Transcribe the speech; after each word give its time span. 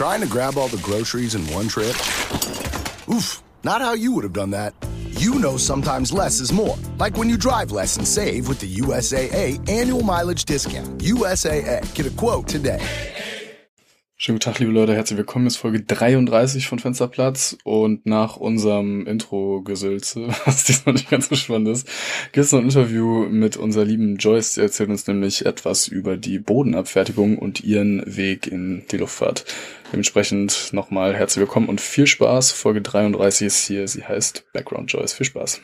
Trying 0.00 0.22
to 0.22 0.26
grab 0.26 0.56
all 0.56 0.68
the 0.68 0.78
groceries 0.78 1.34
in 1.34 1.46
one 1.52 1.68
trip? 1.68 1.94
Oof, 3.14 3.42
not 3.64 3.82
how 3.82 3.92
you 3.92 4.12
would 4.12 4.24
have 4.24 4.32
done 4.32 4.48
that. 4.52 4.72
You 5.10 5.34
know 5.34 5.58
sometimes 5.58 6.10
less 6.10 6.40
is 6.40 6.54
more. 6.54 6.78
Like 6.96 7.18
when 7.18 7.28
you 7.28 7.36
drive 7.36 7.70
less 7.70 7.98
and 7.98 8.08
save 8.08 8.48
with 8.48 8.60
the 8.60 8.76
USAA 8.76 9.60
annual 9.68 10.02
mileage 10.02 10.46
discount. 10.46 10.88
USAA. 11.00 11.94
Get 11.94 12.06
a 12.06 12.10
quote 12.12 12.48
today. 12.48 12.80
Schönen 14.22 14.36
guten 14.36 14.52
Tag, 14.52 14.58
liebe 14.58 14.72
Leute, 14.72 14.94
herzlich 14.94 15.16
willkommen. 15.16 15.46
Es 15.46 15.54
ist 15.54 15.60
Folge 15.60 15.80
33 15.80 16.66
von 16.66 16.78
Fensterplatz 16.78 17.56
und 17.64 18.04
nach 18.04 18.36
unserem 18.36 19.06
Intro-Gesülze, 19.06 20.28
was 20.44 20.64
diesmal 20.64 20.92
nicht 20.92 21.08
ganz 21.08 21.30
so 21.30 21.36
spannend 21.36 21.68
ist, 21.68 21.88
gibt 22.32 22.44
es 22.44 22.52
noch 22.52 22.58
ein 22.58 22.66
Interview 22.66 23.30
mit 23.30 23.56
unserer 23.56 23.86
lieben 23.86 24.18
Joyce. 24.18 24.56
Sie 24.56 24.60
erzählt 24.60 24.90
uns 24.90 25.06
nämlich 25.06 25.46
etwas 25.46 25.88
über 25.88 26.18
die 26.18 26.38
Bodenabfertigung 26.38 27.38
und 27.38 27.64
ihren 27.64 28.02
Weg 28.04 28.46
in 28.46 28.84
die 28.90 28.98
Luftfahrt. 28.98 29.46
Dementsprechend 29.90 30.68
nochmal 30.74 31.16
herzlich 31.16 31.40
willkommen 31.40 31.70
und 31.70 31.80
viel 31.80 32.06
Spaß. 32.06 32.52
Folge 32.52 32.82
33 32.82 33.46
ist 33.46 33.66
hier, 33.68 33.88
sie 33.88 34.04
heißt 34.04 34.52
Background 34.52 34.92
Joyce. 34.92 35.14
Viel 35.14 35.24
Spaß. 35.24 35.62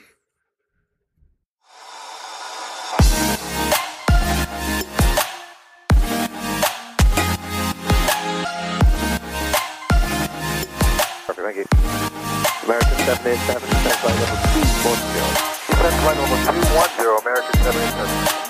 787, 13.06 13.62
descent 13.70 13.95
flight 14.01 14.19
level 14.19 14.34
210. 14.83 15.23
Descent 15.70 15.95
flight 16.02 16.19
level 16.19 16.38
210, 16.42 17.06
American 17.23 17.55
787. 17.62 18.47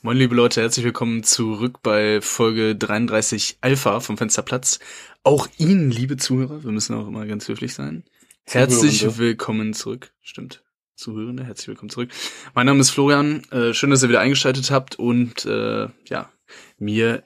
Moin 0.00 0.16
liebe 0.16 0.34
Leute, 0.34 0.62
herzlich 0.62 0.86
willkommen 0.86 1.22
zurück 1.22 1.82
bei 1.82 2.22
Folge 2.22 2.74
33 2.76 3.58
Alpha 3.60 4.00
vom 4.00 4.16
Fensterplatz. 4.16 4.78
Auch 5.24 5.46
Ihnen, 5.58 5.90
liebe 5.90 6.16
Zuhörer, 6.16 6.64
wir 6.64 6.72
müssen 6.72 6.94
auch 6.94 7.06
immer 7.06 7.26
ganz 7.26 7.46
höflich 7.48 7.74
sein. 7.74 8.04
Herzlich 8.46 9.18
willkommen 9.18 9.74
zurück. 9.74 10.14
Stimmt. 10.22 10.62
Zuhörende, 11.00 11.44
herzlich 11.44 11.68
willkommen 11.68 11.88
zurück. 11.88 12.10
Mein 12.52 12.66
Name 12.66 12.80
ist 12.80 12.90
Florian. 12.90 13.42
Äh, 13.50 13.72
schön, 13.72 13.88
dass 13.88 14.02
ihr 14.02 14.10
wieder 14.10 14.20
eingeschaltet 14.20 14.70
habt 14.70 14.98
und 14.98 15.46
äh, 15.46 15.88
ja, 16.04 16.30
mir 16.78 17.24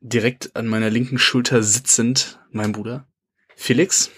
direkt 0.00 0.56
an 0.56 0.66
meiner 0.68 0.88
linken 0.88 1.18
Schulter 1.18 1.62
sitzend 1.62 2.40
mein 2.50 2.72
Bruder 2.72 3.06
Felix. 3.56 4.10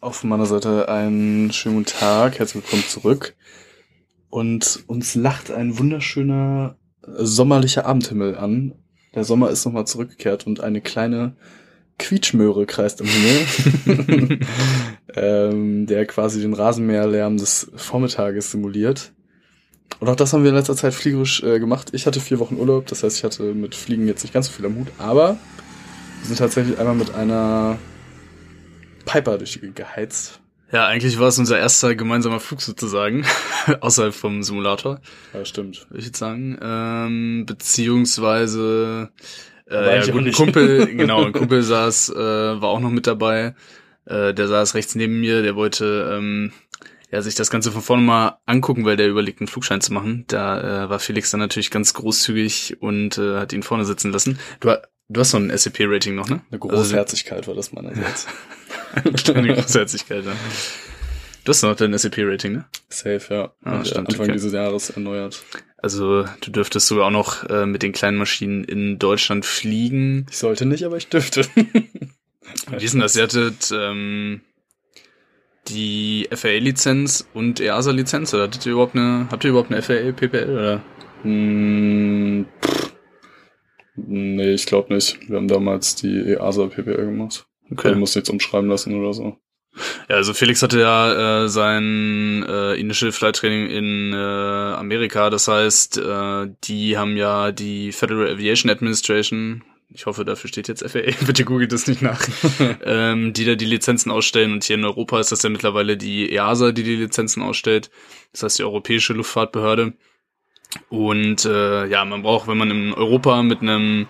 Auch 0.00 0.14
von 0.14 0.30
meiner 0.30 0.46
Seite 0.46 0.88
einen 0.88 1.50
schönen 1.50 1.78
guten 1.78 1.98
Tag, 1.98 2.38
herzlich 2.38 2.62
willkommen 2.62 2.84
zurück. 2.86 3.34
Und 4.28 4.84
uns 4.86 5.16
lacht 5.16 5.50
ein 5.50 5.76
wunderschöner 5.80 6.78
sommerlicher 7.02 7.84
Abendhimmel 7.84 8.36
an. 8.36 8.74
Der 9.12 9.24
Sommer 9.24 9.50
ist 9.50 9.64
nochmal 9.64 9.88
zurückgekehrt 9.88 10.46
und 10.46 10.60
eine 10.60 10.80
kleine 10.80 11.34
Quietschmöhre 12.00 12.66
kreist 12.66 13.00
im 13.00 13.06
Himmel, 13.06 14.40
ähm, 15.14 15.86
der 15.86 16.06
quasi 16.06 16.40
den 16.40 16.54
Rasenmäherlärm 16.54 17.36
des 17.36 17.70
Vormittages 17.76 18.50
simuliert. 18.50 19.12
Und 20.00 20.08
auch 20.08 20.16
das 20.16 20.32
haben 20.32 20.42
wir 20.42 20.50
in 20.50 20.56
letzter 20.56 20.76
Zeit 20.76 20.94
fliegerisch 20.94 21.42
äh, 21.42 21.60
gemacht. 21.60 21.90
Ich 21.92 22.06
hatte 22.06 22.20
vier 22.20 22.38
Wochen 22.38 22.56
Urlaub, 22.56 22.86
das 22.86 23.02
heißt, 23.02 23.18
ich 23.18 23.24
hatte 23.24 23.54
mit 23.54 23.74
Fliegen 23.74 24.06
jetzt 24.06 24.22
nicht 24.22 24.32
ganz 24.32 24.46
so 24.46 24.52
viel 24.52 24.66
am 24.66 24.76
Hut, 24.76 24.88
aber 24.98 25.36
wir 26.20 26.26
sind 26.26 26.38
tatsächlich 26.38 26.78
einmal 26.78 26.94
mit 26.94 27.14
einer 27.14 27.78
Piper 29.04 29.38
durch 29.38 29.60
die 29.60 29.72
geheizt. 29.72 30.40
Ja, 30.72 30.86
eigentlich 30.86 31.18
war 31.18 31.28
es 31.28 31.38
unser 31.38 31.58
erster 31.58 31.96
gemeinsamer 31.96 32.38
Flug 32.38 32.62
sozusagen, 32.62 33.26
außerhalb 33.80 34.14
vom 34.14 34.42
Simulator. 34.42 35.00
Ja, 35.34 35.44
stimmt. 35.44 35.86
würde 35.90 35.98
ich 35.98 36.06
jetzt 36.06 36.18
sagen. 36.18 36.58
Ähm, 36.62 37.44
beziehungsweise 37.44 39.10
äh, 39.70 39.98
ja, 39.98 40.12
gut, 40.12 40.26
ein. 40.26 40.32
Kumpel, 40.32 40.86
genau, 40.96 41.24
ein 41.24 41.32
Kumpel 41.32 41.62
saß, 41.62 42.10
äh, 42.10 42.16
war 42.16 42.64
auch 42.64 42.80
noch 42.80 42.90
mit 42.90 43.06
dabei. 43.06 43.54
Äh, 44.06 44.34
der 44.34 44.48
saß 44.48 44.74
rechts 44.74 44.94
neben 44.94 45.20
mir, 45.20 45.42
der 45.42 45.56
wollte 45.56 46.12
ähm, 46.16 46.52
ja, 47.10 47.22
sich 47.22 47.34
das 47.34 47.50
Ganze 47.50 47.72
von 47.72 47.82
vorne 47.82 48.02
mal 48.02 48.38
angucken, 48.46 48.84
weil 48.84 48.96
der 48.96 49.08
überlegt, 49.08 49.40
einen 49.40 49.48
Flugschein 49.48 49.80
zu 49.80 49.92
machen. 49.92 50.24
Da 50.28 50.84
äh, 50.84 50.90
war 50.90 51.00
Felix 51.00 51.30
dann 51.30 51.40
natürlich 51.40 51.70
ganz 51.70 51.94
großzügig 51.94 52.80
und 52.80 53.18
äh, 53.18 53.38
hat 53.38 53.52
ihn 53.52 53.62
vorne 53.62 53.84
sitzen 53.84 54.12
lassen. 54.12 54.38
Du, 54.60 54.74
du 55.08 55.20
hast 55.20 55.30
so 55.30 55.36
ein 55.36 55.56
SAP-Rating 55.56 56.14
noch, 56.14 56.28
ne? 56.28 56.40
Eine 56.50 56.58
Großherzigkeit 56.58 57.46
war 57.48 57.54
das 57.54 57.72
meinerseits. 57.72 58.26
Also, 58.92 59.34
eine 59.34 59.54
Großherzigkeit, 59.54 60.24
ja. 60.24 60.32
Du 61.44 61.50
hast 61.50 61.62
noch 61.62 61.74
dein 61.74 61.96
SAP-Rating, 61.96 62.52
ne? 62.52 62.64
Safe, 62.88 63.20
ja. 63.30 63.54
Ah, 63.62 63.78
Und, 63.78 63.86
stimmt, 63.86 64.08
Anfang 64.10 64.24
okay. 64.24 64.32
dieses 64.32 64.52
Jahres 64.52 64.90
erneuert. 64.90 65.42
Also 65.78 66.24
du 66.42 66.50
dürftest 66.50 66.86
sogar 66.86 67.06
auch 67.06 67.10
noch 67.10 67.48
äh, 67.48 67.64
mit 67.64 67.82
den 67.82 67.92
kleinen 67.92 68.18
Maschinen 68.18 68.64
in 68.64 68.98
Deutschland 68.98 69.46
fliegen. 69.46 70.26
Ich 70.28 70.36
sollte 70.36 70.66
nicht, 70.66 70.84
aber 70.84 70.98
ich 70.98 71.08
dürfte. 71.08 71.46
Wie 71.54 72.84
ist 72.84 72.92
denn 72.92 73.00
das? 73.00 73.16
Ihr 73.16 73.22
hattet 73.22 73.72
ähm, 73.72 74.42
die 75.68 76.28
FAA-Lizenz 76.30 77.26
und 77.32 77.60
EASA-Lizenz 77.60 78.34
oder 78.34 78.44
hattet 78.44 78.66
ihr 78.66 78.72
überhaupt 78.72 78.94
eine, 78.94 79.28
habt 79.30 79.44
ihr 79.44 79.50
überhaupt 79.50 79.72
eine 79.72 79.82
FAA, 79.82 80.12
PPL 80.12 80.50
oder? 80.50 80.82
Hm, 81.22 82.46
pff. 82.62 82.92
nee, 83.96 84.52
ich 84.52 84.66
glaube 84.66 84.92
nicht. 84.92 85.18
Wir 85.28 85.36
haben 85.36 85.48
damals 85.48 85.94
die 85.94 86.18
EASA 86.32 86.66
PPL 86.66 87.06
gemacht. 87.06 87.46
Okay. 87.70 87.92
Du 87.92 87.98
musst 87.98 88.16
nichts 88.16 88.28
umschreiben 88.30 88.68
lassen 88.68 88.94
oder 89.00 89.14
so. 89.14 89.38
Ja, 90.08 90.16
also 90.16 90.34
Felix 90.34 90.62
hatte 90.62 90.80
ja 90.80 91.44
äh, 91.44 91.48
sein 91.48 92.44
äh, 92.48 92.74
Initial 92.74 93.12
Flight 93.12 93.36
Training 93.36 93.70
in 93.70 94.12
äh, 94.12 94.16
Amerika. 94.16 95.30
Das 95.30 95.48
heißt, 95.48 95.98
äh, 95.98 96.48
die 96.64 96.98
haben 96.98 97.16
ja 97.16 97.52
die 97.52 97.92
Federal 97.92 98.28
Aviation 98.28 98.70
Administration. 98.70 99.62
Ich 99.92 100.06
hoffe, 100.06 100.24
dafür 100.24 100.48
steht 100.48 100.68
jetzt 100.68 100.88
FAA. 100.88 101.12
Bitte 101.26 101.44
googelt 101.44 101.72
das 101.72 101.86
nicht 101.86 102.02
nach. 102.02 102.20
ähm, 102.84 103.32
die 103.32 103.44
da 103.44 103.54
die 103.54 103.64
Lizenzen 103.64 104.10
ausstellen. 104.10 104.52
Und 104.52 104.64
hier 104.64 104.76
in 104.76 104.84
Europa 104.84 105.20
ist 105.20 105.32
das 105.32 105.42
ja 105.42 105.50
mittlerweile 105.50 105.96
die 105.96 106.32
EASA, 106.32 106.72
die 106.72 106.82
die 106.82 106.96
Lizenzen 106.96 107.42
ausstellt. 107.42 107.90
Das 108.32 108.42
heißt 108.42 108.58
die 108.58 108.64
Europäische 108.64 109.12
Luftfahrtbehörde. 109.12 109.94
Und 110.88 111.44
äh, 111.44 111.86
ja, 111.86 112.04
man 112.04 112.22
braucht, 112.22 112.46
wenn 112.46 112.58
man 112.58 112.70
in 112.70 112.92
Europa 112.94 113.42
mit 113.42 113.60
einem 113.60 114.06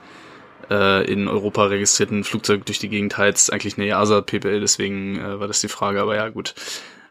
äh, 0.71 1.05
in 1.11 1.29
Europa 1.29 1.65
registrierten 1.65 2.25
Flugzeug 2.25 2.65
durch 2.65 2.79
die 2.79 2.89
Gegend 2.89 3.19
heizt, 3.19 3.53
eigentlich 3.53 3.77
eine 3.77 3.87
EASA 3.87 4.23
PPL, 4.23 4.61
deswegen 4.61 5.19
äh, 5.19 5.41
war 5.41 5.49
das 5.49 5.61
die 5.61 5.69
Frage, 5.69 6.01
aber 6.01 6.17
ja 6.17 6.29
gut. 6.29 6.55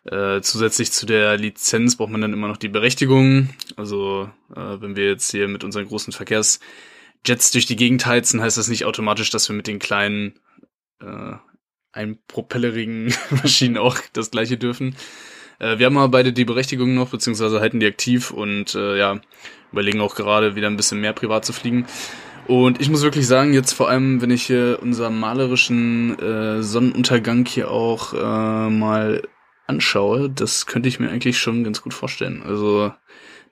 Äh, 0.05 0.41
zusätzlich 0.41 0.91
zu 0.91 1.05
der 1.05 1.37
Lizenz 1.37 1.97
braucht 1.97 2.09
man 2.09 2.21
dann 2.21 2.33
immer 2.33 2.47
noch 2.47 2.57
die 2.57 2.69
Berechtigung. 2.69 3.49
Also 3.75 4.29
äh, 4.55 4.81
wenn 4.81 4.95
wir 4.95 5.07
jetzt 5.07 5.29
hier 5.29 5.47
mit 5.47 5.63
unseren 5.63 5.87
großen 5.87 6.13
Verkehrsjets 6.13 7.51
durch 7.51 7.65
die 7.65 7.75
Gegend 7.75 8.05
heizen, 8.05 8.41
heißt 8.41 8.57
das 8.57 8.69
nicht 8.69 8.85
automatisch, 8.85 9.29
dass 9.29 9.49
wir 9.49 9.55
mit 9.55 9.67
den 9.67 9.77
kleinen 9.77 10.39
äh, 11.01 11.33
einpropellerigen 11.91 13.13
Maschinen 13.29 13.77
auch 13.77 13.97
das 14.13 14.31
gleiche 14.31 14.57
dürfen. 14.57 14.95
Äh, 15.59 15.79
wir 15.79 15.85
haben 15.85 15.97
aber 15.97 16.09
beide 16.09 16.31
die 16.31 16.45
Berechtigung 16.45 16.95
noch, 16.95 17.09
beziehungsweise 17.09 17.59
halten 17.59 17.81
die 17.81 17.87
aktiv 17.87 18.31
und 18.31 18.75
äh, 18.75 18.97
ja, 18.97 19.19
überlegen 19.71 20.01
auch 20.01 20.15
gerade 20.15 20.55
wieder 20.55 20.67
ein 20.67 20.77
bisschen 20.77 21.01
mehr 21.01 21.13
privat 21.13 21.45
zu 21.45 21.53
fliegen. 21.53 21.85
Und 22.49 22.81
ich 22.81 22.89
muss 22.89 23.03
wirklich 23.03 23.27
sagen, 23.27 23.53
jetzt 23.53 23.73
vor 23.73 23.89
allem, 23.89 24.23
wenn 24.23 24.31
ich 24.31 24.47
hier 24.47 24.79
unseren 24.81 25.19
malerischen 25.19 26.17
äh, 26.17 26.63
Sonnenuntergang 26.63 27.45
hier 27.45 27.69
auch 27.69 28.15
äh, 28.15 28.71
mal 28.71 29.21
anschaue, 29.67 30.31
das 30.31 30.65
könnte 30.65 30.89
ich 30.89 30.99
mir 30.99 31.11
eigentlich 31.11 31.37
schon 31.37 31.63
ganz 31.63 31.83
gut 31.83 31.93
vorstellen. 31.93 32.41
Also, 32.41 32.91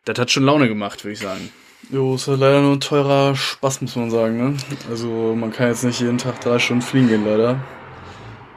das 0.05 0.17
hat 0.17 0.31
schon 0.31 0.45
Laune 0.45 0.67
gemacht, 0.67 1.03
würde 1.03 1.13
ich 1.13 1.19
sagen. 1.19 1.51
Jo, 1.91 2.15
ist 2.15 2.25
ja 2.25 2.33
leider 2.33 2.59
nur 2.61 2.73
ein 2.73 2.79
teurer 2.79 3.35
Spaß, 3.35 3.81
muss 3.81 3.95
man 3.95 4.09
sagen, 4.09 4.37
ne? 4.37 4.57
Also 4.89 5.35
man 5.37 5.53
kann 5.53 5.67
jetzt 5.67 5.83
nicht 5.83 6.01
jeden 6.01 6.17
Tag 6.17 6.41
drei 6.41 6.57
Stunden 6.57 6.81
fliegen 6.81 7.07
gehen, 7.07 7.23
leider. 7.23 7.63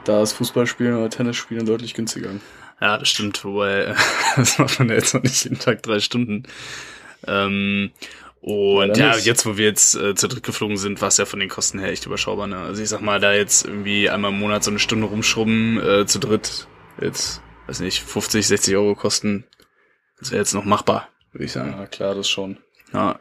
Da 0.05 0.23
ist 0.23 0.33
Fußballspielen 0.33 0.95
oder 0.95 1.11
Tennisspielen 1.11 1.67
deutlich 1.67 1.93
günstiger. 1.93 2.31
Ja, 2.81 2.97
das 2.97 3.09
stimmt, 3.09 3.45
wobei, 3.45 3.93
das 4.35 4.57
macht 4.57 4.79
man 4.79 4.89
ja 4.89 4.95
jetzt 4.95 5.13
noch 5.13 5.21
nicht 5.21 5.43
jeden 5.43 5.59
Tag 5.59 5.83
drei 5.83 5.99
Stunden. 5.99 6.45
Ähm, 7.27 7.91
und 8.41 8.97
ja, 8.97 9.15
nicht. 9.15 9.25
jetzt, 9.25 9.45
wo 9.45 9.55
wir 9.55 9.65
jetzt 9.65 9.95
äh, 9.95 10.15
zu 10.15 10.27
dritt 10.27 10.43
geflogen 10.43 10.77
sind, 10.77 10.99
war 10.99 11.09
es 11.09 11.17
ja 11.17 11.25
von 11.25 11.39
den 11.39 11.49
Kosten 11.49 11.77
her 11.77 11.91
echt 11.91 12.07
überschaubar. 12.07 12.47
Ne? 12.47 12.57
Also 12.57 12.81
ich 12.81 12.89
sag 12.89 13.01
mal, 13.01 13.19
da 13.19 13.33
jetzt 13.33 13.65
irgendwie 13.65 14.09
einmal 14.09 14.31
im 14.31 14.39
Monat 14.39 14.63
so 14.63 14.71
eine 14.71 14.79
Stunde 14.79 15.05
rumschrubben, 15.07 15.79
äh, 15.79 16.05
zu 16.07 16.17
dritt, 16.17 16.67
jetzt, 16.99 17.43
weiß 17.67 17.81
nicht, 17.81 18.01
50, 18.01 18.47
60 18.47 18.75
Euro 18.75 18.95
kosten, 18.95 19.45
das 20.19 20.31
wäre 20.31 20.39
jetzt 20.39 20.53
noch 20.53 20.65
machbar, 20.65 21.09
würde 21.31 21.45
ich 21.45 21.51
sagen. 21.51 21.75
Ja, 21.77 21.85
klar, 21.85 22.15
das 22.15 22.29
schon. 22.29 22.57
Ja. 22.93 23.19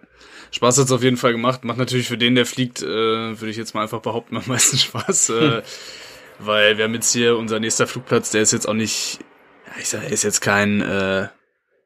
Spaß 0.52 0.78
hat's 0.78 0.90
auf 0.90 1.02
jeden 1.02 1.18
Fall 1.18 1.32
gemacht. 1.32 1.64
Macht 1.64 1.78
natürlich 1.78 2.08
für 2.08 2.18
den, 2.18 2.34
der 2.34 2.46
fliegt, 2.46 2.82
äh, 2.82 2.86
würde 2.86 3.50
ich 3.50 3.56
jetzt 3.56 3.74
mal 3.74 3.82
einfach 3.82 4.00
behaupten, 4.00 4.36
am 4.38 4.44
meisten 4.46 4.78
Spaß. 4.78 5.30
Äh, 5.30 5.62
weil 6.38 6.78
wir 6.78 6.84
haben 6.84 6.94
jetzt 6.94 7.12
hier 7.12 7.36
unser 7.36 7.60
nächster 7.60 7.86
Flugplatz, 7.86 8.30
der 8.30 8.40
ist 8.40 8.52
jetzt 8.52 8.66
auch 8.66 8.74
nicht, 8.74 9.18
ja, 9.66 9.72
ich 9.80 9.88
sag, 9.90 10.02
er 10.02 10.10
ist 10.10 10.24
jetzt 10.24 10.40
kein, 10.40 10.80
äh, 10.80 11.28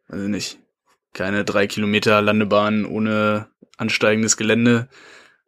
also 0.08 0.28
nicht, 0.28 0.58
keine 1.14 1.44
drei 1.44 1.66
Kilometer 1.66 2.20
Landebahn 2.20 2.84
ohne 2.84 3.48
ansteigendes 3.78 4.36
Gelände 4.36 4.88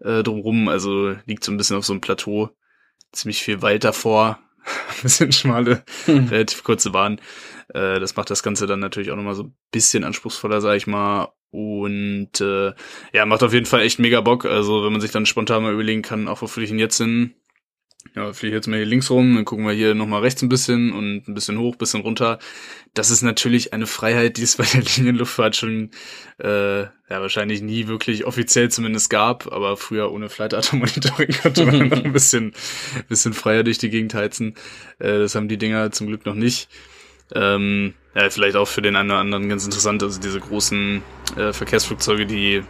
äh, 0.00 0.22
drumrum. 0.22 0.68
Also 0.68 1.14
liegt 1.26 1.44
so 1.44 1.52
ein 1.52 1.58
bisschen 1.58 1.76
auf 1.76 1.84
so 1.84 1.92
einem 1.92 2.00
Plateau. 2.00 2.50
Ziemlich 3.12 3.42
viel 3.42 3.60
Wald 3.60 3.84
davor. 3.84 4.38
ein 4.64 5.02
bisschen 5.02 5.32
schmale, 5.32 5.84
relativ 6.08 6.64
kurze 6.64 6.90
Bahn. 6.90 7.20
Äh, 7.68 8.00
das 8.00 8.16
macht 8.16 8.30
das 8.30 8.42
Ganze 8.42 8.66
dann 8.66 8.80
natürlich 8.80 9.10
auch 9.10 9.16
nochmal 9.16 9.34
so 9.34 9.44
ein 9.44 9.56
bisschen 9.70 10.02
anspruchsvoller, 10.02 10.60
sag 10.60 10.76
ich 10.76 10.86
mal. 10.86 11.28
Und 11.50 12.40
äh, 12.40 12.72
ja, 13.12 13.26
macht 13.26 13.42
auf 13.42 13.52
jeden 13.52 13.66
Fall 13.66 13.82
echt 13.82 13.98
mega 13.98 14.20
Bock. 14.20 14.44
Also 14.44 14.84
wenn 14.84 14.92
man 14.92 15.00
sich 15.00 15.12
dann 15.12 15.26
spontan 15.26 15.62
mal 15.62 15.72
überlegen 15.72 16.02
kann, 16.02 16.28
auch 16.28 16.42
wo 16.42 16.46
fliege 16.46 16.64
ich 16.64 16.70
denn 16.70 16.78
jetzt 16.78 16.98
hin? 16.98 17.34
Ja, 18.16 18.32
fliege 18.32 18.56
jetzt 18.56 18.66
mal 18.66 18.76
hier 18.78 18.86
links 18.86 19.10
rum, 19.10 19.34
dann 19.34 19.44
gucken 19.44 19.66
wir 19.66 19.74
hier 19.74 19.94
nochmal 19.94 20.22
rechts 20.22 20.40
ein 20.40 20.48
bisschen 20.48 20.92
und 20.92 21.28
ein 21.28 21.34
bisschen 21.34 21.58
hoch, 21.58 21.76
bisschen 21.76 22.00
runter. 22.00 22.38
Das 22.94 23.10
ist 23.10 23.20
natürlich 23.20 23.74
eine 23.74 23.86
Freiheit, 23.86 24.38
die 24.38 24.42
es 24.42 24.56
bei 24.56 24.64
der 24.64 24.80
Linienluftfahrt 24.82 25.54
schon 25.54 25.90
äh, 26.38 26.80
ja 26.80 26.90
wahrscheinlich 27.08 27.60
nie 27.60 27.88
wirklich 27.88 28.24
offiziell 28.24 28.70
zumindest 28.70 29.10
gab, 29.10 29.52
aber 29.52 29.76
früher 29.76 30.10
ohne 30.10 30.30
Flight 30.30 30.54
Data 30.54 30.76
Monitoring 30.76 31.28
konnte 31.42 31.66
man 31.66 31.88
noch 31.88 32.04
ein 32.04 32.12
bisschen, 32.14 32.54
bisschen 33.06 33.34
freier 33.34 33.64
durch 33.64 33.76
die 33.76 33.90
Gegend 33.90 34.14
heizen. 34.14 34.54
Äh, 34.98 35.18
das 35.18 35.34
haben 35.34 35.48
die 35.48 35.58
Dinger 35.58 35.92
zum 35.92 36.06
Glück 36.06 36.24
noch 36.24 36.34
nicht. 36.34 36.70
Ähm, 37.34 37.92
ja, 38.14 38.30
vielleicht 38.30 38.56
auch 38.56 38.68
für 38.68 38.80
den 38.80 38.96
einen 38.96 39.10
oder 39.10 39.18
anderen 39.18 39.48
ganz 39.50 39.66
interessant. 39.66 40.02
Also 40.02 40.18
diese 40.20 40.40
großen 40.40 41.02
äh, 41.36 41.52
Verkehrsflugzeuge, 41.52 42.24
die 42.24 42.62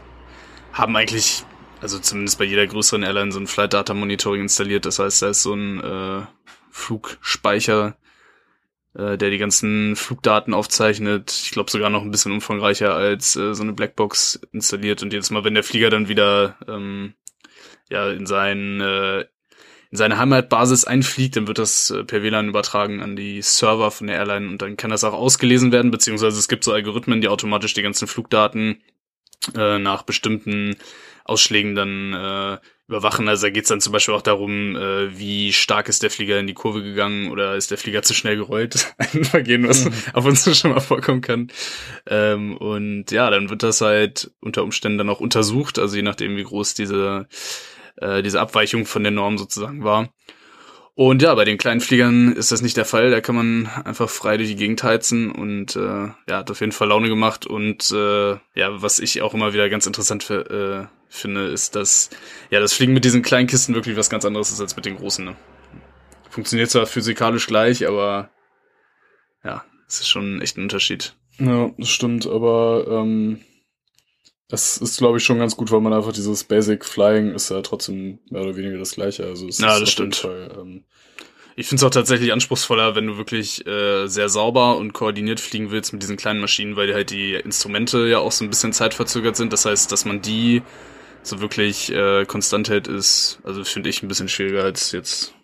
haben 0.73 0.97
eigentlich, 0.97 1.45
also 1.81 1.99
zumindest 1.99 2.39
bei 2.39 2.45
jeder 2.45 2.67
größeren 2.67 3.03
Airline, 3.03 3.33
so 3.33 3.41
ein 3.41 3.47
Flight 3.47 3.75
Data 3.75 3.95
Monitoring 3.95 4.43
installiert. 4.43 4.87
Das 4.87 4.99
heißt, 4.99 5.23
da 5.23 5.29
ist 5.29 5.43
so 5.43 5.55
ein 5.55 5.81
äh, 5.83 6.27
Flugspeicher, 6.71 7.97
äh, 8.95 9.17
der 9.17 9.31
die 9.31 9.39
ganzen 9.39 9.97
Flugdaten 9.97 10.55
aufzeichnet. 10.55 11.33
Ich 11.45 11.51
glaube 11.51 11.71
sogar 11.71 11.91
noch 11.91 12.03
ein 12.03 12.11
bisschen 12.11 12.33
umfangreicher 12.33 12.95
als 12.95 13.37
äh, 13.37 13.55
so 13.55 13.63
eine 13.63 13.73
Blackbox 13.73 14.41
installiert. 14.53 15.03
Und 15.03 15.13
jedes 15.13 15.31
Mal, 15.31 15.45
wenn 15.45 15.55
der 15.55 15.65
Flieger 15.65 15.91
dann 15.91 16.09
wieder 16.09 16.57
ähm, 16.67 17.15
ja 17.91 18.11
in 18.11 18.27
seinen 18.27 18.81
äh, 18.81 19.27
in 19.91 19.99
seine 19.99 20.19
Heimatbasis 20.19 20.85
einfliegt, 20.85 21.37
dann 21.37 21.47
wird 21.47 21.59
das 21.59 21.91
äh, 21.91 22.05
per 22.05 22.23
WLAN 22.23 22.49
übertragen 22.49 23.01
an 23.01 23.15
die 23.15 23.41
Server 23.43 23.91
von 23.91 24.09
der 24.09 24.17
Airline 24.17 24.49
und 24.49 24.61
dann 24.61 24.77
kann 24.77 24.91
das 24.91 25.05
auch 25.05 25.13
ausgelesen 25.13 25.71
werden, 25.71 25.91
beziehungsweise 25.91 26.39
es 26.39 26.49
gibt 26.49 26.65
so 26.65 26.73
Algorithmen, 26.73 27.21
die 27.21 27.29
automatisch 27.29 27.75
die 27.75 27.83
ganzen 27.83 28.09
Flugdaten 28.09 28.83
äh, 29.55 29.79
nach 29.79 30.03
bestimmten 30.03 30.77
Ausschlägen 31.29 31.75
dann 31.75 32.13
äh, 32.13 32.59
überwachen. 32.89 33.29
Also 33.29 33.47
da 33.47 33.51
geht's 33.51 33.69
dann 33.69 33.81
zum 33.81 33.93
Beispiel 33.93 34.15
auch 34.15 34.23
darum, 34.23 34.77
äh, 34.77 35.19
wie 35.19 35.53
stark 35.53 35.89
ist 35.89 36.03
der 36.03 36.11
Flieger 36.11 36.39
in 36.39 36.47
die 36.47 36.55
Kurve 36.55 36.83
gegangen 36.83 37.31
oder 37.31 37.57
ist 37.57 37.71
der 37.71 37.79
Flieger 37.79 38.03
zu 38.03 38.15
schnell 38.15 38.37
gerollt. 38.37 38.95
Ein 38.99 39.25
Vergehen, 39.25 39.69
was 39.69 39.85
mhm. 39.85 39.93
auf 40.13 40.25
uns 40.25 40.59
schon 40.59 40.73
mal 40.73 40.81
vorkommen 40.81 41.21
kann. 41.21 41.49
Ähm, 42.07 42.57
und 42.57 43.11
ja, 43.11 43.31
dann 43.31 43.51
wird 43.51 43.63
das 43.63 43.81
halt 43.81 44.31
unter 44.41 44.63
Umständen 44.63 44.99
dann 44.99 45.11
auch 45.11 45.21
untersucht, 45.21 45.79
also 45.79 45.97
je 45.97 46.03
nachdem, 46.03 46.37
wie 46.37 46.45
groß 46.45 46.75
diese 46.75 47.27
äh, 47.97 48.23
diese 48.23 48.41
Abweichung 48.41 48.87
von 48.87 49.03
der 49.03 49.13
Norm 49.13 49.39
sozusagen 49.39 49.85
war. 49.85 50.09
Und 50.95 51.21
ja, 51.21 51.35
bei 51.35 51.45
den 51.45 51.59
kleinen 51.59 51.83
Fliegern 51.83 52.33
ist 52.33 52.53
das 52.53 52.63
nicht 52.63 52.79
der 52.79 52.87
Fall. 52.87 53.11
Da 53.11 53.21
kann 53.21 53.35
man 53.35 53.67
einfach 53.85 54.09
frei 54.09 54.39
durch 54.39 54.49
die 54.49 54.57
Gegend 54.57 54.83
heizen 54.83 55.31
und 55.31 55.77
äh, 55.77 55.81
ja, 55.81 56.39
hat 56.39 56.51
auf 56.51 56.61
jeden 56.61 56.73
Fall 56.73 56.89
Laune 56.89 57.09
gemacht. 57.09 57.47
Und 57.47 57.91
äh, 57.91 58.31
ja, 58.55 58.83
was 58.83 58.99
ich 58.99 59.21
auch 59.21 59.35
immer 59.35 59.53
wieder 59.53 59.69
ganz 59.69 59.87
interessant 59.87 60.23
für, 60.25 60.89
äh, 60.91 61.06
finde, 61.09 61.47
ist, 61.47 61.77
dass 61.77 62.11
ja 62.51 62.61
das 62.61 62.73
Fliegen 62.73 62.93
mit 62.93 63.05
diesen 63.05 63.23
kleinen 63.23 63.47
Kisten 63.47 63.75
wirklich 63.75 63.97
was 63.97 64.11
ganz 64.11 64.25
anderes 64.25 64.51
ist 64.51 64.61
als 64.61 64.77
mit 64.77 64.85
den 64.85 64.97
großen. 64.97 65.25
Ne? 65.25 65.37
Funktioniert 66.31 66.71
zwar 66.71 66.87
physikalisch 66.87 67.47
gleich, 67.47 67.87
aber 67.87 68.31
ja, 69.45 69.65
es 69.89 70.01
ist 70.01 70.09
schon 70.09 70.41
echt 70.43 70.57
ein 70.57 70.63
Unterschied. 70.63 71.15
Ja, 71.39 71.71
das 71.79 71.89
stimmt, 71.89 72.27
aber 72.27 72.87
ähm, 72.89 73.41
das 74.49 74.79
ist, 74.79 74.99
glaube 74.99 75.19
ich, 75.19 75.25
schon 75.25 75.39
ganz 75.39 75.57
gut, 75.57 75.71
weil 75.71 75.81
man 75.81 75.93
einfach 75.93 76.13
dieses 76.13 76.45
Basic 76.45 76.85
Flying 76.85 77.35
ist 77.35 77.51
ja 77.51 77.63
trotzdem 77.63 78.21
mehr 78.31 78.43
oder 78.43 78.57
weniger 78.57 78.79
das 78.79 78.93
gleiche. 78.93 79.25
Also 79.25 79.49
es 79.49 79.59
ja, 79.59 79.79
das 79.79 79.91
stimmt. 79.91 80.17
Fall, 80.17 80.57
ähm, 80.59 80.85
ich 81.59 81.67
finde 81.67 81.81
es 81.81 81.85
auch 81.85 81.91
tatsächlich 81.91 82.33
anspruchsvoller, 82.33 82.95
wenn 82.95 83.07
du 83.07 83.17
wirklich 83.17 83.67
äh, 83.67 84.07
sehr 84.09 84.29
sauber 84.29 84.77
und 84.77 84.93
koordiniert 84.93 85.41
fliegen 85.41 85.71
willst 85.71 85.93
mit 85.95 86.03
diesen 86.03 86.19
kleinen 86.19 86.41
Maschinen, 86.41 86.77
weil 86.77 86.93
halt 86.93 87.11
die 87.11 87.33
Instrumente 87.33 88.07
ja 88.07 88.19
auch 88.19 88.31
so 88.31 88.45
ein 88.45 88.51
bisschen 88.51 88.75
zeitverzögert 88.75 89.37
sind. 89.37 89.55
Das 89.55 89.65
heißt, 89.65 89.91
dass 89.91 90.05
man 90.05 90.21
die 90.21 90.63
so 91.27 91.41
wirklich 91.41 91.93
äh, 91.93 92.25
konstant 92.27 92.69
hält, 92.69 92.89
ist, 92.89 93.41
also 93.45 93.65
finde 93.65 93.89
ich 93.91 94.03
ein 94.03 94.09
bisschen 94.09 94.29
schwieriger 94.29 94.65
als 94.65 94.93
jetzt 94.93 95.35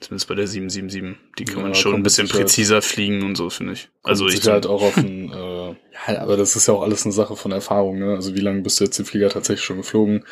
Zumindest 0.00 0.28
bei 0.28 0.34
der 0.34 0.46
777. 0.46 1.16
Die 1.38 1.44
kann 1.44 1.56
ja, 1.58 1.62
man 1.62 1.74
schon 1.74 1.94
ein 1.94 2.02
bisschen 2.02 2.28
präziser 2.28 2.82
fliegen 2.82 3.22
und 3.22 3.34
so, 3.34 3.48
finde 3.48 3.72
ich. 3.72 3.88
Also 4.02 4.28
ich 4.28 4.46
halt 4.46 4.66
auch 4.66 4.82
auf 4.82 4.96
ein, 4.98 5.32
äh, 5.32 5.68
ja, 5.68 6.20
aber 6.20 6.36
das 6.36 6.54
ist 6.54 6.68
ja 6.68 6.74
auch 6.74 6.82
alles 6.82 7.04
eine 7.04 7.12
Sache 7.12 7.34
von 7.34 7.50
Erfahrung, 7.50 7.98
ne? 7.98 8.14
Also 8.14 8.34
wie 8.34 8.40
lange 8.40 8.60
bist 8.60 8.78
du 8.78 8.84
jetzt 8.84 8.98
den 8.98 9.06
Flieger 9.06 9.30
tatsächlich 9.30 9.64
schon 9.64 9.78
geflogen? 9.78 10.24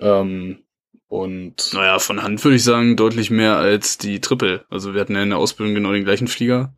Ähm, 0.00 0.60
und 1.08 1.72
naja, 1.74 1.98
von 1.98 2.22
Hand 2.22 2.42
würde 2.42 2.56
ich 2.56 2.64
sagen, 2.64 2.96
deutlich 2.96 3.30
mehr 3.30 3.56
als 3.56 3.98
die 3.98 4.20
Triple. 4.20 4.64
Also 4.70 4.94
wir 4.94 5.00
hatten 5.02 5.14
ja 5.14 5.22
in 5.22 5.30
der 5.30 5.38
Ausbildung 5.38 5.74
genau 5.74 5.92
den 5.92 6.04
gleichen 6.04 6.26
Flieger. 6.26 6.74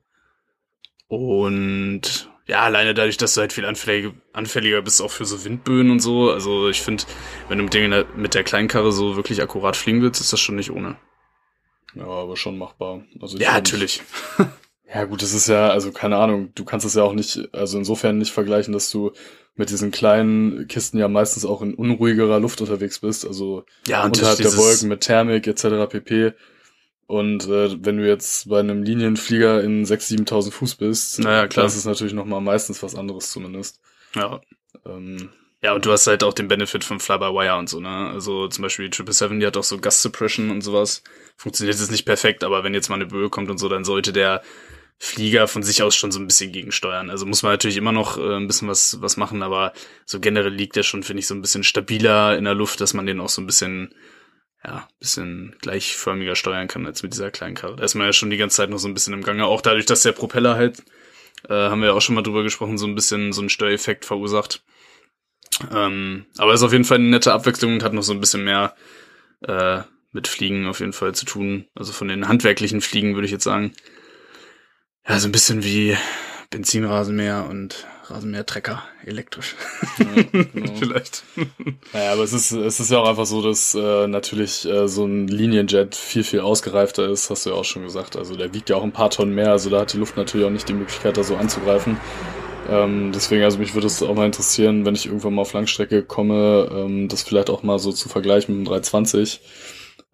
Und 1.07 2.29
ja, 2.49 2.63
alleine 2.63 2.95
dadurch, 2.95 3.19
dass 3.19 3.35
du 3.35 3.43
halt 3.43 3.53
viel 3.53 3.67
anfälliger, 3.67 4.13
anfälliger 4.33 4.81
bist, 4.81 5.03
auch 5.03 5.11
für 5.11 5.27
so 5.27 5.45
Windböen 5.45 5.91
und 5.91 6.01
so. 6.01 6.33
Also 6.33 6.69
ich 6.69 6.81
finde, 6.81 7.05
wenn 7.49 7.59
du 7.59 7.65
mit, 7.65 7.75
der, 7.75 8.07
mit 8.17 8.35
der 8.35 8.43
Kleinkarre 8.43 8.91
so 8.91 9.17
wirklich 9.17 9.43
akkurat 9.43 9.77
fliegen 9.77 10.01
willst, 10.01 10.21
ist 10.21 10.33
das 10.33 10.41
schon 10.41 10.57
nicht 10.57 10.71
ohne. 10.71 10.97
Ja, 11.95 12.07
aber 12.07 12.37
schon 12.37 12.57
machbar. 12.57 13.05
Also 13.21 13.37
ja, 13.37 13.53
natürlich. 13.53 14.03
ja, 14.95 15.05
gut, 15.05 15.21
das 15.21 15.35
ist 15.35 15.49
ja, 15.49 15.69
also 15.69 15.93
keine 15.93 16.17
Ahnung, 16.17 16.53
du 16.55 16.65
kannst 16.65 16.87
es 16.87 16.95
ja 16.95 17.03
auch 17.03 17.13
nicht, 17.13 17.51
also 17.53 17.77
insofern 17.77 18.17
nicht 18.17 18.33
vergleichen, 18.33 18.73
dass 18.73 18.91
du 18.91 19.13
mit 19.55 19.69
diesen 19.69 19.91
kleinen 19.91 20.69
Kisten 20.69 20.99
ja 20.99 21.09
meistens 21.09 21.45
auch 21.45 21.61
in 21.61 21.75
unruhigerer 21.75 22.41
Luft 22.41 22.61
unterwegs 22.63 23.01
bist, 23.01 23.27
also 23.27 23.65
ja, 23.87 24.05
unterhalb 24.05 24.39
der 24.39 24.57
Wolken 24.57 24.89
mit 24.89 25.01
Thermik 25.01 25.47
etc. 25.47 25.91
pp. 25.91 26.33
Und 27.09 27.49
äh, 27.49 27.83
wenn 27.83 27.97
du 27.97 28.07
jetzt 28.07 28.51
bei 28.51 28.61
einem 28.61 28.83
Linienflieger 28.83 29.63
in 29.65 29.87
6.000, 29.87 30.29
7.000 30.29 30.51
Fuß 30.53 30.75
bist, 30.75 31.19
naja, 31.21 31.49
klar. 31.49 31.65
das 31.65 31.75
ist 31.75 31.87
natürlich 31.87 32.13
nochmal 32.13 32.43
meistens 32.43 32.83
was 32.83 32.95
anderes 32.95 33.33
zumindest. 33.33 33.81
Ja. 34.15 34.43
Ähm, 34.85 35.31
ja, 35.63 35.73
und 35.73 35.87
du 35.87 35.91
hast 35.91 36.07
halt 36.07 36.23
auch 36.23 36.35
den 36.35 36.49
Benefit 36.49 36.85
von 36.85 37.01
Fly-by-Wire 37.01 37.57
und 37.57 37.71
so, 37.71 37.81
ne? 37.81 38.11
Also 38.11 38.47
zum 38.49 38.61
Beispiel 38.61 38.91
die 38.91 38.95
777, 38.95 39.41
die 39.41 39.47
hat 39.47 39.57
auch 39.57 39.65
so 39.65 39.79
Gust 39.79 40.03
Suppression 40.03 40.51
und 40.51 40.61
sowas. 40.61 41.03
Funktioniert 41.39 41.79
jetzt 41.79 41.91
nicht 41.91 42.05
perfekt, 42.05 42.45
aber 42.45 42.63
wenn 42.63 42.75
jetzt 42.75 42.91
mal 42.91 42.97
eine 42.97 43.07
Böe 43.07 43.31
kommt 43.31 43.51
und 43.51 43.57
so, 43.57 43.71
dann 43.71 43.85
sollte 43.85 44.13
der 44.13 44.43
Flieger 44.99 45.49
von 45.49 45.63
sich 45.63 45.83
aus 45.83 45.97
schon 45.97 46.13
so 46.13 46.21
ein 46.21 46.27
bisschen 46.27 46.53
gegensteuern. 46.53 47.09
Also 47.09 47.25
muss 47.25 47.43
man 47.43 47.53
natürlich 47.53 47.79
immer 47.79 47.93
noch 47.93 48.19
äh, 48.19 48.37
ein 48.37 48.49
bisschen 48.49 48.69
was, 48.69 49.01
was 49.01 49.17
machen, 49.17 49.43
aber 49.43 49.73
so 50.05 50.21
generell 50.21 50.53
liegt 50.53 50.77
der 50.77 50.83
schon, 50.83 51.03
finde 51.03 51.21
ich, 51.21 51.27
so 51.27 51.35
ein 51.35 51.41
bisschen 51.41 51.65
stabiler 51.65 52.37
in 52.37 52.45
der 52.45 52.55
Luft, 52.55 52.83
dass 52.83 52.93
man 52.93 53.07
den 53.07 53.19
auch 53.19 53.31
so 53.31 53.41
ein 53.41 53.47
bisschen, 53.47 53.95
ja, 54.65 54.89
bisschen 54.99 55.57
gleichförmiger 55.61 56.35
steuern 56.35 56.69
kann 56.69 56.87
als 56.87 57.03
mit 57.03 57.13
dieser 57.13 57.31
kleinen 57.31 57.55
Karre. 57.55 57.77
Da 57.77 57.85
ist 57.85 57.95
man 57.95 58.07
ja 58.07 58.13
schon 58.13 58.31
die 58.31 58.37
ganze 58.37 58.57
Zeit 58.57 58.71
noch 58.71 58.79
so 58.79 58.89
ein 58.89 58.95
bisschen 58.95 59.15
im 59.15 59.23
Gange. 59.23 59.47
Auch 59.47 59.61
dadurch, 59.61 59.87
dass 59.87 60.03
der 60.03 60.13
Propeller 60.13 60.57
halt, 60.57 60.83
äh, 61.49 61.55
haben 61.55 61.81
wir 61.81 61.89
ja 61.89 61.95
auch 61.95 62.03
schon 62.03 62.15
mal 62.15 62.23
drüber 62.23 62.43
gesprochen, 62.43 62.79
so 62.79 62.87
ein 62.87 62.95
bisschen 62.95 63.33
so 63.33 63.41
einen 63.41 63.51
Steuereffekt 63.51 64.05
verursacht. 64.05 64.65
Ähm, 65.73 66.27
aber 66.37 66.55
ist 66.55 66.63
auf 66.63 66.73
jeden 66.73 66.85
Fall 66.85 66.99
eine 66.99 67.09
nette 67.09 67.33
Abwechslung 67.33 67.75
und 67.75 67.83
hat 67.83 67.93
noch 67.93 68.03
so 68.03 68.13
ein 68.13 68.21
bisschen 68.21 68.45
mehr 68.45 68.75
äh, 69.47 69.83
mit 70.13 70.29
Fliegen 70.29 70.67
auf 70.67 70.81
jeden 70.81 70.93
Fall 70.93 71.15
zu 71.15 71.25
tun. 71.25 71.67
Also 71.75 71.93
von 71.93 72.09
den 72.09 72.29
handwerklichen 72.29 72.81
Fliegen 72.81 73.15
würde 73.15 73.27
ich 73.27 73.33
jetzt 73.33 73.45
sagen. 73.45 73.73
Ja, 75.07 75.19
so 75.19 75.29
ein 75.29 75.33
bisschen 75.33 75.65
wie 75.65 75.97
Benzinrasenmäher 76.51 77.47
und 77.49 77.87
Rasenmähertrecker 78.11 78.83
elektrisch. 79.05 79.55
Ja, 79.99 80.23
genau. 80.53 80.75
Vielleicht. 80.79 81.25
Naja, 81.93 82.13
aber 82.13 82.23
es 82.23 82.33
ist, 82.33 82.53
es 82.53 82.81
ist 82.81 82.91
ja 82.91 82.99
auch 82.99 83.09
einfach 83.09 83.27
so, 83.27 83.43
dass 83.43 83.75
äh, 83.75 84.07
natürlich 84.07 84.65
äh, 84.65 84.89
so 84.89 85.05
ein 85.05 85.29
Linienjet 85.29 85.95
viel, 85.95 86.25
viel 86.25 86.41
ausgereifter 86.41 87.09
ist, 87.09 87.31
hast 87.31 87.47
du 87.47 87.51
ja 87.51 87.57
auch 87.57 87.65
schon 87.65 87.83
gesagt. 87.83 88.17
Also 88.17 88.37
der 88.37 88.55
wiegt 88.55 88.71
ja 88.71 88.77
auch 88.77 88.83
ein 88.83 88.93
paar 88.93 89.11
Tonnen 89.11 89.35
mehr, 89.35 89.51
also 89.51 89.71
da 89.71 89.81
hat 89.81 89.93
die 89.93 89.99
Luft 89.99 90.17
natürlich 90.17 90.47
auch 90.47 90.51
nicht 90.51 90.69
die 90.69 90.75
Möglichkeit, 90.75 91.17
da 91.17 91.23
so 91.23 91.37
anzugreifen. 91.37 91.99
Ähm, 92.69 93.13
deswegen, 93.15 93.45
also 93.45 93.59
mich 93.59 93.75
würde 93.75 93.87
es 93.87 94.03
auch 94.03 94.15
mal 94.15 94.27
interessieren, 94.27 94.85
wenn 94.85 94.95
ich 94.95 95.07
irgendwann 95.07 95.35
mal 95.35 95.43
auf 95.43 95.55
Langstrecke 95.55 96.03
komme, 96.03 96.69
ähm, 96.71 97.09
das 97.09 97.23
vielleicht 97.23 97.49
auch 97.49 97.63
mal 97.63 97.79
so 97.79 97.93
zu 97.93 98.09
vergleichen 98.09 98.55
mit 98.55 98.67
dem 98.67 98.71
320 98.71 99.41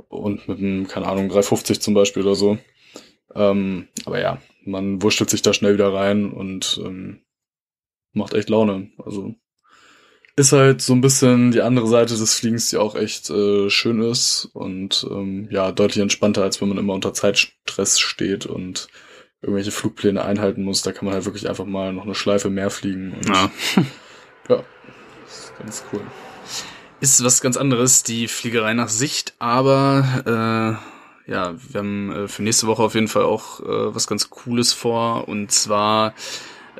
und 0.08 0.46
mit 0.46 0.58
dem, 0.58 0.86
keine 0.86 1.06
Ahnung, 1.06 1.28
350 1.28 1.80
zum 1.80 1.94
Beispiel 1.94 2.22
oder 2.22 2.36
so. 2.36 2.58
Ähm, 3.34 3.88
aber 4.04 4.20
ja, 4.20 4.38
man 4.64 5.02
wurschtelt 5.02 5.30
sich 5.30 5.42
da 5.42 5.52
schnell 5.52 5.74
wieder 5.74 5.92
rein 5.92 6.30
und 6.32 6.80
ähm, 6.84 7.23
macht 8.14 8.34
echt 8.34 8.48
Laune. 8.48 8.90
Also 9.04 9.34
ist 10.36 10.52
halt 10.52 10.82
so 10.82 10.92
ein 10.94 11.00
bisschen 11.00 11.52
die 11.52 11.60
andere 11.60 11.86
Seite 11.86 12.16
des 12.16 12.34
Fliegens, 12.34 12.70
die 12.70 12.76
auch 12.76 12.96
echt 12.96 13.30
äh, 13.30 13.70
schön 13.70 14.00
ist 14.02 14.46
und 14.52 15.06
ähm, 15.08 15.48
ja, 15.50 15.70
deutlich 15.70 16.02
entspannter, 16.02 16.42
als 16.42 16.60
wenn 16.60 16.68
man 16.68 16.78
immer 16.78 16.94
unter 16.94 17.14
Zeitstress 17.14 18.00
steht 18.00 18.44
und 18.46 18.88
irgendwelche 19.42 19.70
Flugpläne 19.70 20.24
einhalten 20.24 20.64
muss. 20.64 20.82
Da 20.82 20.92
kann 20.92 21.04
man 21.04 21.14
halt 21.14 21.24
wirklich 21.24 21.48
einfach 21.48 21.66
mal 21.66 21.92
noch 21.92 22.04
eine 22.04 22.16
Schleife 22.16 22.50
mehr 22.50 22.70
fliegen. 22.70 23.12
Und, 23.12 23.28
ja. 23.28 23.50
ja, 24.48 24.64
ist 25.26 25.52
ganz 25.58 25.84
cool. 25.92 26.00
Ist 27.00 27.22
was 27.22 27.40
ganz 27.40 27.56
anderes, 27.56 28.02
die 28.02 28.26
Fliegerei 28.26 28.74
nach 28.74 28.88
Sicht, 28.88 29.34
aber 29.38 30.80
äh, 31.28 31.30
ja, 31.30 31.54
wir 31.56 31.78
haben 31.78 32.12
äh, 32.12 32.28
für 32.28 32.42
nächste 32.42 32.66
Woche 32.66 32.82
auf 32.82 32.94
jeden 32.94 33.08
Fall 33.08 33.24
auch 33.24 33.60
äh, 33.60 33.94
was 33.94 34.06
ganz 34.06 34.30
Cooles 34.30 34.72
vor. 34.72 35.28
Und 35.28 35.52
zwar 35.52 36.14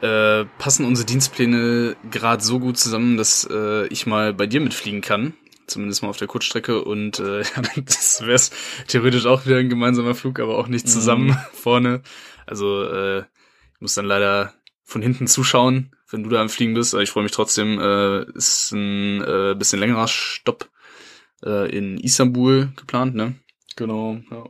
äh, 0.03 0.45
passen 0.59 0.85
unsere 0.87 1.07
Dienstpläne 1.07 1.97
gerade 2.11 2.43
so 2.43 2.59
gut 2.61 2.79
zusammen, 2.79 3.17
dass 3.17 3.47
äh, 3.51 3.87
ich 3.89 4.07
mal 4.07 4.35
bei 4.35 4.47
dir 4.47 4.61
mitfliegen 4.61 5.01
kann. 5.01 5.35
zumindest 5.67 6.03
mal 6.03 6.11
auf 6.11 6.19
der 6.19 6.29
Kurzstrecke. 6.29 6.83
Und 6.85 7.19
äh, 7.21 7.43
das 7.85 8.23
wäre 8.27 8.41
theoretisch 8.89 9.27
auch 9.27 9.47
wieder 9.47 9.57
ein 9.59 9.69
gemeinsamer 9.71 10.15
Flug, 10.15 10.41
aber 10.41 10.59
auch 10.59 10.69
nicht 10.69 10.89
zusammen 10.89 11.29
Mhm. 11.29 11.37
vorne. 11.55 12.03
Also 12.47 12.85
äh, 12.85 13.21
ich 13.21 13.81
muss 13.81 13.95
dann 13.95 14.07
leider 14.07 14.53
von 14.83 15.01
hinten 15.03 15.27
zuschauen, 15.27 15.95
wenn 16.11 16.23
du 16.25 16.31
da 16.31 16.41
am 16.43 16.49
Fliegen 16.51 16.75
bist. 16.75 16.95
Aber 16.95 17.03
ich 17.03 17.11
freue 17.11 17.23
mich 17.25 17.33
trotzdem. 17.33 17.79
Äh, 17.81 18.25
ist 18.37 18.73
ein 18.73 19.23
äh, 19.23 19.55
bisschen 19.57 19.81
längerer 19.81 20.09
Stopp 20.09 20.69
äh, 21.45 21.71
in 21.75 21.99
Istanbul 21.99 22.73
geplant, 22.77 23.15
ne? 23.15 23.35
Genau, 23.77 24.21
ja. 24.31 24.45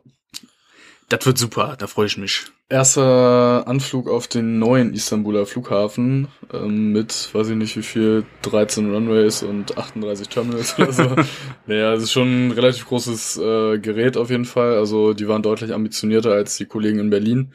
Das 1.08 1.24
wird 1.26 1.38
super, 1.38 1.76
da 1.78 1.86
freue 1.86 2.06
ich 2.06 2.16
mich. 2.18 2.46
Erster 2.70 3.68
Anflug 3.68 4.08
auf 4.08 4.26
den 4.26 4.58
neuen 4.58 4.94
Istanbuler 4.94 5.44
Flughafen 5.44 6.28
ähm, 6.50 6.92
mit, 6.92 7.28
weiß 7.34 7.50
ich 7.50 7.56
nicht 7.56 7.76
wie 7.76 7.82
viel, 7.82 8.24
13 8.40 8.90
Runways 8.90 9.42
und 9.42 9.76
38 9.76 10.28
Terminals 10.28 10.78
oder 10.78 10.92
so. 10.92 11.02
naja, 11.66 11.92
es 11.92 12.04
ist 12.04 12.12
schon 12.12 12.48
ein 12.48 12.50
relativ 12.52 12.86
großes 12.86 13.36
äh, 13.36 13.78
Gerät 13.78 14.16
auf 14.16 14.30
jeden 14.30 14.46
Fall. 14.46 14.78
Also 14.78 15.12
die 15.12 15.28
waren 15.28 15.42
deutlich 15.42 15.74
ambitionierter 15.74 16.32
als 16.32 16.56
die 16.56 16.64
Kollegen 16.64 17.00
in 17.00 17.10
Berlin. 17.10 17.52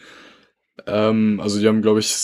Ähm, 0.85 1.39
also 1.41 1.59
die 1.59 1.67
haben, 1.67 1.81
glaube 1.81 2.01
ich, 2.01 2.15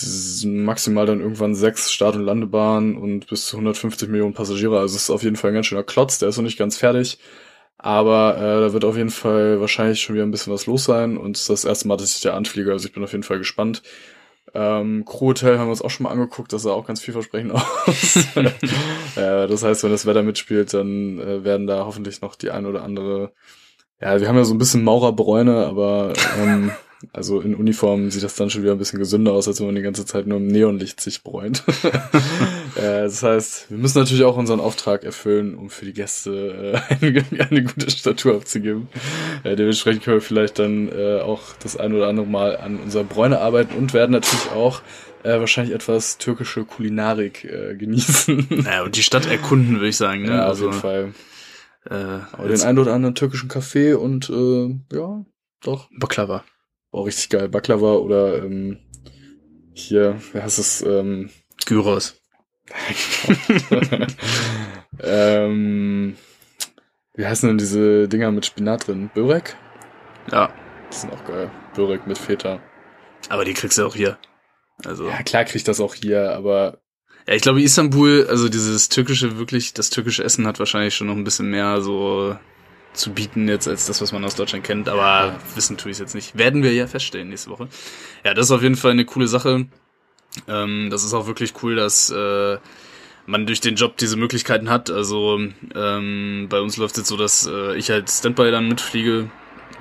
maximal 0.46 1.08
dann 1.08 1.22
irgendwann 1.22 1.56
sechs 1.56 1.92
Start- 1.92 2.16
und 2.16 2.26
Landebahnen 2.26 2.98
und 2.98 3.28
bis 3.28 3.48
zu 3.48 3.58
150 3.58 4.10
Millionen 4.10 4.36
Passagiere. 4.36 4.80
Also 4.80 4.96
es 4.96 5.04
ist 5.04 5.10
auf 5.10 5.24
jeden 5.24 5.36
Fall 5.38 5.52
ein 5.52 5.56
ganz 5.56 5.66
schöner 5.66 5.84
Klotz, 5.84 6.20
der 6.20 6.30
ist 6.30 6.38
noch 6.38 6.44
nicht 6.44 6.60
ganz 6.60 6.78
fertig. 6.78 7.18
Aber 7.78 8.38
äh, 8.38 8.62
da 8.62 8.74
wird 8.74 8.86
auf 8.86 8.98
jeden 8.98 9.10
Fall 9.10 9.60
wahrscheinlich 9.60 10.02
schon 10.02 10.16
wieder 10.16 10.26
ein 10.26 10.32
bisschen 10.32 10.54
was 10.54 10.66
los 10.66 10.86
sein. 10.86 11.18
Und 11.18 11.36
es 11.36 11.42
ist 11.44 11.50
das 11.50 11.66
erste 11.66 11.88
Mal, 11.88 11.98
dass 11.98 12.16
ich 12.16 12.22
da 12.22 12.34
anfliege. 12.34 12.72
Also 12.72 12.88
ich 12.88 12.94
bin 12.94 13.04
auf 13.04 13.12
jeden 13.12 13.24
Fall 13.24 13.38
gespannt. 13.38 13.84
Ähm, 14.54 15.04
Crew 15.06 15.28
Hotel 15.28 15.58
haben 15.58 15.68
wir 15.68 15.72
uns 15.72 15.82
auch 15.82 15.90
schon 15.90 16.06
mal 16.06 16.12
angeguckt. 16.12 16.54
Das 16.54 16.64
sah 16.64 16.72
auch 16.72 16.88
ganz 16.88 17.02
vielversprechend 17.02 17.52
aus. 17.54 18.28
äh, 18.36 19.48
das 19.48 19.64
heißt, 19.64 19.84
wenn 19.84 19.92
das 19.92 20.06
Wetter 20.06 20.24
mitspielt, 20.24 20.74
dann 20.74 21.20
äh, 21.20 21.44
werden 21.44 21.68
da 21.68 21.86
hoffentlich 21.86 22.22
noch 22.22 22.36
die 22.36 22.52
ein 22.52 22.66
oder 22.66 22.84
andere... 22.84 23.34
Ja, 24.02 24.20
wir 24.20 24.28
haben 24.28 24.36
ja 24.36 24.44
so 24.44 24.54
ein 24.54 24.58
bisschen 24.58 24.84
Maurerbräune, 24.84 25.66
aber 25.66 26.12
ähm, 26.38 26.72
also 27.14 27.42
in 27.42 27.56
Uniform 27.56 28.10
sieht 28.10 28.24
das 28.24 28.36
dann 28.36 28.50
schon 28.50 28.64
wieder 28.64 28.72
ein 28.72 28.78
bisschen 28.78 29.00
gesünder 29.00 29.34
aus, 29.34 29.48
als 29.48 29.60
wenn 29.60 29.68
man 29.68 29.76
die 29.76 29.82
ganze 29.82 30.06
Zeit 30.06 30.28
nur 30.28 30.38
im 30.38 30.48
Neonlicht 30.48 31.00
sich 31.02 31.24
bräunt. 31.24 31.64
äh, 32.76 33.04
das 33.04 33.22
heißt, 33.22 33.70
wir 33.70 33.78
müssen 33.78 34.00
natürlich 34.00 34.24
auch 34.24 34.38
unseren 34.38 34.60
Auftrag 34.60 35.04
erfüllen, 35.04 35.56
um 35.56 35.70
für 35.70 35.86
die 35.86 35.94
Gäste 35.94 36.82
äh, 37.02 37.24
eine, 37.50 37.64
gute 37.64 37.90
Statur 37.90 38.36
abzugeben. 38.36 38.88
Äh, 39.44 39.56
dementsprechend 39.56 40.04
können 40.04 40.18
wir 40.18 40.22
vielleicht 40.22 40.60
dann 40.60 40.92
auch 41.22 41.42
das 41.62 41.78
ein 41.78 41.94
oder 41.94 42.08
andere 42.08 42.26
Mal 42.26 42.58
an 42.58 42.80
unserer 42.80 43.04
Bräune 43.04 43.40
arbeiten 43.40 43.76
und 43.76 43.94
werden 43.94 44.12
natürlich 44.12 44.52
auch 44.52 44.82
wahrscheinlich 45.24 45.74
etwas 45.74 46.20
türkische 46.20 46.66
Kulinarik 46.66 47.42
genießen. 47.80 48.48
Naja, 48.50 48.84
und 48.84 48.96
die 48.96 49.02
Stadt 49.02 49.26
erkunden, 49.26 49.76
würde 49.76 49.88
ich 49.88 49.98
sagen. 49.98 50.22
Ne? 50.24 50.30
ja, 50.30 50.44
auf 50.44 50.50
also, 50.50 50.66
jeden 50.66 50.80
Fall. 50.80 51.14
Äh, 51.90 52.48
den 52.48 52.62
einen 52.62 52.80
oder 52.80 52.94
anderen 52.94 53.16
türkischen 53.16 53.48
Kaffee 53.48 53.94
und 53.94 54.30
äh, 54.30 54.76
ja, 54.96 55.26
doch. 55.62 55.90
Baklava. 55.98 56.44
Auch 56.96 57.08
richtig 57.08 57.28
geil. 57.30 57.50
Baklava 57.50 57.96
oder 57.96 58.42
ähm, 58.42 58.80
hier, 59.74 60.18
wie 60.32 60.42
heißt 60.42 60.60
es? 60.60 60.82
Ähm, 60.82 61.30
Gyros. 61.66 62.22
ähm, 65.04 66.16
wie 67.16 67.26
heißen 67.26 67.50
denn 67.50 67.58
diese 67.58 68.08
Dinger 68.08 68.32
mit 68.32 68.46
Spinat 68.46 68.88
drin? 68.88 69.10
Börek? 69.14 69.58
Ja, 70.32 70.54
Die 70.90 70.96
sind 70.96 71.12
auch 71.12 71.26
geil. 71.26 71.52
Börek 71.76 72.08
mit 72.08 72.18
Feta. 72.18 72.62
aber 73.28 73.44
die 73.44 73.54
kriegst 73.54 73.78
du 73.78 73.86
auch 73.86 73.96
hier. 73.96 74.18
Also, 74.86 75.10
Ja, 75.10 75.22
klar 75.24 75.44
krieg 75.44 75.58
ich 75.58 75.64
das 75.66 75.82
auch 75.82 75.96
hier, 75.96 76.32
aber 76.32 76.80
ja, 77.28 77.34
ich 77.34 77.42
glaube, 77.42 77.62
Istanbul, 77.62 78.28
also 78.30 78.48
dieses 78.48 78.88
türkische, 78.88 79.38
wirklich, 79.38 79.74
das 79.74 79.90
türkische 79.90 80.24
Essen 80.24 80.48
hat 80.48 80.60
wahrscheinlich 80.60 80.96
schon 80.96 81.08
noch 81.08 81.16
ein 81.16 81.24
bisschen 81.26 81.50
mehr 81.50 81.82
so 81.82 82.38
zu 82.96 83.14
bieten 83.14 83.48
jetzt 83.48 83.68
als 83.68 83.86
das, 83.86 84.02
was 84.02 84.12
man 84.12 84.24
aus 84.26 84.36
Deutschland 84.36 84.64
kennt, 84.64 84.90
aber 84.90 85.40
wissen 85.56 85.78
tue 85.78 85.92
ich 85.92 86.00
jetzt 86.00 86.16
nicht. 86.16 86.38
Werden 86.38 86.64
wir 86.64 86.74
ja 86.74 86.88
feststellen 86.88 87.30
nächste 87.30 87.50
Woche. 87.50 87.68
Ja, 88.24 88.34
das 88.34 88.48
ist 88.48 88.52
auf 88.52 88.64
jeden 88.64 88.76
Fall 88.76 88.92
eine 88.92 89.06
coole 89.06 89.28
Sache. 89.28 89.68
Ähm, 90.48 90.90
das 90.90 91.04
ist 91.04 91.14
auch 91.14 91.28
wirklich 91.28 91.54
cool, 91.64 91.76
dass 91.76 92.10
äh, 92.10 92.58
man 93.26 93.46
durch 93.46 93.62
den 93.62 93.76
Job 93.76 93.98
diese 93.98 94.18
Möglichkeiten 94.18 94.70
hat. 94.70 94.90
Also 94.90 95.40
ähm, 95.76 96.48
bei 96.50 96.60
uns 96.60 96.78
läuft 96.78 96.94
es 96.94 97.00
jetzt 97.00 97.10
so, 97.10 97.18
dass 97.18 97.48
äh, 97.48 97.76
ich 97.76 97.90
halt 97.90 98.10
Standby 98.10 98.52
dann 98.52 98.68
mitfliege. 98.68 99.30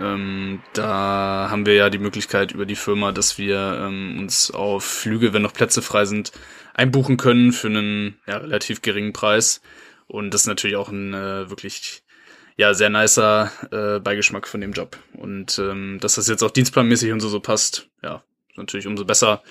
Ähm, 0.00 0.60
da 0.72 1.48
haben 1.50 1.66
wir 1.66 1.74
ja 1.74 1.90
die 1.90 1.98
Möglichkeit 1.98 2.52
über 2.52 2.66
die 2.66 2.76
Firma, 2.76 3.12
dass 3.12 3.38
wir 3.38 3.78
ähm, 3.80 4.18
uns 4.18 4.50
auf 4.50 4.84
Flüge, 4.84 5.32
wenn 5.32 5.42
noch 5.42 5.52
Plätze 5.52 5.82
frei 5.82 6.04
sind, 6.04 6.32
einbuchen 6.74 7.16
können 7.16 7.52
für 7.52 7.68
einen 7.68 8.16
ja, 8.26 8.38
relativ 8.38 8.82
geringen 8.82 9.12
Preis. 9.12 9.60
Und 10.06 10.34
das 10.34 10.42
ist 10.42 10.46
natürlich 10.46 10.76
auch 10.76 10.88
ein 10.88 11.14
äh, 11.14 11.48
wirklich 11.48 12.03
ja 12.56 12.74
sehr 12.74 12.90
nicer 12.90 13.50
äh, 13.70 14.00
Beigeschmack 14.00 14.46
von 14.46 14.60
dem 14.60 14.72
Job. 14.72 14.96
Und 15.14 15.58
ähm, 15.58 15.98
dass 16.00 16.16
das 16.16 16.28
jetzt 16.28 16.42
auch 16.42 16.50
dienstplanmäßig 16.50 17.12
und 17.12 17.20
so 17.20 17.28
so 17.28 17.40
passt, 17.40 17.88
ja, 18.02 18.22
natürlich 18.56 18.86
umso 18.86 19.04
besser 19.04 19.42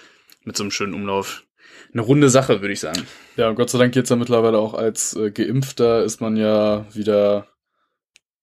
mit 0.43 0.57
so 0.57 0.63
einem 0.63 0.71
schönen 0.71 0.93
Umlauf. 0.93 1.43
Eine 1.91 2.01
runde 2.01 2.29
Sache, 2.29 2.61
würde 2.61 2.73
ich 2.73 2.79
sagen. 2.79 3.05
ja, 3.37 3.49
und 3.49 3.55
Gott 3.55 3.69
sei 3.69 3.77
Dank 3.77 3.93
geht's 3.93 4.09
ja 4.09 4.15
mittlerweile 4.15 4.57
auch 4.57 4.73
als 4.73 5.15
äh, 5.15 5.31
Geimpfter 5.31 6.03
ist 6.03 6.21
man 6.21 6.37
ja 6.37 6.85
wieder 6.93 7.47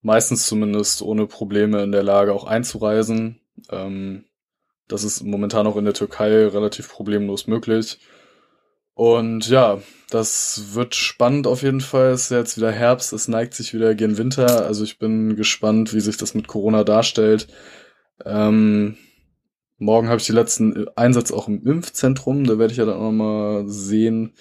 meistens 0.02 0.46
zumindest 0.46 1.02
ohne 1.02 1.26
Probleme 1.26 1.82
in 1.82 1.92
der 1.92 2.02
Lage 2.02 2.32
auch 2.32 2.44
einzureisen. 2.44 3.40
Ähm, 3.70 4.24
das 4.88 5.04
ist 5.04 5.22
momentan 5.22 5.66
auch 5.66 5.76
in 5.76 5.84
der 5.84 5.94
Türkei 5.94 6.46
relativ 6.46 6.88
problemlos 6.88 7.46
möglich. 7.46 7.98
Und 9.00 9.48
ja, 9.48 9.80
das 10.10 10.74
wird 10.74 10.94
spannend 10.94 11.46
auf 11.46 11.62
jeden 11.62 11.80
Fall. 11.80 12.10
Es 12.10 12.24
ist 12.24 12.30
jetzt 12.32 12.58
wieder 12.58 12.70
Herbst, 12.70 13.14
es 13.14 13.28
neigt 13.28 13.54
sich 13.54 13.72
wieder 13.72 13.94
gegen 13.94 14.18
Winter. 14.18 14.66
Also 14.66 14.84
ich 14.84 14.98
bin 14.98 15.36
gespannt, 15.36 15.94
wie 15.94 16.00
sich 16.00 16.18
das 16.18 16.34
mit 16.34 16.48
Corona 16.48 16.84
darstellt. 16.84 17.48
Ähm, 18.26 18.98
morgen 19.78 20.08
habe 20.08 20.20
ich 20.20 20.26
die 20.26 20.32
letzten 20.32 20.86
Einsatz 20.96 21.32
auch 21.32 21.48
im 21.48 21.66
Impfzentrum. 21.66 22.44
Da 22.44 22.58
werde 22.58 22.72
ich 22.72 22.76
ja 22.76 22.84
dann 22.84 22.98
auch 22.98 23.10
mal 23.10 23.66
sehen, 23.66 24.34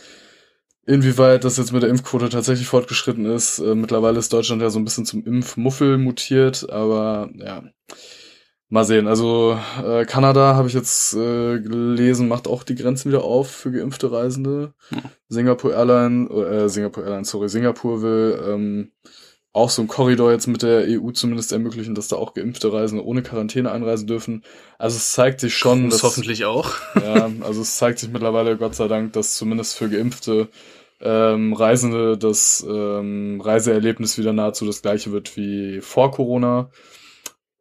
inwieweit 0.85 1.45
das 1.45 1.55
jetzt 1.55 1.71
mit 1.71 1.83
der 1.83 1.89
Impfquote 1.89 2.27
tatsächlich 2.27 2.67
fortgeschritten 2.67 3.27
ist. 3.27 3.59
Äh, 3.59 3.75
mittlerweile 3.75 4.19
ist 4.19 4.33
Deutschland 4.33 4.61
ja 4.61 4.69
so 4.69 4.77
ein 4.77 4.83
bisschen 4.83 5.05
zum 5.05 5.25
Impfmuffel 5.25 5.97
mutiert, 5.97 6.69
aber 6.69 7.29
ja. 7.37 7.63
Mal 8.71 8.85
sehen. 8.85 9.07
Also 9.07 9.57
äh, 9.83 10.05
Kanada 10.05 10.55
habe 10.55 10.67
ich 10.67 10.75
jetzt 10.75 11.15
äh, 11.15 11.59
gelesen, 11.59 12.27
macht 12.27 12.47
auch 12.47 12.61
die 12.61 12.75
Grenzen 12.75 13.09
wieder 13.09 13.23
auf 13.23 13.49
für 13.49 13.71
geimpfte 13.71 14.11
Reisende. 14.11 14.75
Singapore 15.27 15.73
Airline, 15.73 16.29
äh, 16.29 16.69
Singapore 16.69 17.07
Airline, 17.07 17.25
sorry, 17.25 17.49
Singapur 17.49 18.03
will 18.03 18.39
ähm, 18.47 18.91
auch 19.53 19.71
so 19.71 19.81
ein 19.81 19.87
Korridor 19.87 20.31
jetzt 20.31 20.45
mit 20.45 20.61
der 20.61 20.85
EU 20.87 21.09
zumindest 21.11 21.51
ermöglichen, 21.51 21.95
dass 21.95 22.09
da 22.09 22.17
auch 22.17 22.35
geimpfte 22.35 22.71
Reisende 22.71 23.03
ohne 23.03 23.23
Quarantäne 23.23 23.71
einreisen 23.71 24.05
dürfen. 24.05 24.43
Also 24.77 24.97
es 24.97 25.13
zeigt 25.13 25.39
sich 25.39 25.57
schon, 25.57 25.89
Das 25.89 26.01
dass 26.01 26.11
hoffentlich 26.11 26.45
auch. 26.45 26.75
ja, 27.03 27.29
also 27.41 27.61
es 27.61 27.77
zeigt 27.77 27.97
sich 27.97 28.09
mittlerweile, 28.09 28.55
Gott 28.57 28.75
sei 28.75 28.87
Dank, 28.87 29.13
dass 29.13 29.33
zumindest 29.33 29.75
für 29.75 29.89
geimpfte 29.89 30.47
ähm, 31.01 31.53
Reisende 31.53 32.19
das 32.19 32.63
ähm, 32.69 33.41
Reiseerlebnis 33.41 34.19
wieder 34.19 34.33
nahezu 34.33 34.65
das 34.65 34.83
gleiche 34.83 35.11
wird 35.11 35.35
wie 35.37 35.81
vor 35.81 36.11
Corona. 36.11 36.69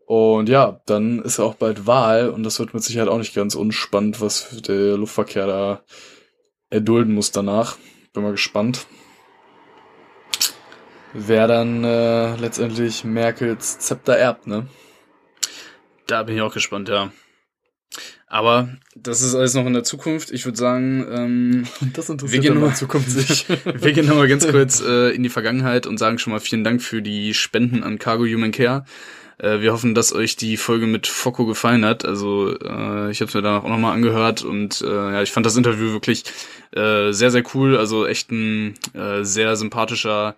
Und 0.08 0.48
ja, 0.48 0.80
dann 0.86 1.20
ist 1.20 1.38
auch 1.38 1.54
bald 1.54 1.86
Wahl 1.86 2.30
und 2.30 2.42
das 2.42 2.58
wird 2.58 2.72
mit 2.72 2.82
Sicherheit 2.82 3.10
auch 3.10 3.18
nicht 3.18 3.34
ganz 3.34 3.54
unspannend, 3.54 4.22
was 4.22 4.62
der 4.62 4.96
Luftverkehr 4.96 5.46
da 5.46 5.82
erdulden 6.70 7.12
muss 7.12 7.30
danach. 7.30 7.76
Bin 8.14 8.22
mal 8.22 8.32
gespannt. 8.32 8.86
Wer 11.12 11.46
dann 11.46 11.84
äh, 11.84 12.36
letztendlich 12.36 13.04
Merkels 13.04 13.80
Zepter 13.80 14.16
erbt, 14.16 14.46
ne? 14.46 14.66
Da 16.06 16.22
bin 16.22 16.36
ich 16.36 16.40
auch 16.40 16.54
gespannt, 16.54 16.88
ja. 16.88 17.12
Aber 18.30 18.68
das 18.94 19.22
ist 19.22 19.34
alles 19.34 19.54
noch 19.54 19.64
in 19.66 19.72
der 19.72 19.84
Zukunft. 19.84 20.30
Ich 20.30 20.44
würde 20.44 20.58
sagen, 20.58 21.06
ähm, 21.10 21.64
Das 21.94 22.08
Wir 22.08 22.40
gehen 22.40 22.54
dann 22.54 22.60
mal- 22.62 22.68
in 22.68 22.74
Zukunft 22.74 23.10
sich. 23.10 23.46
wir 23.64 23.92
gehen 23.92 24.06
nochmal 24.06 24.28
ganz 24.28 24.46
kurz 24.46 24.82
äh, 24.82 25.10
in 25.14 25.22
die 25.22 25.28
Vergangenheit 25.30 25.86
und 25.86 25.98
sagen 25.98 26.18
schon 26.18 26.32
mal 26.32 26.40
vielen 26.40 26.64
Dank 26.64 26.82
für 26.82 27.00
die 27.00 27.32
Spenden 27.34 27.82
an 27.82 27.98
Cargo 27.98 28.24
Human 28.24 28.50
Care. 28.52 28.84
Äh, 29.38 29.60
wir 29.60 29.72
hoffen, 29.72 29.94
dass 29.94 30.12
euch 30.12 30.36
die 30.36 30.56
Folge 30.58 30.86
mit 30.86 31.06
Focco 31.06 31.46
gefallen 31.46 31.84
hat. 31.86 32.04
Also 32.04 32.50
äh, 32.58 33.10
ich 33.10 33.20
habe 33.20 33.28
es 33.28 33.34
mir 33.34 33.40
danach 33.42 33.64
auch 33.64 33.68
nochmal 33.70 33.94
angehört 33.94 34.42
und 34.42 34.82
äh, 34.82 34.86
ja, 34.86 35.22
ich 35.22 35.32
fand 35.32 35.46
das 35.46 35.56
Interview 35.56 35.92
wirklich 35.92 36.24
äh, 36.72 37.12
sehr, 37.12 37.30
sehr 37.30 37.44
cool. 37.54 37.78
Also 37.78 38.06
echt 38.06 38.30
ein 38.30 38.74
äh, 38.94 39.22
sehr 39.24 39.56
sympathischer 39.56 40.34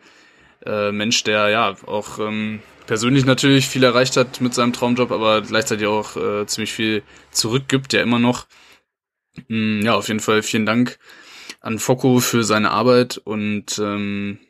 äh, 0.64 0.92
Mensch, 0.92 1.25
der 1.25 1.49
ja 1.49 1.75
auch 1.87 2.18
ähm, 2.20 2.61
persönlich 2.90 3.25
natürlich 3.25 3.68
viel 3.68 3.85
erreicht 3.85 4.16
hat 4.16 4.40
mit 4.40 4.52
seinem 4.52 4.73
Traumjob, 4.73 5.12
aber 5.12 5.42
gleichzeitig 5.42 5.87
auch 5.87 6.16
äh, 6.16 6.44
ziemlich 6.49 6.73
viel 6.73 7.04
zurückgibt, 7.30 7.92
ja 7.92 8.02
immer 8.02 8.18
noch. 8.18 8.49
Mm, 9.47 9.82
ja, 9.82 9.94
auf 9.94 10.09
jeden 10.09 10.18
Fall 10.18 10.42
vielen 10.42 10.66
Dank 10.66 10.99
an 11.61 11.78
Focco 11.78 12.18
für 12.18 12.42
seine 12.42 12.73
Arbeit 12.73 13.16
und 13.16 13.78
ähm, 13.78 14.40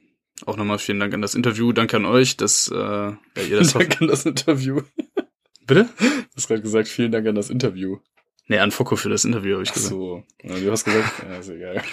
auch 0.47 0.57
nochmal 0.57 0.79
vielen 0.79 1.01
Dank 1.01 1.13
an 1.13 1.21
das 1.21 1.35
Interview. 1.35 1.73
Danke 1.73 1.99
an 1.99 2.07
euch, 2.07 2.39
dass 2.39 2.69
äh, 2.69 2.77
ja, 2.77 3.19
ihr 3.47 3.59
das 3.59 3.73
Vielen 3.73 3.91
Dank 3.91 4.01
an 4.01 4.09
das 4.09 4.25
Interview. 4.25 4.81
Bitte? 5.67 5.91
Du 5.99 6.07
hast 6.35 6.49
gerade 6.49 6.63
gesagt, 6.63 6.89
vielen 6.89 7.13
Dank 7.13 7.27
an 7.27 7.35
das 7.35 7.51
Interview. 7.51 7.99
Nee, 8.47 8.59
an 8.59 8.71
Focco 8.71 8.97
für 8.97 9.11
das 9.11 9.27
Interview 9.27 9.57
habe 9.57 9.65
ich 9.65 9.71
Ach 9.73 9.75
gesagt. 9.75 9.91
so. 9.91 10.25
Ja, 10.43 10.59
du 10.59 10.71
hast 10.73 10.85
gesagt, 10.85 11.13
ja, 11.29 11.37
ist 11.37 11.51
egal. 11.51 11.83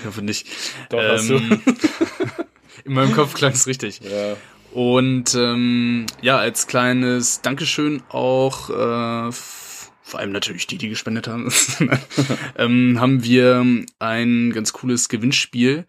Ich 0.00 0.06
hoffe 0.06 0.22
nicht. 0.22 0.48
Doch, 0.90 1.00
hast 1.00 1.30
du. 1.30 1.34
Ähm, 1.34 1.62
In 2.84 2.94
meinem 2.94 3.12
Kopf 3.12 3.34
klang 3.34 3.52
es 3.52 3.68
richtig. 3.68 4.00
Ja. 4.00 4.36
Und 4.74 5.36
ähm, 5.36 6.06
ja, 6.20 6.36
als 6.36 6.66
kleines 6.66 7.40
Dankeschön 7.42 8.02
auch, 8.08 8.70
äh, 8.70 9.30
vor 9.30 10.18
allem 10.20 10.32
natürlich 10.32 10.66
die, 10.66 10.78
die 10.78 10.88
gespendet 10.88 11.28
haben, 11.28 11.52
ähm, 12.58 12.98
haben 12.98 13.22
wir 13.22 13.64
ein 14.00 14.50
ganz 14.52 14.72
cooles 14.72 15.08
Gewinnspiel 15.08 15.86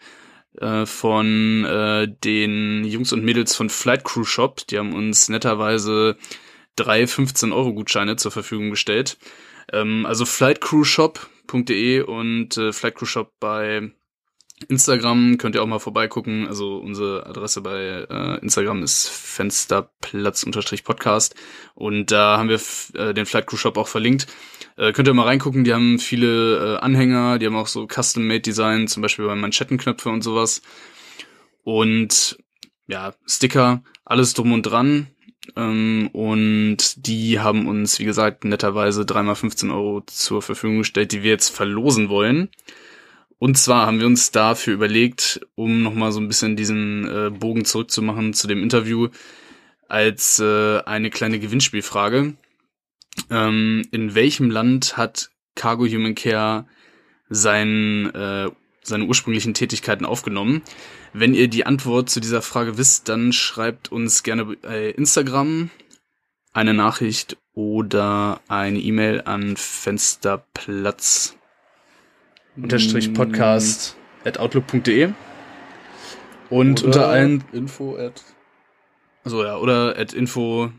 äh, 0.62 0.86
von 0.86 1.65
äh, 1.65 2.08
den 2.24 2.86
Jungs 2.86 3.12
und 3.12 3.25
Mädels 3.25 3.56
von 3.56 3.72
Flight 3.72 4.04
Crew 4.04 4.24
Shop. 4.24 4.68
Die 4.68 4.77
haben 4.77 4.94
uns 4.94 5.30
netterweise 5.30 6.15
drei 6.75 7.06
15-Euro-Gutscheine 7.06 8.18
zur 8.18 8.32
Verfügung 8.32 8.70
gestellt. 8.70 9.18
Ähm, 9.74 10.06
also 10.06 10.25
flightcrewshop.de 10.25 12.01
und 12.01 12.56
äh, 12.58 12.72
Flight 12.72 12.96
Crew 12.96 13.08
Shop 13.08 13.34
bei 13.39 13.92
Instagram 14.67 15.38
könnt 15.38 15.55
ihr 15.55 15.63
auch 15.63 15.67
mal 15.67 15.79
vorbeigucken. 15.79 16.48
Also 16.48 16.77
unsere 16.77 17.25
Adresse 17.25 17.62
bei 17.62 18.05
äh, 18.10 18.39
Instagram 18.41 18.84
ist 18.84 19.10
Fensterplatz-Podcast 19.10 21.36
und 21.74 22.12
da 22.12 22.38
haben 22.38 22.50
wir 22.50 22.60
äh, 22.93 23.13
den 23.13 23.25
Flight 23.25 23.48
Crew 23.48 23.57
Shop 23.57 23.77
auch 23.77 23.88
verlinkt. 23.88 24.27
Äh, 24.77 24.91
könnt 24.91 25.07
ihr 25.07 25.13
mal 25.13 25.24
reingucken, 25.24 25.63
die 25.63 25.74
haben 25.74 26.00
viele 26.00 26.75
äh, 26.75 26.77
Anhänger, 26.79 27.39
die 27.39 27.45
haben 27.45 27.55
auch 27.55 27.67
so 27.67 27.88
Custom-Made-Design, 27.88 28.88
zum 28.88 29.01
Beispiel 29.01 29.25
bei 29.25 29.36
Manschettenknöpfe 29.36 30.10
und 30.10 30.22
sowas. 30.22 30.62
Und 31.63 32.38
ja, 32.88 33.13
Sticker, 33.25 33.84
alles 34.03 34.34
drum 34.34 34.51
und 34.51 34.63
dran. 34.63 35.07
Ähm, 35.55 36.10
und 36.13 37.07
die 37.07 37.39
haben 37.39 37.67
uns, 37.67 38.00
wie 38.00 38.05
gesagt, 38.05 38.45
netterweise 38.45 39.05
dreimal 39.05 39.36
15 39.36 39.72
Euro 39.72 40.01
zur 40.05 40.41
Verfügung 40.41 40.79
gestellt, 40.79 41.12
die 41.12 41.24
wir 41.24 41.31
jetzt 41.31 41.50
verlosen 41.50 42.10
wollen. 42.10 42.50
Und 43.45 43.59
zwar 43.59 43.85
haben 43.85 43.99
wir 43.99 44.07
uns 44.07 44.31
dafür 44.31 44.73
überlegt, 44.73 45.39
um 45.53 45.83
nochmal 45.83 46.11
so 46.11 46.19
ein 46.19 46.27
bisschen 46.27 46.55
diesen 46.55 47.07
äh, 47.07 47.29
Bogen 47.29 47.63
zurückzumachen 47.63 48.33
zu 48.33 48.47
dem 48.47 48.63
Interview, 48.63 49.09
als 49.87 50.39
äh, 50.39 50.79
eine 50.79 51.11
kleine 51.11 51.37
Gewinnspielfrage. 51.37 52.33
Ähm, 53.29 53.87
in 53.91 54.15
welchem 54.15 54.49
Land 54.49 54.97
hat 54.97 55.29
Cargo 55.53 55.85
Human 55.85 56.15
Care 56.15 56.65
sein, 57.29 58.09
äh, 58.15 58.49
seine 58.81 59.05
ursprünglichen 59.05 59.53
Tätigkeiten 59.53 60.05
aufgenommen? 60.05 60.63
Wenn 61.13 61.35
ihr 61.35 61.47
die 61.47 61.67
Antwort 61.67 62.09
zu 62.09 62.19
dieser 62.19 62.41
Frage 62.41 62.79
wisst, 62.79 63.09
dann 63.09 63.31
schreibt 63.31 63.91
uns 63.91 64.23
gerne 64.23 64.45
bei 64.45 64.89
Instagram 64.89 65.69
eine 66.51 66.73
Nachricht 66.73 67.37
oder 67.53 68.41
eine 68.47 68.79
E-Mail 68.79 69.21
an 69.21 69.55
Fensterplatz 69.55 71.37
unterstrich 72.57 73.13
podcast 73.13 73.95
at 74.24 74.38
outlook.de 74.38 75.09
und 76.50 76.79
Oder 76.79 76.85
unter 76.85 77.07
allen 77.07 77.43
Info 77.51 77.97
at 77.97 78.24
so 79.24 79.43
ja 79.43 79.57
oder 79.57 79.97
at 79.97 80.13
info 80.13 80.71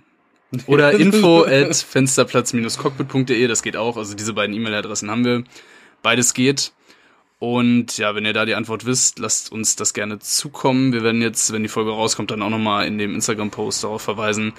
oder 0.67 0.93
info 0.93 1.45
at 1.45 1.75
fensterplatz-cockpit.de 1.75 3.47
das 3.49 3.63
geht 3.63 3.77
auch. 3.77 3.97
Also 3.97 4.15
diese 4.15 4.33
beiden 4.33 4.55
E-Mail-Adressen 4.55 5.11
haben 5.11 5.25
wir. 5.25 5.45
Beides 6.03 6.35
geht. 6.35 6.73
Und 7.39 7.99
ja 7.99 8.15
wenn 8.15 8.25
ihr 8.25 8.33
da 8.33 8.47
die 8.47 8.55
Antwort 8.55 8.87
wisst 8.87 9.19
lasst 9.19 9.53
uns 9.53 9.77
das 9.77 9.93
gerne 9.93 10.19
zukommen. 10.21 10.93
Wir 10.93 11.03
werden 11.03 11.21
jetzt 11.21 11.53
wenn 11.53 11.63
die 11.63 11.69
Folge 11.69 11.91
rauskommt 11.91 12.31
dann 12.31 12.43
auch 12.43 12.51
noch 12.51 12.59
mal 12.59 12.87
in 12.87 12.99
dem 12.99 13.15
Instagram 13.15 13.51
Post 13.51 13.85
darauf 13.85 14.03
verweisen 14.03 14.53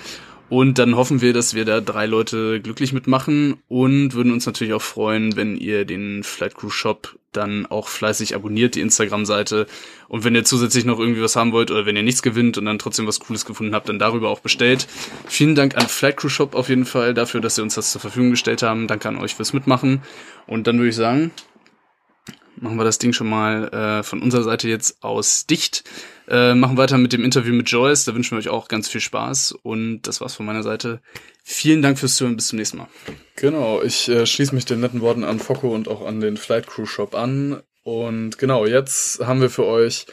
und 0.50 0.80
dann 0.80 0.96
hoffen 0.96 1.22
wir, 1.22 1.34
dass 1.34 1.54
wir 1.54 1.66
da 1.66 1.82
drei 1.82 2.06
Leute 2.06 2.62
glücklich 2.62 2.94
mitmachen 2.94 3.58
und 3.68 4.14
würden 4.14 4.32
uns 4.32 4.46
natürlich 4.46 4.74
auch 4.74 4.82
freuen, 4.82 5.36
wenn 5.36 5.58
ihr 5.58 5.84
den 5.84 6.24
Flight 6.24 6.56
Crew 6.56 6.70
Shop 6.70 7.18
dann 7.34 7.66
auch 7.66 7.90
fleißig 7.90 8.34
abonniert, 8.34 8.76
die 8.76 8.82
Instagram-Seite. 8.82 9.68
Und 10.08 10.24
wenn 10.24 10.36
ihr 10.36 10.46
zusätzlich 10.46 10.86
noch 10.86 11.00
irgendwie 11.00 11.22
was 11.22 11.36
haben 11.36 11.52
wollt 11.52 11.70
oder 11.70 11.86
wenn 11.86 11.98
ihr 11.98 12.04
nichts 12.04 12.22
gewinnt 12.22 12.58
und 12.58 12.66
dann 12.66 12.80
trotzdem 12.80 13.06
was 13.08 13.20
Cooles 13.20 13.46
gefunden 13.46 13.76
habt, 13.76 13.90
dann 13.90 14.00
darüber 14.00 14.30
auch 14.30 14.40
bestellt. 14.40 14.88
Vielen 15.28 15.54
Dank 15.54 15.76
an 15.76 15.88
Flight 15.88 16.18
Crew 16.18 16.30
Shop 16.30 16.56
auf 16.56 16.70
jeden 16.70 16.86
Fall 16.86 17.14
dafür, 17.14 17.42
dass 17.42 17.56
sie 17.56 17.62
uns 17.62 17.76
das 17.76 17.92
zur 17.92 18.02
Verfügung 18.02 18.32
gestellt 18.32 18.64
haben. 18.64 18.88
Danke 18.88 19.10
an 19.10 19.18
euch 19.18 19.36
fürs 19.36 19.54
Mitmachen. 19.54 20.02
Und 20.48 20.66
dann 20.66 20.78
würde 20.78 20.90
ich 20.90 20.96
sagen, 20.96 21.32
machen 22.56 22.78
wir 22.78 22.86
das 22.86 23.00
Ding 23.00 23.12
schon 23.12 23.30
mal 23.30 23.68
äh, 23.68 24.04
von 24.04 24.22
unserer 24.22 24.44
Seite 24.44 24.70
jetzt 24.70 25.04
aus 25.04 25.46
dicht. 25.46 25.84
Äh, 26.30 26.56
machen 26.56 26.78
weiter 26.78 26.98
mit 26.98 27.14
dem 27.14 27.24
Interview 27.24 27.54
mit 27.54 27.70
Joyce. 27.70 28.06
Da 28.06 28.14
wünschen 28.14 28.32
wir 28.32 28.40
euch 28.40 28.50
auch 28.50 28.68
ganz 28.68 28.90
viel 28.90 29.02
Spaß. 29.02 29.54
Und 29.64 30.02
das 30.04 30.20
war's 30.20 30.36
von 30.36 30.46
meiner 30.46 30.64
Seite. 30.64 31.02
Vielen 31.44 31.82
Dank 31.82 31.98
fürs 31.98 32.16
Zuhören. 32.16 32.36
Bis 32.36 32.48
zum 32.48 32.58
nächsten 32.58 32.78
Mal. 32.78 32.88
Genau, 33.36 33.82
ich 33.82 34.10
äh, 34.10 34.26
schließe 34.26 34.54
mich 34.54 34.66
den 34.66 34.82
netten 34.82 35.02
Worten 35.02 35.24
an 35.24 35.40
Focco 35.40 35.74
und 35.74 35.88
auch 35.88 36.06
an 36.06 36.20
den 36.20 36.38
Flight 36.38 36.68
Crew 36.68 36.86
Shop 36.86 37.16
an. 37.16 37.62
Und 37.84 38.38
genau, 38.38 38.66
jetzt 38.66 39.26
haben 39.26 39.40
wir 39.40 39.50
für 39.50 39.66
euch 39.66 40.08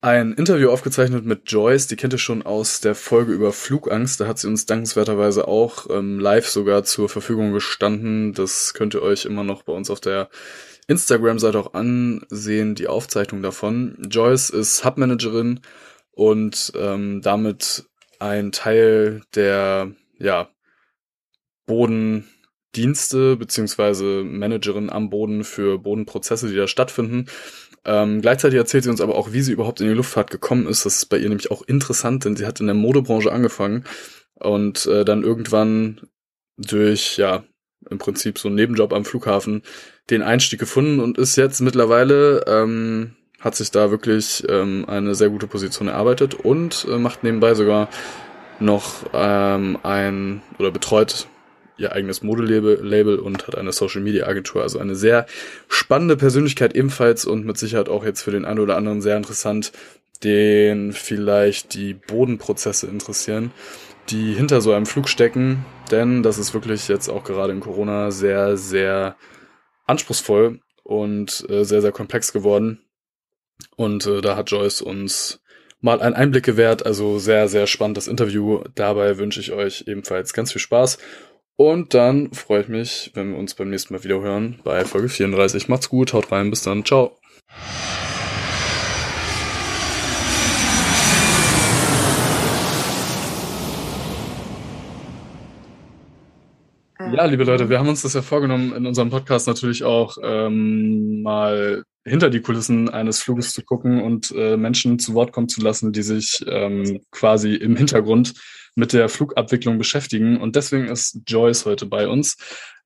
ein 0.00 0.32
Interview 0.34 0.70
aufgezeichnet 0.70 1.26
mit 1.26 1.50
Joyce. 1.50 1.88
Die 1.88 1.96
kennt 1.96 2.14
ihr 2.14 2.18
schon 2.18 2.42
aus 2.42 2.80
der 2.80 2.94
Folge 2.94 3.32
über 3.32 3.52
Flugangst. 3.52 4.20
Da 4.20 4.26
hat 4.26 4.38
sie 4.38 4.46
uns 4.46 4.64
dankenswerterweise 4.64 5.48
auch 5.48 5.90
ähm, 5.90 6.18
live 6.18 6.48
sogar 6.48 6.84
zur 6.84 7.08
Verfügung 7.08 7.52
gestanden. 7.52 8.32
Das 8.32 8.72
könnt 8.72 8.94
ihr 8.94 9.02
euch 9.02 9.24
immer 9.24 9.44
noch 9.44 9.62
bei 9.62 9.72
uns 9.72 9.90
auf 9.90 10.00
der 10.00 10.30
Instagram-Seite 10.88 11.58
auch 11.58 11.74
ansehen, 11.74 12.74
die 12.74 12.86
Aufzeichnung 12.86 13.42
davon. 13.42 13.96
Joyce 14.08 14.50
ist 14.50 14.84
Hubmanagerin 14.84 15.60
und 16.12 16.72
ähm, 16.76 17.20
damit 17.22 17.84
ein 18.18 18.52
Teil 18.52 19.22
der 19.34 19.92
ja, 20.18 20.48
Bodendienste 21.66 23.36
beziehungsweise 23.36 24.22
Managerin 24.24 24.90
am 24.90 25.10
Boden 25.10 25.44
für 25.44 25.78
Bodenprozesse, 25.78 26.48
die 26.48 26.56
da 26.56 26.68
stattfinden. 26.68 27.26
Ähm, 27.84 28.20
gleichzeitig 28.20 28.58
erzählt 28.58 28.84
sie 28.84 28.90
uns 28.90 29.00
aber 29.00 29.16
auch, 29.16 29.32
wie 29.32 29.42
sie 29.42 29.52
überhaupt 29.52 29.80
in 29.80 29.88
die 29.88 29.94
Luftfahrt 29.94 30.30
gekommen 30.30 30.66
ist. 30.66 30.86
Das 30.86 30.96
ist 30.96 31.06
bei 31.06 31.18
ihr 31.18 31.28
nämlich 31.28 31.50
auch 31.50 31.62
interessant, 31.62 32.24
denn 32.24 32.36
sie 32.36 32.46
hat 32.46 32.60
in 32.60 32.66
der 32.66 32.74
Modebranche 32.74 33.32
angefangen 33.32 33.84
und 34.34 34.86
äh, 34.86 35.04
dann 35.04 35.22
irgendwann 35.22 36.00
durch, 36.56 37.16
ja, 37.16 37.44
im 37.88 37.98
Prinzip 37.98 38.38
so 38.38 38.48
einen 38.48 38.56
Nebenjob 38.56 38.92
am 38.92 39.04
Flughafen 39.04 39.62
den 40.10 40.22
Einstieg 40.22 40.60
gefunden 40.60 41.00
und 41.00 41.18
ist 41.18 41.36
jetzt 41.36 41.60
mittlerweile, 41.60 42.44
ähm, 42.46 43.16
hat 43.40 43.54
sich 43.54 43.70
da 43.70 43.90
wirklich 43.90 44.44
ähm, 44.48 44.84
eine 44.88 45.14
sehr 45.14 45.28
gute 45.28 45.46
Position 45.46 45.88
erarbeitet 45.88 46.34
und 46.34 46.86
äh, 46.90 46.98
macht 46.98 47.22
nebenbei 47.22 47.54
sogar 47.54 47.88
noch 48.58 49.04
ähm, 49.12 49.78
ein 49.82 50.42
oder 50.58 50.70
betreut 50.70 51.26
ihr 51.78 51.92
eigenes 51.92 52.22
Modelabel 52.22 52.80
Label 52.82 53.18
und 53.18 53.46
hat 53.46 53.56
eine 53.56 53.72
Social 53.72 54.00
Media 54.00 54.26
Agentur. 54.26 54.62
Also 54.62 54.78
eine 54.78 54.94
sehr 54.94 55.26
spannende 55.68 56.16
Persönlichkeit 56.16 56.74
ebenfalls 56.74 57.24
und 57.26 57.44
mit 57.44 57.58
Sicherheit 57.58 57.88
auch 57.88 58.04
jetzt 58.04 58.22
für 58.22 58.30
den 58.30 58.44
einen 58.44 58.60
oder 58.60 58.76
anderen 58.76 59.02
sehr 59.02 59.16
interessant, 59.16 59.72
den 60.24 60.92
vielleicht 60.92 61.74
die 61.74 61.92
Bodenprozesse 61.94 62.86
interessieren, 62.86 63.50
die 64.08 64.34
hinter 64.34 64.60
so 64.60 64.72
einem 64.72 64.86
Flug 64.86 65.08
stecken. 65.08 65.64
Denn 65.90 66.22
das 66.22 66.38
ist 66.38 66.54
wirklich 66.54 66.88
jetzt 66.88 67.08
auch 67.08 67.24
gerade 67.24 67.52
in 67.52 67.60
Corona 67.60 68.10
sehr, 68.10 68.56
sehr 68.56 69.16
anspruchsvoll 69.86 70.60
und 70.82 71.48
äh, 71.48 71.64
sehr, 71.64 71.82
sehr 71.82 71.92
komplex 71.92 72.32
geworden. 72.32 72.80
Und 73.76 74.06
äh, 74.06 74.20
da 74.20 74.36
hat 74.36 74.50
Joyce 74.50 74.82
uns 74.82 75.40
mal 75.80 76.00
einen 76.00 76.14
Einblick 76.14 76.44
gewährt. 76.44 76.84
Also 76.84 77.18
sehr, 77.18 77.48
sehr 77.48 77.66
spannendes 77.66 78.08
Interview. 78.08 78.62
Dabei 78.74 79.18
wünsche 79.18 79.40
ich 79.40 79.52
euch 79.52 79.84
ebenfalls 79.86 80.32
ganz 80.32 80.52
viel 80.52 80.60
Spaß. 80.60 80.98
Und 81.56 81.94
dann 81.94 82.32
freue 82.32 82.62
ich 82.62 82.68
mich, 82.68 83.12
wenn 83.14 83.32
wir 83.32 83.38
uns 83.38 83.54
beim 83.54 83.70
nächsten 83.70 83.94
Mal 83.94 84.04
wieder 84.04 84.20
hören 84.20 84.60
bei 84.62 84.84
Folge 84.84 85.08
34. 85.08 85.68
Macht's 85.68 85.88
gut, 85.88 86.12
haut 86.12 86.30
rein, 86.30 86.50
bis 86.50 86.62
dann, 86.62 86.84
ciao. 86.84 87.18
Ja, 97.12 97.24
liebe 97.24 97.44
Leute, 97.44 97.68
wir 97.68 97.78
haben 97.78 97.88
uns 97.88 98.02
das 98.02 98.14
ja 98.14 98.22
vorgenommen, 98.22 98.74
in 98.74 98.86
unserem 98.86 99.10
Podcast 99.10 99.46
natürlich 99.46 99.84
auch 99.84 100.16
ähm, 100.22 101.22
mal 101.22 101.84
hinter 102.04 102.30
die 102.30 102.40
Kulissen 102.40 102.88
eines 102.88 103.20
Fluges 103.20 103.52
zu 103.52 103.62
gucken 103.62 104.02
und 104.02 104.32
äh, 104.36 104.56
Menschen 104.56 104.98
zu 104.98 105.14
Wort 105.14 105.32
kommen 105.32 105.48
zu 105.48 105.60
lassen, 105.60 105.92
die 105.92 106.02
sich 106.02 106.44
ähm, 106.48 107.00
quasi 107.10 107.54
im 107.54 107.76
Hintergrund 107.76 108.34
mit 108.74 108.92
der 108.92 109.08
Flugabwicklung 109.08 109.78
beschäftigen. 109.78 110.36
Und 110.40 110.56
deswegen 110.56 110.86
ist 110.86 111.20
Joyce 111.26 111.66
heute 111.66 111.86
bei 111.86 112.08
uns. 112.08 112.36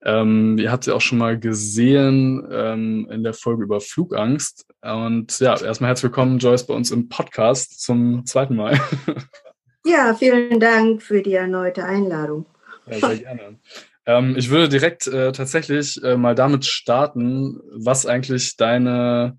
Ähm, 0.02 0.56
ihr 0.58 0.72
habt 0.72 0.84
sie 0.84 0.92
auch 0.92 1.00
schon 1.00 1.18
mal 1.18 1.38
gesehen 1.38 2.46
ähm, 2.50 3.08
in 3.10 3.22
der 3.22 3.34
Folge 3.34 3.64
über 3.64 3.80
Flugangst. 3.80 4.66
Und 4.80 5.38
ja, 5.40 5.60
erstmal 5.60 5.88
herzlich 5.88 6.04
willkommen, 6.04 6.38
Joyce, 6.38 6.66
bei 6.66 6.74
uns 6.74 6.90
im 6.90 7.08
Podcast 7.08 7.82
zum 7.82 8.24
zweiten 8.24 8.56
Mal. 8.56 8.80
Ja, 9.84 10.14
vielen 10.14 10.60
Dank 10.60 11.02
für 11.02 11.22
die 11.22 11.32
erneute 11.32 11.84
Einladung. 11.84 12.44
Ja, 12.86 12.98
sehr 12.98 13.16
gerne. 13.16 13.58
Ähm, 14.10 14.34
ich 14.36 14.50
würde 14.50 14.68
direkt 14.68 15.06
äh, 15.06 15.30
tatsächlich 15.30 16.02
äh, 16.02 16.16
mal 16.16 16.34
damit 16.34 16.64
starten, 16.64 17.60
was 17.72 18.06
eigentlich 18.06 18.56
deine 18.56 19.38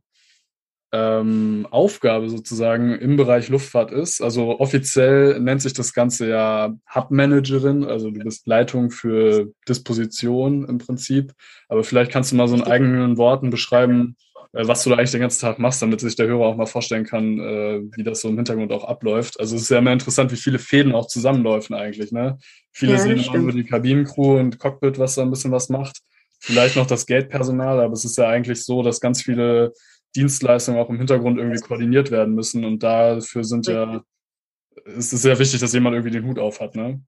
ähm, 0.93 1.67
Aufgabe 1.71 2.29
sozusagen 2.29 2.95
im 2.95 3.17
Bereich 3.17 3.49
Luftfahrt 3.49 3.91
ist. 3.91 4.21
Also 4.21 4.59
offiziell 4.59 5.41
nennt 5.41 5.61
sich 5.61 5.73
das 5.73 5.93
Ganze 5.93 6.29
ja 6.29 6.73
Hub-Managerin, 6.93 7.83
also 7.83 8.11
du 8.11 8.19
bist 8.19 8.47
Leitung 8.47 8.91
für 8.91 9.51
Disposition 9.67 10.65
im 10.65 10.77
Prinzip. 10.77 11.33
Aber 11.67 11.83
vielleicht 11.83 12.11
kannst 12.11 12.31
du 12.31 12.37
mal 12.37 12.47
so 12.47 12.55
in 12.55 12.63
eigenen 12.63 13.17
Worten 13.17 13.49
beschreiben, 13.49 14.15
was 14.53 14.83
du 14.83 14.89
da 14.89 14.97
eigentlich 14.97 15.11
den 15.11 15.21
ganzen 15.21 15.41
Tag 15.41 15.59
machst, 15.59 15.81
damit 15.81 16.01
sich 16.01 16.15
der 16.15 16.27
Hörer 16.27 16.45
auch 16.45 16.57
mal 16.57 16.65
vorstellen 16.65 17.05
kann, 17.05 17.39
äh, 17.39 17.81
wie 17.95 18.03
das 18.03 18.21
so 18.21 18.29
im 18.29 18.35
Hintergrund 18.35 18.71
auch 18.73 18.83
abläuft. 18.83 19.39
Also 19.39 19.55
es 19.55 19.63
ist 19.63 19.69
ja 19.69 19.79
immer 19.79 19.93
interessant, 19.93 20.31
wie 20.31 20.37
viele 20.37 20.59
Fäden 20.59 20.93
auch 20.93 21.07
zusammenläufen 21.07 21.75
eigentlich. 21.75 22.11
Ne? 22.11 22.37
Viele 22.71 22.93
Ja, 22.93 22.99
sehen 22.99 23.23
immer 23.23 23.37
nur 23.37 23.53
die 23.53 23.63
Kabinencrew 23.63 24.39
und 24.39 24.59
Cockpit, 24.59 24.99
was 24.99 25.15
da 25.15 25.21
ein 25.21 25.29
bisschen 25.29 25.51
was 25.51 25.69
macht. 25.69 26.01
Vielleicht 26.39 26.75
noch 26.75 26.87
das 26.87 27.05
Gatepersonal, 27.05 27.79
aber 27.79 27.93
es 27.93 28.03
ist 28.03 28.17
ja 28.17 28.27
eigentlich 28.27 28.63
so, 28.65 28.81
dass 28.81 28.99
ganz 28.99 29.21
viele 29.21 29.73
Dienstleistungen 30.15 30.79
auch 30.79 30.89
im 30.89 30.97
Hintergrund 30.97 31.37
irgendwie 31.37 31.59
koordiniert 31.59 32.11
werden 32.11 32.35
müssen 32.35 32.65
und 32.65 32.83
dafür 32.83 33.43
sind 33.43 33.67
ja, 33.67 34.03
es 34.85 35.13
ist 35.13 35.21
sehr 35.21 35.39
wichtig, 35.39 35.59
dass 35.61 35.73
jemand 35.73 35.95
irgendwie 35.95 36.11
den 36.11 36.25
Hut 36.25 36.39
auf 36.39 36.59
hat. 36.59 36.75
Ne? 36.75 37.01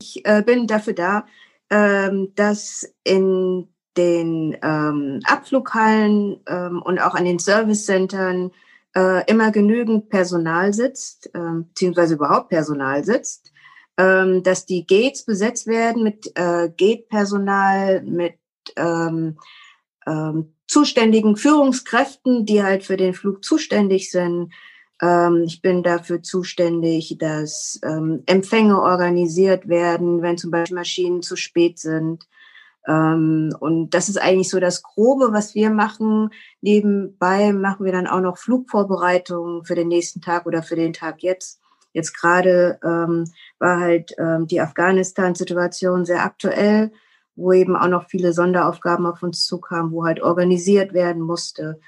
Ich 0.00 0.24
äh, 0.24 0.42
bin 0.42 0.66
dafür 0.66 0.94
da, 0.94 1.26
ähm, 1.70 2.32
dass 2.34 2.90
in 3.04 3.68
den 3.98 4.56
ähm, 4.62 5.20
Abflughallen 5.24 6.40
ähm, 6.46 6.80
und 6.82 7.00
auch 7.00 7.14
an 7.14 7.24
den 7.24 7.38
Servicecentern 7.38 8.52
äh, 8.96 9.30
immer 9.30 9.50
genügend 9.50 10.08
Personal 10.08 10.72
sitzt, 10.72 11.30
ähm, 11.34 11.66
beziehungsweise 11.68 12.14
überhaupt 12.14 12.48
Personal 12.48 13.04
sitzt, 13.04 13.52
ähm, 13.98 14.42
dass 14.42 14.64
die 14.64 14.86
Gates 14.86 15.24
besetzt 15.24 15.66
werden 15.66 16.02
mit 16.02 16.30
äh, 16.36 16.70
Gate-Personal, 16.74 18.02
mit 18.02 18.34
ähm, 18.76 19.38
ähm, 20.06 20.54
zuständigen 20.66 21.36
Führungskräften, 21.36 22.46
die 22.46 22.62
halt 22.62 22.84
für 22.84 22.96
den 22.96 23.14
Flug 23.14 23.44
zuständig 23.44 24.10
sind. 24.10 24.52
Ähm, 25.02 25.42
ich 25.46 25.60
bin 25.60 25.82
dafür 25.82 26.22
zuständig, 26.22 27.16
dass 27.18 27.80
ähm, 27.82 28.22
Empfänge 28.26 28.80
organisiert 28.80 29.68
werden, 29.68 30.22
wenn 30.22 30.38
zum 30.38 30.50
Beispiel 30.50 30.76
Maschinen 30.76 31.22
zu 31.22 31.36
spät 31.36 31.78
sind. 31.78 32.28
Ähm, 32.88 33.54
und 33.60 33.90
das 33.90 34.08
ist 34.08 34.20
eigentlich 34.20 34.48
so 34.48 34.58
das 34.58 34.82
Grobe, 34.82 35.32
was 35.32 35.54
wir 35.54 35.70
machen. 35.70 36.30
Nebenbei 36.62 37.52
machen 37.52 37.84
wir 37.84 37.92
dann 37.92 38.06
auch 38.06 38.20
noch 38.20 38.38
Flugvorbereitungen 38.38 39.64
für 39.64 39.74
den 39.74 39.88
nächsten 39.88 40.22
Tag 40.22 40.46
oder 40.46 40.62
für 40.62 40.76
den 40.76 40.94
Tag 40.94 41.22
jetzt. 41.22 41.60
Jetzt 41.92 42.18
gerade 42.18 42.78
ähm, 42.82 43.24
war 43.58 43.80
halt 43.80 44.14
ähm, 44.18 44.46
die 44.46 44.60
Afghanistan-Situation 44.60 46.04
sehr 46.04 46.24
aktuell, 46.24 46.92
wo 47.36 47.52
eben 47.52 47.76
auch 47.76 47.88
noch 47.88 48.08
viele 48.08 48.32
Sonderaufgaben 48.32 49.06
auf 49.06 49.22
uns 49.22 49.44
zukamen, 49.44 49.92
wo 49.92 50.04
halt 50.04 50.22
organisiert 50.22 50.92
werden 50.92 51.22
musste. 51.22 51.80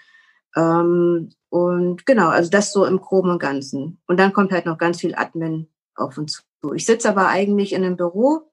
Ähm, 0.54 1.30
und 1.48 2.06
genau, 2.06 2.28
also 2.28 2.50
das 2.50 2.72
so 2.72 2.84
im 2.84 3.00
Groben 3.00 3.30
und 3.30 3.38
Ganzen. 3.38 4.00
Und 4.06 4.20
dann 4.20 4.32
kommt 4.32 4.52
halt 4.52 4.66
noch 4.66 4.78
ganz 4.78 5.00
viel 5.00 5.14
Admin 5.14 5.68
auf 5.94 6.18
uns 6.18 6.42
zu. 6.60 6.74
Ich 6.74 6.84
sitze 6.84 7.08
aber 7.08 7.28
eigentlich 7.28 7.72
in 7.72 7.84
einem 7.84 7.96
Büro, 7.96 8.49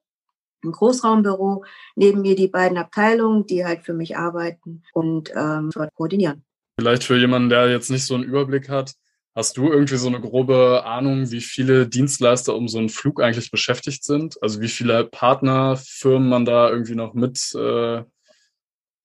im 0.64 0.72
Großraumbüro, 0.72 1.64
neben 1.96 2.22
mir 2.22 2.36
die 2.36 2.48
beiden 2.48 2.78
Abteilungen, 2.78 3.46
die 3.46 3.66
halt 3.66 3.84
für 3.86 3.94
mich 3.94 4.18
arbeiten 4.18 4.84
und 4.94 5.32
ähm, 5.36 5.70
dort 5.74 5.94
koordinieren. 5.96 6.44
Vielleicht 6.80 7.04
für 7.04 7.18
jemanden, 7.18 7.50
der 7.50 7.70
jetzt 7.70 7.90
nicht 7.90 8.06
so 8.06 8.16
einen 8.16 8.24
Überblick 8.24 8.70
hat, 8.70 8.94
hast 9.36 9.58
du 9.58 9.72
irgendwie 9.72 9.98
so 9.98 10.08
eine 10.08 10.20
grobe 10.20 10.84
Ahnung, 10.86 11.32
wie 11.32 11.42
viele 11.42 11.88
Dienstleister 11.88 12.56
um 12.56 12.68
so 12.68 12.80
einen 12.80 12.90
Flug 12.90 13.22
eigentlich 13.22 13.52
beschäftigt 13.52 14.04
sind? 14.04 14.42
Also 14.42 14.62
wie 14.62 14.68
viele 14.68 15.06
Partnerfirmen 15.06 16.28
man 16.28 16.46
da 16.46 16.70
irgendwie 16.70 16.96
noch 16.96 17.14
mit 17.14 17.54
äh, 17.56 18.04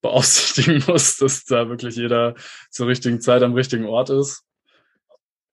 beaufsichtigen 0.03 0.83
muss, 0.89 1.17
dass 1.17 1.45
da 1.45 1.69
wirklich 1.69 1.97
jeder 1.97 2.35
zur 2.71 2.89
richtigen 2.89 3.21
Zeit 3.21 3.43
am 3.43 3.55
richtigen 3.55 3.85
Ort 3.85 4.11
ist? 4.11 4.43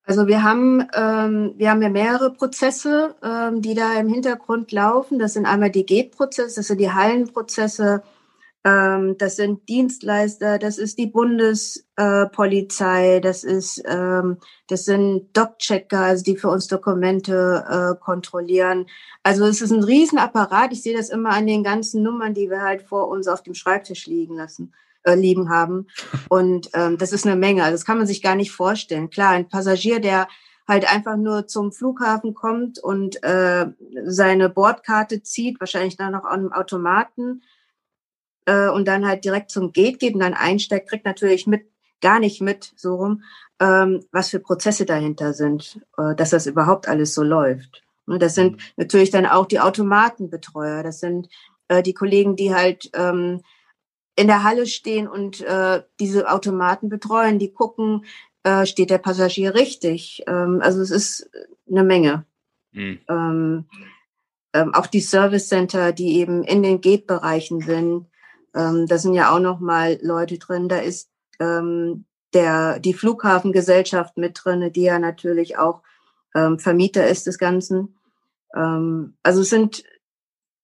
Also 0.10 0.26
wir 0.26 0.42
haben, 0.42 0.88
ähm, 0.96 1.54
wir 1.58 1.70
haben 1.70 1.84
ja 1.84 1.90
mehrere 1.90 2.34
Prozesse, 2.34 3.14
ähm, 3.22 3.62
die 3.62 3.76
da 3.76 3.94
im 4.00 4.08
Hintergrund 4.08 4.72
laufen. 4.72 5.20
Das 5.20 5.34
sind 5.34 5.46
einmal 5.46 5.70
die 5.70 5.86
Gate-Prozesse, 5.86 6.56
das 6.56 6.66
sind 6.66 6.82
die 6.82 6.92
Hallenprozesse, 6.92 8.02
ähm, 8.64 9.20
das 9.20 9.36
sind 9.36 9.70
Dienstleister, 9.70 10.58
das 10.58 10.80
ist 10.80 10.98
die 10.98 11.06
Bundespolizei, 11.06 13.20
das 13.20 13.44
ist, 13.44 13.84
ähm, 13.86 14.38
das 14.68 14.86
sind 14.86 15.30
Doc-Checker, 15.38 16.00
also 16.00 16.24
die 16.24 16.38
für 16.38 16.50
uns 16.50 16.66
Dokumente 16.66 17.64
äh, 17.70 17.94
kontrollieren. 18.04 18.88
Also 19.22 19.46
es 19.46 19.62
ist 19.62 19.72
ein 19.72 19.84
Riesenapparat. 19.84 20.74
Ich 20.74 20.82
sehe 20.82 20.98
das 20.98 21.12
immer 21.12 21.30
an 21.30 21.46
den 21.46 21.64
ganzen 21.64 22.02
Nummern, 22.02 22.34
die 22.34 22.50
wir 22.50 22.64
halt 22.64 22.82
vor 22.82 23.10
uns 23.10 23.28
auf 23.28 23.44
dem 23.44 23.54
Schreibtisch 23.54 24.08
liegen 24.08 24.38
lassen 24.38 24.74
äh, 25.04 25.16
liegen 25.16 25.50
haben. 25.50 25.88
Und 26.30 26.70
ähm, 26.74 26.98
das 26.98 27.12
ist 27.12 27.26
eine 27.26 27.36
Menge. 27.36 27.64
Also 27.64 27.74
das 27.74 27.86
kann 27.86 27.98
man 27.98 28.08
sich 28.08 28.22
gar 28.22 28.36
nicht 28.36 28.52
vorstellen. 28.52 29.10
Klar, 29.10 29.32
ein 29.32 29.50
Passagier, 29.50 30.00
der 30.00 30.28
halt 30.68 30.92
einfach 30.92 31.18
nur 31.18 31.48
zum 31.48 31.72
Flughafen 31.72 32.36
kommt 32.36 32.78
und 32.80 33.24
äh, 33.24 33.68
seine 34.06 34.50
Bordkarte 34.50 35.24
zieht, 35.24 35.60
wahrscheinlich 35.60 35.98
dann 35.98 36.12
noch 36.12 36.26
an 36.26 36.42
einem 36.42 36.54
Automaten 36.54 37.42
äh, 38.46 38.70
und 38.70 38.88
dann 38.88 39.08
halt 39.08 39.26
direkt 39.26 39.50
zum 39.50 39.74
Gate 39.74 40.00
geht 40.00 40.14
und 40.14 40.20
dann 40.20 40.36
einsteigt, 40.36 40.90
kriegt 40.90 41.06
natürlich 41.06 41.48
mit 41.48 41.64
gar 42.02 42.20
nicht 42.20 42.42
mit, 42.42 42.72
so 42.76 42.96
rum, 42.96 43.24
ähm, 43.60 44.06
was 44.12 44.30
für 44.30 44.40
Prozesse 44.40 44.86
dahinter 44.86 45.34
sind, 45.34 45.82
äh, 45.98 46.16
dass 46.16 46.30
das 46.30 46.46
überhaupt 46.46 46.88
alles 46.88 47.14
so 47.14 47.24
läuft. 47.24 47.84
Und 48.06 48.22
das 48.22 48.36
sind 48.36 48.62
natürlich 48.78 49.12
dann 49.12 49.26
auch 49.26 49.46
die 49.46 49.60
Automatenbetreuer, 49.60 50.84
das 50.84 51.00
sind 51.00 51.30
äh, 51.68 51.84
die 51.84 51.94
Kollegen, 51.94 52.36
die 52.36 52.54
halt 52.54 52.90
ähm, 52.94 53.42
in 54.20 54.28
der 54.28 54.44
Halle 54.44 54.68
stehen 54.68 55.08
und 55.08 55.40
äh, 55.40 55.82
diese 56.02 56.30
Automaten 56.30 56.90
betreuen, 56.90 57.40
die 57.40 57.54
gucken, 57.54 58.04
äh, 58.44 58.66
steht 58.66 58.90
der 58.90 58.98
Passagier 58.98 59.56
richtig. 59.56 60.24
Ähm, 60.28 60.60
also 60.62 60.82
es 60.82 60.92
ist 60.92 61.30
eine 61.70 61.86
Menge. 61.86 62.26
Mhm. 62.74 63.00
Ähm, 63.08 63.66
ähm, 64.54 64.74
auch 64.74 64.88
die 64.88 65.00
Service 65.00 65.48
Center, 65.48 65.94
die 65.94 66.18
eben 66.18 66.44
in 66.44 66.64
den 66.64 66.82
Gate-Bereichen 66.82 67.62
sind, 67.62 68.08
ähm, 68.54 68.88
da 68.88 68.98
sind 68.98 69.14
ja 69.14 69.34
auch 69.34 69.40
noch 69.40 69.62
mal 69.62 69.98
Leute 70.02 70.38
drin. 70.38 70.68
Da 70.68 70.80
ist 70.80 71.10
ähm, 71.40 72.04
der 72.34 72.80
die 72.80 72.94
Flughafengesellschaft 72.94 74.18
mit 74.18 74.42
drin, 74.44 74.70
die 74.74 74.84
ja 74.84 75.00
natürlich 75.00 75.58
auch 75.58 75.82
ähm, 76.36 76.60
Vermieter 76.60 77.08
ist 77.08 77.26
des 77.26 77.38
Ganzen. 77.38 77.96
Ähm, 78.54 79.14
also 79.24 79.42
es 79.42 79.50
sind 79.50 79.86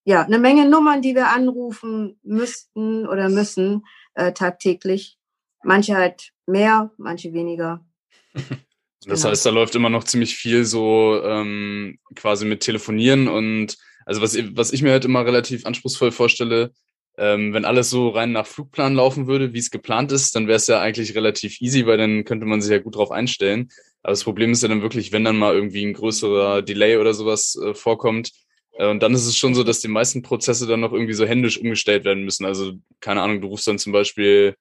ja, 0.06 0.24
eine 0.24 0.40
Menge 0.40 0.70
Nummern, 0.70 1.02
die 1.02 1.16
wir 1.16 1.28
anrufen 1.30 2.20
müssten 2.24 3.08
oder 3.08 3.28
müssen 3.30 3.86
äh, 4.14 4.32
tagtäglich. 4.32 5.18
Manche 5.64 5.96
halt 5.96 6.32
mehr, 6.46 6.92
manche 6.98 7.34
weniger. 7.34 7.86
Das 9.08 9.22
Genau. 9.22 9.30
heißt, 9.30 9.46
da 9.46 9.50
läuft 9.52 9.76
immer 9.76 9.92
noch 9.92 10.04
ziemlich 10.04 10.36
viel 10.36 10.66
so 10.66 11.22
ähm, 11.24 12.00
quasi 12.16 12.44
mit 12.44 12.62
Telefonieren 12.62 13.28
und 13.28 13.78
also 14.04 14.20
was, 14.20 14.36
was 14.56 14.74
ich 14.74 14.82
mir 14.82 14.94
halt 14.94 15.06
immer 15.06 15.24
relativ 15.24 15.64
anspruchsvoll 15.68 16.12
vorstelle, 16.12 16.72
ähm, 17.18 17.54
wenn 17.54 17.66
alles 17.66 17.92
so 17.92 18.10
rein 18.10 18.32
nach 18.32 18.48
Flugplan 18.48 18.96
laufen 18.96 19.28
würde, 19.28 19.54
wie 19.54 19.60
es 19.60 19.70
geplant 19.70 20.12
ist, 20.12 20.36
dann 20.36 20.48
wäre 20.48 20.56
es 20.58 20.66
ja 20.66 20.82
eigentlich 20.82 21.14
relativ 21.14 21.62
easy, 21.62 21.86
weil 21.86 21.98
dann 21.98 22.26
könnte 22.26 22.48
man 22.48 22.62
sich 22.62 22.72
ja 22.72 22.80
gut 22.80 22.96
drauf 22.96 23.12
einstellen. 23.12 23.70
Aber 24.02 24.12
das 24.12 24.24
Problem 24.24 24.52
ist 24.52 24.64
ja 24.64 24.70
dann 24.70 24.82
wirklich, 24.82 25.12
wenn 25.12 25.24
dann 25.24 25.38
mal 25.38 25.54
irgendwie 25.54 25.86
ein 25.86 25.94
größerer 25.94 26.64
Delay 26.64 26.98
oder 26.98 27.14
sowas 27.14 27.56
äh, 27.64 27.76
vorkommt, 27.76 28.32
und 28.78 29.02
dann 29.02 29.14
ist 29.14 29.26
es 29.26 29.38
schon 29.38 29.56
so, 29.56 29.64
dass 29.64 29.80
die 29.80 29.88
meisten 29.88 30.22
Prozesse 30.22 30.68
dann 30.68 30.82
noch 30.82 30.92
irgendwie 30.92 31.14
so 31.14 31.26
händisch 31.26 31.60
umgestellt 31.60 32.04
werden 32.04 32.24
müssen. 32.26 32.46
Also, 32.46 32.74
keine 33.00 33.22
Ahnung, 33.22 33.42
du 33.42 33.48
rufst 33.48 33.68
dann 33.68 33.80
zum 33.80 33.94
Beispiel 33.94 34.56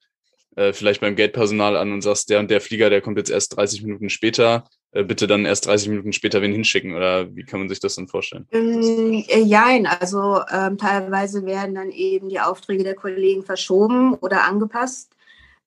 äh, 0.57 0.73
vielleicht 0.73 1.01
beim 1.01 1.17
Gatepersonal 1.17 1.77
an 1.77 1.93
und 1.93 2.03
sagst, 2.03 2.31
der 2.31 2.39
und 2.39 2.51
der 2.51 2.61
Flieger, 2.61 2.91
der 2.91 3.01
kommt 3.01 3.19
jetzt 3.19 3.31
erst 3.31 3.57
30 3.57 3.83
Minuten 3.83 4.09
später, 4.09 4.65
äh, 4.93 5.03
bitte 5.03 5.27
dann 5.27 5.45
erst 5.45 5.67
30 5.67 5.89
Minuten 5.89 6.13
später 6.13 6.43
wen 6.43 6.53
hinschicken. 6.53 6.95
Oder 6.95 7.35
wie 7.35 7.43
kann 7.43 7.59
man 7.59 7.69
sich 7.69 7.81
das 7.81 7.97
dann 7.97 8.07
vorstellen? 8.07 8.47
Ähm, 8.53 9.25
äh, 9.29 9.41
Jein, 9.41 9.87
also 9.87 10.41
ähm, 10.53 10.79
teilweise 10.79 11.45
werden 11.45 11.75
dann 11.75 11.91
eben 11.91 12.29
die 12.29 12.41
Aufträge 12.41 12.85
der 12.85 12.95
Kollegen 12.95 13.43
verschoben 13.43 14.15
oder 14.15 14.45
angepasst. 14.45 15.15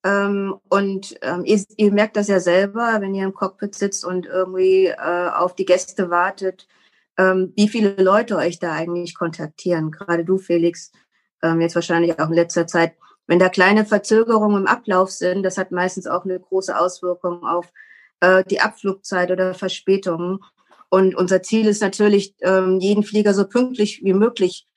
Ähm, 0.05 0.55
und 0.69 1.17
ähm, 1.21 1.43
ihr, 1.43 1.61
ihr 1.75 1.91
merkt 1.91 2.15
das 2.15 2.29
ja 2.29 2.39
selber, 2.39 2.97
wenn 3.01 3.13
ihr 3.13 3.25
im 3.25 3.33
Cockpit 3.33 3.75
sitzt 3.75 4.05
und 4.05 4.25
irgendwie 4.25 4.85
äh, 4.85 5.29
auf 5.35 5.55
die 5.55 5.65
Gäste 5.65 6.09
wartet, 6.09 6.67
ähm, 7.17 7.53
wie 7.55 7.67
viele 7.67 7.95
Leute 8.01 8.37
euch 8.37 8.59
da 8.59 8.73
eigentlich 8.73 9.15
kontaktieren. 9.15 9.91
Gerade 9.91 10.25
du, 10.25 10.37
Felix, 10.37 10.91
ähm, 11.41 11.61
jetzt 11.61 11.75
wahrscheinlich 11.75 12.19
auch 12.19 12.29
in 12.29 12.35
letzter 12.35 12.67
Zeit. 12.67 12.93
Wenn 13.27 13.39
da 13.39 13.49
kleine 13.49 13.85
Verzögerungen 13.85 14.61
im 14.61 14.67
Ablauf 14.67 15.11
sind, 15.11 15.43
das 15.43 15.57
hat 15.57 15.71
meistens 15.71 16.07
auch 16.07 16.23
eine 16.23 16.39
große 16.39 16.77
Auswirkung 16.77 17.45
auf 17.45 17.71
äh, 18.21 18.43
die 18.45 18.61
Abflugzeit 18.61 19.31
oder 19.31 19.53
Verspätungen. 19.53 20.39
Und 20.89 21.15
unser 21.15 21.43
Ziel 21.43 21.67
ist 21.67 21.81
natürlich, 21.81 22.35
ähm, 22.41 22.79
jeden 22.79 23.03
Flieger 23.03 23.33
so 23.33 23.47
pünktlich 23.47 24.01
wie 24.03 24.13
möglich 24.13 24.67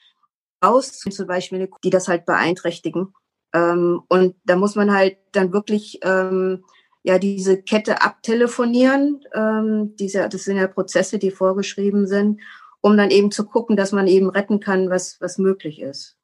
auszunehmen, 0.60 1.16
zum 1.16 1.26
Beispiel, 1.26 1.70
die 1.84 1.90
das 1.90 2.08
halt 2.08 2.26
beeinträchtigen. 2.26 3.14
Ähm, 3.52 4.02
und 4.08 4.34
da 4.44 4.56
muss 4.56 4.74
man 4.74 4.92
halt 4.92 5.18
dann 5.32 5.52
wirklich 5.52 6.00
ähm, 6.02 6.64
ja 7.02 7.18
diese 7.18 7.60
Kette 7.60 8.02
abtelefonieren. 8.02 9.24
Ähm, 9.34 9.96
diese, 9.96 10.28
das 10.28 10.44
sind 10.44 10.56
ja 10.56 10.66
Prozesse, 10.66 11.18
die 11.18 11.30
vorgeschrieben 11.30 12.06
sind, 12.06 12.40
um 12.80 12.96
dann 12.96 13.10
eben 13.10 13.30
zu 13.30 13.44
gucken, 13.44 13.76
dass 13.76 13.92
man 13.92 14.06
eben 14.06 14.28
retten 14.28 14.60
kann, 14.60 14.90
was, 14.90 15.20
was 15.20 15.38
möglich 15.38 15.80
ist. 15.80 16.16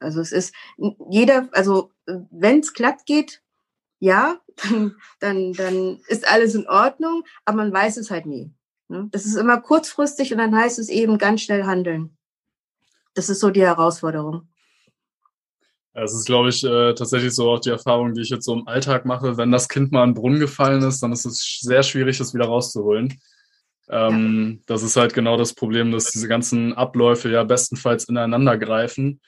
Also 0.00 0.20
es 0.20 0.32
ist 0.32 0.54
jeder, 1.08 1.48
also 1.52 1.92
wenn 2.06 2.60
es 2.60 2.72
glatt 2.72 3.06
geht, 3.06 3.42
ja, 4.00 4.40
dann, 5.20 5.52
dann 5.52 6.00
ist 6.08 6.30
alles 6.30 6.54
in 6.54 6.66
Ordnung, 6.66 7.24
aber 7.44 7.58
man 7.58 7.72
weiß 7.72 7.96
es 7.98 8.10
halt 8.10 8.26
nie. 8.26 8.52
Ne? 8.88 9.08
Das 9.12 9.26
ist 9.26 9.36
immer 9.36 9.60
kurzfristig 9.60 10.32
und 10.32 10.38
dann 10.38 10.56
heißt 10.56 10.78
es 10.78 10.88
eben 10.88 11.18
ganz 11.18 11.42
schnell 11.42 11.64
handeln. 11.64 12.16
Das 13.14 13.28
ist 13.28 13.40
so 13.40 13.50
die 13.50 13.62
Herausforderung. 13.62 14.48
Es 15.92 16.14
ist, 16.14 16.26
glaube 16.26 16.50
ich, 16.50 16.64
äh, 16.64 16.94
tatsächlich 16.94 17.34
so 17.34 17.50
auch 17.50 17.60
die 17.60 17.70
Erfahrung, 17.70 18.14
die 18.14 18.22
ich 18.22 18.30
jetzt 18.30 18.44
so 18.44 18.54
im 18.54 18.68
Alltag 18.68 19.04
mache. 19.04 19.36
Wenn 19.36 19.50
das 19.50 19.68
Kind 19.68 19.90
mal 19.90 20.04
in 20.04 20.10
den 20.10 20.14
Brunnen 20.14 20.38
gefallen 20.38 20.82
ist, 20.82 21.02
dann 21.02 21.12
ist 21.12 21.24
es 21.24 21.58
sehr 21.60 21.82
schwierig, 21.82 22.18
das 22.18 22.32
wieder 22.32 22.46
rauszuholen. 22.46 23.18
Ähm, 23.88 24.58
ja. 24.58 24.64
Das 24.66 24.82
ist 24.82 24.96
halt 24.96 25.14
genau 25.14 25.36
das 25.36 25.52
Problem, 25.52 25.90
dass 25.90 26.12
diese 26.12 26.28
ganzen 26.28 26.74
Abläufe 26.74 27.28
ja 27.28 27.42
bestenfalls 27.42 28.04
ineinander 28.04 28.56
greifen. 28.56 29.20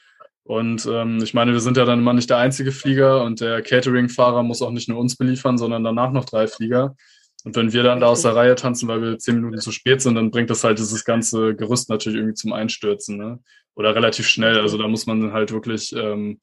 Und 0.44 0.86
ähm, 0.90 1.20
ich 1.22 1.34
meine, 1.34 1.52
wir 1.52 1.60
sind 1.60 1.76
ja 1.76 1.84
dann 1.84 2.00
immer 2.00 2.12
nicht 2.12 2.30
der 2.30 2.38
einzige 2.38 2.72
Flieger 2.72 3.24
und 3.24 3.40
der 3.40 3.62
Catering-Fahrer 3.62 4.42
muss 4.42 4.62
auch 4.62 4.70
nicht 4.70 4.88
nur 4.88 4.98
uns 4.98 5.16
beliefern, 5.16 5.58
sondern 5.58 5.84
danach 5.84 6.12
noch 6.12 6.24
drei 6.24 6.46
Flieger. 6.46 6.96
Und 7.44 7.56
wenn 7.56 7.72
wir 7.72 7.82
dann 7.82 8.00
da 8.00 8.06
aus 8.06 8.22
der 8.22 8.36
Reihe 8.36 8.54
tanzen, 8.54 8.88
weil 8.88 9.02
wir 9.02 9.18
zehn 9.18 9.36
Minuten 9.36 9.58
zu 9.58 9.72
spät 9.72 10.00
sind, 10.00 10.14
dann 10.14 10.30
bringt 10.30 10.50
das 10.50 10.62
halt 10.62 10.78
dieses 10.78 11.04
ganze 11.04 11.54
Gerüst 11.54 11.88
natürlich 11.88 12.18
irgendwie 12.18 12.34
zum 12.34 12.52
Einstürzen. 12.52 13.16
Ne? 13.16 13.40
Oder 13.74 13.94
relativ 13.94 14.28
schnell. 14.28 14.60
Also 14.60 14.78
da 14.78 14.86
muss 14.86 15.06
man 15.06 15.32
halt 15.32 15.52
wirklich, 15.52 15.92
ähm, 15.96 16.40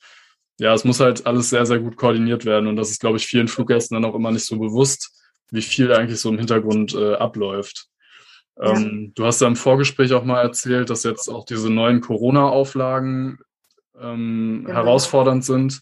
ja, 0.59 0.73
es 0.73 0.83
muss 0.83 0.99
halt 0.99 1.25
alles 1.25 1.49
sehr, 1.49 1.65
sehr 1.65 1.79
gut 1.79 1.95
koordiniert 1.95 2.45
werden. 2.45 2.67
Und 2.67 2.75
das 2.75 2.91
ist, 2.91 2.99
glaube 2.99 3.17
ich, 3.17 3.25
vielen 3.25 3.47
Fluggästen 3.47 3.95
dann 3.95 4.09
auch 4.09 4.15
immer 4.15 4.31
nicht 4.31 4.45
so 4.45 4.59
bewusst, 4.59 5.11
wie 5.51 5.61
viel 5.61 5.93
eigentlich 5.93 6.19
so 6.19 6.29
im 6.29 6.37
Hintergrund 6.37 6.93
äh, 6.93 7.13
abläuft. 7.13 7.87
Ja. 8.57 8.73
Ähm, 8.73 9.13
du 9.15 9.25
hast 9.25 9.39
ja 9.39 9.47
im 9.47 9.55
Vorgespräch 9.55 10.11
auch 10.13 10.25
mal 10.25 10.41
erzählt, 10.41 10.89
dass 10.89 11.03
jetzt 11.03 11.29
auch 11.29 11.45
diese 11.45 11.69
neuen 11.69 12.01
Corona-Auflagen 12.01 13.39
ähm, 13.99 14.63
genau. 14.65 14.77
herausfordernd 14.77 15.45
sind. 15.45 15.81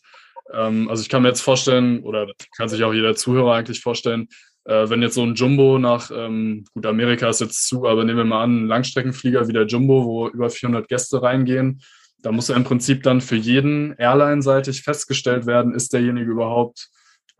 Ähm, 0.53 0.89
also 0.89 1.01
ich 1.01 1.09
kann 1.09 1.23
mir 1.23 1.29
jetzt 1.29 1.41
vorstellen, 1.41 2.03
oder 2.03 2.27
kann 2.55 2.69
sich 2.69 2.83
auch 2.83 2.93
jeder 2.93 3.15
Zuhörer 3.15 3.55
eigentlich 3.55 3.81
vorstellen, 3.81 4.27
äh, 4.67 4.89
wenn 4.89 5.01
jetzt 5.01 5.15
so 5.15 5.23
ein 5.23 5.33
Jumbo 5.33 5.79
nach, 5.79 6.11
ähm, 6.13 6.65
gut, 6.73 6.85
Amerika 6.85 7.29
ist 7.29 7.39
jetzt 7.39 7.67
zu, 7.67 7.87
aber 7.87 8.03
nehmen 8.03 8.17
wir 8.17 8.25
mal 8.25 8.43
an, 8.43 8.63
ein 8.63 8.67
Langstreckenflieger 8.67 9.47
wie 9.47 9.53
der 9.53 9.65
Jumbo, 9.65 10.03
wo 10.05 10.27
über 10.27 10.49
400 10.49 10.87
Gäste 10.89 11.21
reingehen, 11.21 11.81
da 12.21 12.33
muss 12.33 12.49
ja 12.49 12.55
im 12.55 12.65
Prinzip 12.65 13.03
dann 13.03 13.21
für 13.21 13.37
jeden 13.37 13.93
Airline-seitig 13.97 14.81
festgestellt 14.81 15.45
werden, 15.45 15.73
ist 15.73 15.93
derjenige 15.93 16.29
überhaupt 16.29 16.89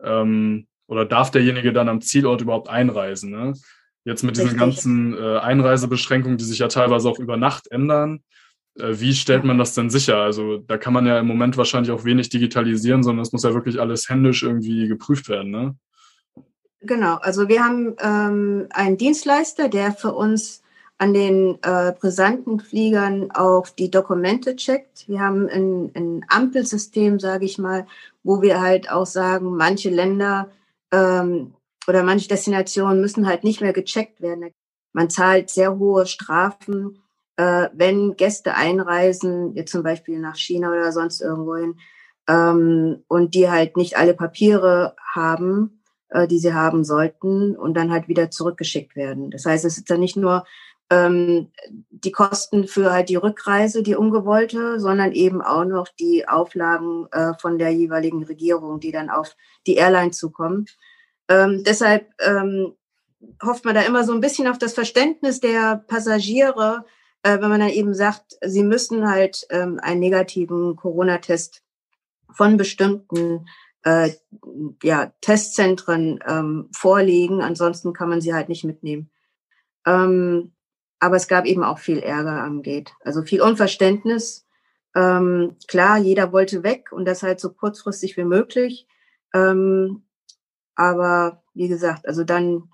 ähm, 0.02 0.66
oder 0.86 1.04
darf 1.04 1.30
derjenige 1.30 1.72
dann 1.74 1.90
am 1.90 2.00
Zielort 2.00 2.40
überhaupt 2.40 2.70
einreisen. 2.70 3.30
Ne? 3.30 3.52
Jetzt 4.04 4.22
mit 4.22 4.36
diesen 4.36 4.50
Richtig. 4.50 4.60
ganzen 4.60 5.14
äh, 5.14 5.38
Einreisebeschränkungen, 5.38 6.38
die 6.38 6.44
sich 6.44 6.60
ja 6.60 6.68
teilweise 6.68 7.10
auch 7.10 7.18
über 7.18 7.36
Nacht 7.36 7.70
ändern, 7.70 8.20
äh, 8.78 8.94
wie 9.00 9.12
stellt 9.12 9.44
man 9.44 9.58
das 9.58 9.74
denn 9.74 9.90
sicher? 9.90 10.16
Also 10.16 10.58
da 10.58 10.78
kann 10.78 10.94
man 10.94 11.04
ja 11.04 11.18
im 11.18 11.26
Moment 11.26 11.58
wahrscheinlich 11.58 11.90
auch 11.90 12.06
wenig 12.06 12.30
digitalisieren, 12.30 13.02
sondern 13.02 13.22
es 13.22 13.32
muss 13.32 13.42
ja 13.42 13.52
wirklich 13.52 13.78
alles 13.78 14.08
händisch 14.08 14.42
irgendwie 14.42 14.88
geprüft 14.88 15.28
werden, 15.28 15.50
ne? 15.50 15.76
Genau, 16.80 17.16
also 17.16 17.48
wir 17.48 17.64
haben 17.64 17.96
ähm, 18.00 18.68
einen 18.70 18.96
Dienstleister, 18.96 19.68
der 19.68 19.92
für 19.92 20.14
uns 20.14 20.62
an 20.96 21.12
den 21.12 21.58
äh, 21.62 21.92
brisanten 21.92 22.60
Fliegern 22.60 23.30
auch 23.32 23.68
die 23.68 23.90
Dokumente 23.90 24.56
checkt. 24.56 25.08
Wir 25.08 25.20
haben 25.20 25.48
ein, 25.48 25.90
ein 25.94 26.24
Ampelsystem, 26.28 27.18
sage 27.20 27.44
ich 27.44 27.58
mal, 27.58 27.86
wo 28.22 28.42
wir 28.42 28.60
halt 28.60 28.90
auch 28.90 29.06
sagen, 29.06 29.56
manche 29.56 29.90
Länder 29.90 30.50
ähm, 30.92 31.54
oder 31.88 32.02
manche 32.02 32.28
Destinationen 32.28 33.00
müssen 33.00 33.26
halt 33.26 33.44
nicht 33.44 33.60
mehr 33.60 33.72
gecheckt 33.72 34.20
werden. 34.20 34.50
Man 34.92 35.10
zahlt 35.10 35.50
sehr 35.50 35.78
hohe 35.78 36.06
Strafen, 36.06 36.98
äh, 37.36 37.68
wenn 37.72 38.16
Gäste 38.16 38.54
einreisen, 38.54 39.54
jetzt 39.54 39.72
zum 39.72 39.82
Beispiel 39.82 40.18
nach 40.18 40.36
China 40.36 40.70
oder 40.70 40.92
sonst 40.92 41.20
irgendwohin, 41.20 41.76
ähm, 42.28 43.04
und 43.08 43.34
die 43.34 43.48
halt 43.48 43.76
nicht 43.76 43.96
alle 43.96 44.14
Papiere 44.14 44.96
haben, 45.14 45.77
die 46.28 46.38
sie 46.38 46.54
haben 46.54 46.84
sollten 46.84 47.56
und 47.56 47.74
dann 47.74 47.92
halt 47.92 48.08
wieder 48.08 48.30
zurückgeschickt 48.30 48.96
werden. 48.96 49.30
Das 49.30 49.44
heißt, 49.44 49.64
es 49.64 49.76
ist 49.78 49.90
dann 49.90 50.00
nicht 50.00 50.16
nur 50.16 50.44
ähm, 50.90 51.50
die 51.90 52.12
Kosten 52.12 52.66
für 52.66 52.92
halt 52.92 53.08
die 53.08 53.16
Rückreise, 53.16 53.82
die 53.82 53.94
ungewollte, 53.94 54.80
sondern 54.80 55.12
eben 55.12 55.42
auch 55.42 55.64
noch 55.64 55.88
die 55.88 56.26
Auflagen 56.26 57.06
äh, 57.12 57.34
von 57.40 57.58
der 57.58 57.70
jeweiligen 57.70 58.24
Regierung, 58.24 58.80
die 58.80 58.92
dann 58.92 59.10
auf 59.10 59.36
die 59.66 59.74
Airline 59.74 60.12
zukommen. 60.12 60.66
Ähm, 61.28 61.62
deshalb 61.64 62.10
ähm, 62.20 62.74
hofft 63.42 63.64
man 63.64 63.74
da 63.74 63.82
immer 63.82 64.04
so 64.04 64.12
ein 64.12 64.20
bisschen 64.20 64.48
auf 64.48 64.58
das 64.58 64.72
Verständnis 64.72 65.40
der 65.40 65.84
Passagiere, 65.88 66.84
äh, 67.22 67.40
wenn 67.40 67.50
man 67.50 67.60
dann 67.60 67.70
eben 67.70 67.94
sagt, 67.94 68.38
sie 68.42 68.62
müssen 68.62 69.08
halt 69.10 69.46
ähm, 69.50 69.78
einen 69.82 70.00
negativen 70.00 70.76
Corona-Test 70.76 71.62
von 72.30 72.56
bestimmten 72.56 73.46
äh, 73.84 74.10
ja, 74.82 75.12
Testzentren 75.20 76.20
ähm, 76.26 76.68
vorlegen. 76.72 77.40
Ansonsten 77.42 77.92
kann 77.92 78.08
man 78.08 78.20
sie 78.20 78.34
halt 78.34 78.48
nicht 78.48 78.64
mitnehmen. 78.64 79.10
Ähm, 79.86 80.52
aber 81.00 81.16
es 81.16 81.28
gab 81.28 81.46
eben 81.46 81.62
auch 81.62 81.78
viel 81.78 81.98
Ärger 81.98 82.42
am 82.42 82.62
Gate. 82.62 82.92
Also 83.00 83.22
viel 83.22 83.40
Unverständnis. 83.40 84.46
Ähm, 84.94 85.56
klar, 85.68 85.98
jeder 85.98 86.32
wollte 86.32 86.62
weg 86.62 86.92
und 86.92 87.04
das 87.04 87.22
halt 87.22 87.40
so 87.40 87.52
kurzfristig 87.52 88.16
wie 88.16 88.24
möglich. 88.24 88.86
Ähm, 89.34 90.02
aber 90.74 91.42
wie 91.54 91.68
gesagt, 91.68 92.06
also 92.06 92.24
dann 92.24 92.70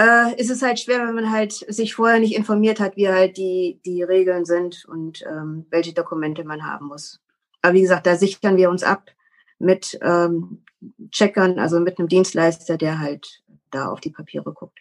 äh, 0.00 0.34
ist 0.40 0.50
es 0.50 0.62
halt 0.62 0.80
schwer, 0.80 1.06
wenn 1.06 1.14
man 1.14 1.30
halt 1.30 1.52
sich 1.52 1.94
vorher 1.94 2.18
nicht 2.18 2.34
informiert 2.34 2.80
hat, 2.80 2.96
wie 2.96 3.08
halt 3.08 3.36
die, 3.36 3.80
die 3.84 4.02
Regeln 4.02 4.44
sind 4.44 4.84
und 4.86 5.22
ähm, 5.26 5.66
welche 5.70 5.92
Dokumente 5.92 6.44
man 6.44 6.64
haben 6.66 6.86
muss. 6.86 7.20
Aber 7.60 7.74
wie 7.74 7.82
gesagt, 7.82 8.06
da 8.06 8.16
sichern 8.16 8.56
wir 8.56 8.70
uns 8.70 8.82
ab 8.82 9.10
mit 9.62 9.98
ähm, 10.02 10.64
Checkern, 11.10 11.58
also 11.58 11.80
mit 11.80 11.98
einem 11.98 12.08
Dienstleister, 12.08 12.76
der 12.76 12.98
halt 12.98 13.42
da 13.70 13.88
auf 13.88 14.00
die 14.00 14.10
Papiere 14.10 14.52
guckt. 14.52 14.78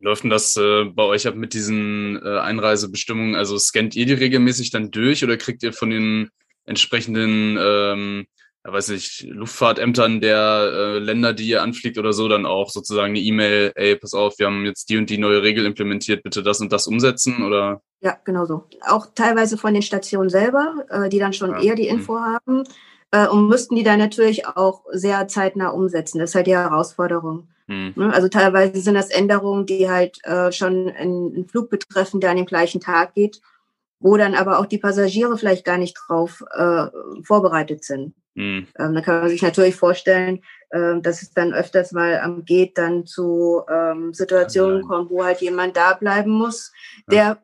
Läuft 0.00 0.22
denn 0.22 0.30
das 0.30 0.56
äh, 0.56 0.84
bei 0.84 1.02
euch 1.02 1.26
ab 1.26 1.34
mit 1.34 1.54
diesen 1.54 2.20
äh, 2.24 2.38
Einreisebestimmungen? 2.38 3.34
Also 3.34 3.58
scannt 3.58 3.96
ihr 3.96 4.06
die 4.06 4.12
regelmäßig 4.12 4.70
dann 4.70 4.90
durch 4.90 5.24
oder 5.24 5.36
kriegt 5.36 5.62
ihr 5.62 5.72
von 5.72 5.90
den 5.90 6.30
entsprechenden 6.64 7.58
ähm, 7.60 8.26
ja, 8.64 8.72
weiß 8.72 8.88
nicht, 8.88 9.22
Luftfahrtämtern 9.28 10.20
der 10.20 10.70
äh, 10.72 10.98
Länder, 10.98 11.32
die 11.32 11.48
ihr 11.48 11.62
anfliegt 11.62 11.98
oder 11.98 12.12
so, 12.12 12.28
dann 12.28 12.46
auch 12.46 12.70
sozusagen 12.70 13.12
eine 13.12 13.20
E-Mail, 13.20 13.72
ey, 13.74 13.96
pass 13.96 14.14
auf, 14.14 14.38
wir 14.38 14.46
haben 14.46 14.64
jetzt 14.66 14.88
die 14.90 14.96
und 14.96 15.10
die 15.10 15.18
neue 15.18 15.42
Regel 15.42 15.64
implementiert, 15.64 16.22
bitte 16.22 16.42
das 16.42 16.60
und 16.60 16.72
das 16.72 16.86
umsetzen 16.86 17.42
oder? 17.42 17.80
Ja, 18.00 18.16
genau 18.24 18.46
so. 18.46 18.64
Auch 18.82 19.06
teilweise 19.14 19.56
von 19.56 19.74
den 19.74 19.82
Stationen 19.82 20.28
selber, 20.28 20.74
äh, 20.90 21.08
die 21.08 21.18
dann 21.18 21.32
schon 21.32 21.50
ja. 21.50 21.60
eher 21.60 21.74
die 21.74 21.88
Info 21.88 22.16
hm. 22.16 22.22
haben 22.22 22.64
äh, 23.10 23.26
und 23.26 23.48
müssten 23.48 23.76
die 23.76 23.84
dann 23.84 23.98
natürlich 23.98 24.46
auch 24.46 24.84
sehr 24.92 25.28
zeitnah 25.28 25.70
umsetzen. 25.70 26.18
Das 26.18 26.30
ist 26.30 26.34
halt 26.34 26.46
die 26.46 26.56
Herausforderung. 26.56 27.48
Hm. 27.66 27.92
Ne? 27.96 28.12
Also 28.12 28.28
teilweise 28.28 28.80
sind 28.80 28.94
das 28.94 29.10
Änderungen, 29.10 29.66
die 29.66 29.90
halt 29.90 30.18
äh, 30.24 30.52
schon 30.52 30.88
einen 30.90 31.46
Flug 31.48 31.70
betreffen, 31.70 32.20
der 32.20 32.30
an 32.30 32.36
dem 32.36 32.46
gleichen 32.46 32.80
Tag 32.80 33.14
geht 33.14 33.40
wo 34.00 34.16
dann 34.16 34.34
aber 34.34 34.58
auch 34.58 34.66
die 34.66 34.78
Passagiere 34.78 35.36
vielleicht 35.36 35.64
gar 35.64 35.78
nicht 35.78 35.98
drauf 36.06 36.44
äh, 36.56 36.86
vorbereitet 37.22 37.84
sind. 37.84 38.14
Mhm. 38.34 38.68
Ähm, 38.78 38.94
da 38.94 39.00
kann 39.00 39.20
man 39.20 39.28
sich 39.28 39.42
natürlich 39.42 39.74
vorstellen, 39.74 40.42
äh, 40.70 41.00
dass 41.00 41.22
es 41.22 41.32
dann 41.32 41.52
öfters 41.52 41.92
mal 41.92 42.20
am 42.20 42.44
geht, 42.44 42.78
dann 42.78 43.06
zu 43.06 43.62
ähm, 43.68 44.14
Situationen 44.14 44.86
kommt, 44.86 45.10
wo 45.10 45.24
halt 45.24 45.40
jemand 45.40 45.76
da 45.76 45.94
bleiben 45.94 46.30
muss, 46.30 46.72
der 47.10 47.24
ja. 47.24 47.38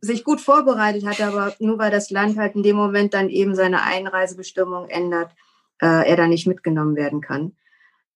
Sich 0.00 0.24
gut 0.24 0.40
vorbereitet 0.40 1.06
hat, 1.06 1.20
aber 1.20 1.54
nur 1.58 1.78
weil 1.78 1.90
das 1.90 2.10
Land 2.10 2.38
halt 2.38 2.54
in 2.54 2.62
dem 2.62 2.76
Moment 2.76 3.14
dann 3.14 3.28
eben 3.28 3.54
seine 3.54 3.82
Einreisebestimmung 3.82 4.88
ändert, 4.88 5.32
äh, 5.80 6.08
er 6.08 6.16
da 6.16 6.26
nicht 6.26 6.46
mitgenommen 6.46 6.96
werden 6.96 7.20
kann. 7.20 7.52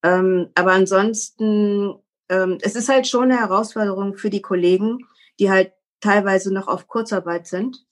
Ähm, 0.03 0.49
aber 0.55 0.73
ansonsten, 0.73 1.95
ähm, 2.29 2.59
es 2.63 2.75
ist 2.77 2.89
halt 2.89 3.07
schon 3.07 3.25
eine 3.25 3.41
Herausforderung 3.41 4.17
für 4.17 4.31
die 4.31 4.43
Kollegen, 4.43 5.07
die 5.39 5.51
halt 5.51 5.73
teilweise 6.01 6.53
noch 6.53 6.69
auf 6.69 6.87
Kurzarbeit 6.87 7.47
sind, 7.47 7.85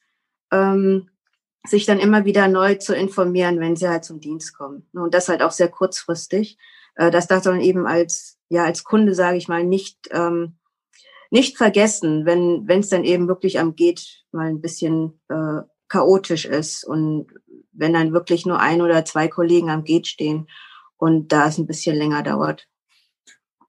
ähm, 0.50 1.08
sich 1.64 1.86
dann 1.86 1.98
immer 1.98 2.24
wieder 2.24 2.48
neu 2.48 2.74
zu 2.74 2.94
informieren, 2.94 3.60
wenn 3.60 3.76
sie 3.76 3.88
halt 3.88 4.04
zum 4.04 4.20
Dienst 4.20 4.56
kommen. 4.56 4.86
Und 4.92 5.14
das 5.14 5.28
halt 5.28 5.42
auch 5.42 5.52
sehr 5.52 5.68
kurzfristig. 5.68 6.58
Äh, 6.96 7.10
das 7.10 7.28
darf 7.28 7.44
dann 7.44 7.60
eben 7.60 7.86
als, 7.86 8.38
ja, 8.48 8.64
als 8.64 8.84
Kunde, 8.84 9.14
sage 9.14 9.38
ich 9.38 9.48
mal, 9.48 9.64
nicht, 9.64 10.08
ähm, 10.10 10.56
nicht 11.32 11.56
vergessen, 11.56 12.26
wenn 12.26 12.68
wenn 12.68 12.80
es 12.80 12.90
dann 12.90 13.04
eben 13.04 13.26
wirklich 13.26 13.58
am 13.58 13.74
geht, 13.74 14.24
mal 14.32 14.48
ein 14.48 14.60
bisschen 14.60 15.18
äh, 15.28 15.62
chaotisch 15.88 16.44
ist 16.44 16.84
und 16.84 17.26
wenn 17.72 17.94
dann 17.94 18.12
wirklich 18.12 18.44
nur 18.44 18.60
ein 18.60 18.82
oder 18.82 19.04
zwei 19.06 19.28
Kollegen 19.28 19.70
am 19.70 19.82
Geht 19.82 20.06
stehen 20.06 20.46
und 20.98 21.32
da 21.32 21.48
es 21.48 21.56
ein 21.56 21.66
bisschen 21.66 21.96
länger 21.96 22.22
dauert. 22.22 22.68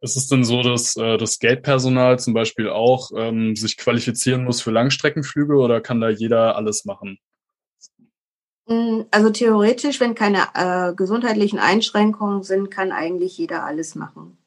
Ist 0.01 0.17
es 0.17 0.27
denn 0.27 0.43
so, 0.43 0.61
dass 0.61 0.97
äh, 0.97 1.17
das 1.17 1.39
Gate-Personal 1.39 2.19
zum 2.19 2.33
Beispiel 2.33 2.69
auch 2.69 3.11
ähm, 3.15 3.55
sich 3.55 3.77
qualifizieren 3.77 4.43
muss 4.43 4.61
für 4.61 4.71
Langstreckenflüge 4.71 5.55
oder 5.55 5.79
kann 5.79 6.01
da 6.01 6.09
jeder 6.09 6.57
alles 6.57 6.83
machen? 6.83 7.17
Mm, 8.65 9.03
also 9.11 9.29
theoretisch, 9.29 10.01
wenn 10.01 10.15
keine 10.15 10.47
äh, 10.55 10.93
gesundheitlichen 10.93 11.59
Einschränkungen 11.59 12.43
sind, 12.43 12.69
kann 12.69 12.91
eigentlich 12.91 13.37
jeder 13.37 13.63
alles 13.63 13.95
machen. 13.95 14.37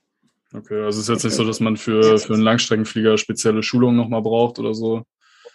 Okay, 0.55 0.83
also 0.83 1.01
es 1.01 1.09
ist 1.09 1.09
jetzt 1.09 1.25
nicht 1.25 1.35
so, 1.35 1.45
dass 1.45 1.61
man 1.61 1.77
für, 1.77 2.19
für 2.19 2.35
einen 2.35 2.43
Langstreckenflieger 2.43 3.19
spezielle 3.19 3.63
Schulungen 3.63 3.97
nochmal 3.97 4.23
braucht 4.23 4.59
oder 4.59 4.75
so? 4.75 5.03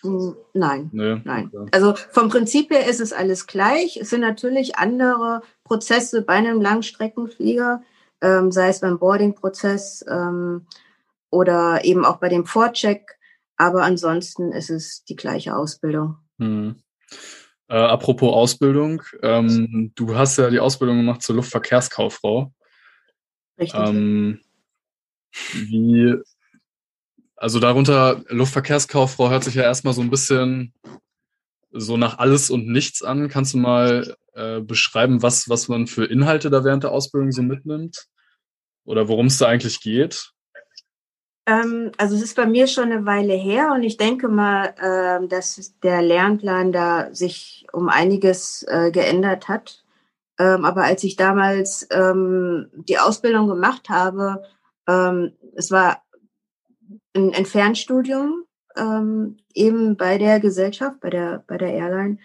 Mm, 0.04 0.32
nein, 0.54 0.90
nee? 0.92 1.22
nein. 1.24 1.50
Okay. 1.54 1.70
Also 1.72 1.96
vom 2.12 2.30
Prinzip 2.30 2.72
her 2.72 2.88
ist 2.88 3.00
es 3.00 3.14
alles 3.14 3.48
gleich. 3.48 3.98
Es 3.98 4.10
sind 4.10 4.22
natürlich 4.22 4.76
andere 4.78 5.42
Prozesse 5.64 6.22
bei 6.22 6.34
einem 6.34 6.62
Langstreckenflieger 6.62 7.82
ähm, 8.22 8.52
sei 8.52 8.70
es 8.70 8.80
beim 8.80 9.00
Boarding-Prozess 9.00 10.06
ähm, 10.10 10.68
oder 11.30 11.84
eben 11.84 12.06
auch 12.06 12.18
bei 12.18 12.30
dem 12.30 12.46
Vorcheck. 12.46 13.18
Aber 13.58 13.84
ansonsten 13.84 14.52
ist 14.52 14.70
es 14.70 15.04
die 15.04 15.16
gleiche 15.16 15.56
Ausbildung. 15.56 16.18
Hm. 16.40 16.76
Äh, 17.68 17.76
apropos 17.76 18.34
Ausbildung, 18.34 19.02
ähm, 19.22 19.92
du 19.96 20.16
hast 20.16 20.38
ja 20.38 20.50
die 20.50 20.60
Ausbildung 20.60 20.98
gemacht 20.98 21.22
zur 21.22 21.36
Luftverkehrskauffrau. 21.36 22.52
Richtig. 23.60 23.80
Wie, 25.54 26.16
also 27.36 27.60
darunter 27.60 28.24
Luftverkehrskauffrau 28.28 29.30
hört 29.30 29.44
sich 29.44 29.56
ja 29.56 29.64
erstmal 29.64 29.94
so 29.94 30.02
ein 30.02 30.10
bisschen 30.10 30.74
so 31.72 31.98
nach 31.98 32.20
alles 32.20 32.50
und 32.50 32.68
nichts 32.68 33.02
an. 33.02 33.30
Kannst 33.30 33.54
du 33.54 33.58
mal 33.58 34.16
äh, 34.34 34.60
beschreiben, 34.60 35.22
was, 35.22 35.50
was 35.50 35.68
man 35.68 35.88
für 35.88 36.06
Inhalte 36.06 36.50
da 36.50 36.64
während 36.64 36.84
der 36.84 36.92
Ausbildung 36.92 37.32
so 37.32 37.42
mitnimmt? 37.42 38.08
Oder 38.86 39.08
worum 39.08 39.28
es 39.28 39.38
da 39.38 39.48
eigentlich 39.48 39.80
geht? 39.82 40.32
Ähm, 41.46 41.92
also 41.98 42.16
es 42.16 42.22
ist 42.22 42.36
bei 42.36 42.46
mir 42.46 42.68
schon 42.68 42.92
eine 42.92 43.06
Weile 43.06 43.34
her 43.34 43.72
und 43.74 43.84
ich 43.84 43.98
denke 43.98 44.28
mal, 44.28 44.74
äh, 44.78 45.28
dass 45.28 45.74
der 45.80 46.02
Lernplan 46.02 46.72
da 46.72 47.14
sich 47.14 47.66
um 47.72 47.90
einiges 47.90 48.64
äh, 48.68 48.92
geändert 48.92 49.48
hat. 49.48 49.84
Ähm, 50.40 50.66
aber 50.66 50.84
als 50.84 51.04
ich 51.04 51.16
damals 51.16 51.88
ähm, 51.92 52.70
die 52.74 53.00
Ausbildung 53.00 53.48
gemacht 53.48 53.90
habe, 53.90 54.44
ähm, 54.88 55.34
es 55.56 55.72
war 55.72 56.04
ein, 57.14 57.34
ein 57.34 57.46
Fernstudium 57.46 58.46
ähm, 58.76 59.38
eben 59.54 59.98
bei 59.98 60.18
der 60.18 60.40
Gesellschaft, 60.40 61.00
bei 61.02 61.10
der 61.10 61.44
bei 61.48 61.58
der 61.58 61.74
Airline 61.74 62.18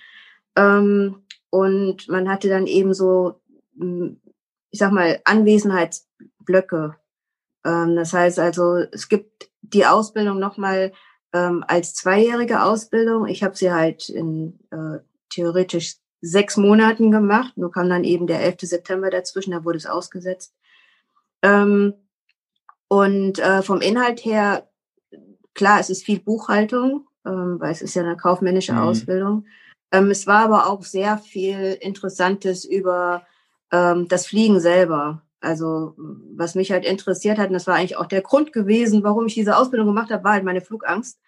ähm, 0.57 1.23
und 1.51 2.09
man 2.09 2.29
hatte 2.29 2.49
dann 2.49 2.66
eben 2.66 2.95
so, 2.95 3.40
hm, 3.79 4.21
ich 4.71 4.79
sag 4.79 4.92
mal 4.92 5.21
Anwesenheitsblöcke 5.25 6.97
ähm, 7.66 7.97
das 7.97 8.12
heißt 8.12 8.38
also, 8.38 8.77
es 8.92 9.09
gibt 9.09 9.51
die 9.62 9.85
Ausbildung 9.85 10.38
nochmal 10.38 10.92
ähm, 11.33 11.64
als 11.66 11.95
zweijährige 11.95 12.62
Ausbildung. 12.62 13.27
Ich 13.27 13.42
habe 13.42 13.57
sie 13.57 13.73
halt 13.73 14.09
in 14.09 14.61
äh, 14.71 15.01
theoretisch 15.31 15.97
sechs 16.21 16.57
Monaten 16.57 17.11
gemacht. 17.11 17.57
Nur 17.57 17.73
kam 17.73 17.90
dann 17.90 18.05
eben 18.05 18.27
der 18.27 18.40
11. 18.42 18.61
September 18.61 19.11
dazwischen, 19.11 19.51
da 19.51 19.64
wurde 19.64 19.79
es 19.79 19.87
ausgesetzt. 19.87 20.55
Ähm, 21.42 21.95
und 22.88 23.38
äh, 23.38 23.62
vom 23.62 23.81
Inhalt 23.81 24.25
her, 24.25 24.68
klar, 25.55 25.81
es 25.81 25.90
ist 25.90 26.05
viel 26.05 26.20
Buchhaltung, 26.20 27.07
ähm, 27.25 27.57
weil 27.59 27.72
es 27.72 27.83
ist 27.83 27.94
ja 27.94 28.03
eine 28.03 28.16
kaufmännische 28.16 28.72
mhm. 28.72 28.79
Ausbildung. 28.79 29.46
Ähm, 29.92 30.11
es 30.11 30.27
war 30.27 30.44
aber 30.44 30.68
auch 30.68 30.83
sehr 30.83 31.18
viel 31.18 31.77
Interessantes 31.81 32.64
über 32.64 33.27
ähm, 33.72 34.09
das 34.09 34.27
Fliegen 34.27 34.61
selber. 34.61 35.22
Also 35.40 35.94
was 36.35 36.55
mich 36.55 36.72
halt 36.72 36.85
interessiert 36.85 37.38
hat, 37.38 37.49
und 37.49 37.55
das 37.55 37.66
war 37.66 37.77
eigentlich 37.77 37.96
auch 37.96 38.07
der 38.07 38.22
Grund 38.22 38.53
gewesen, 38.53 39.03
warum 39.03 39.27
ich 39.27 39.35
diese 39.35 39.57
Ausbildung 39.57 39.87
gemacht 39.87 40.11
habe, 40.11 40.25
war 40.25 40.33
halt 40.33 40.44
meine 40.44 40.61
Flugangst. 40.61 41.18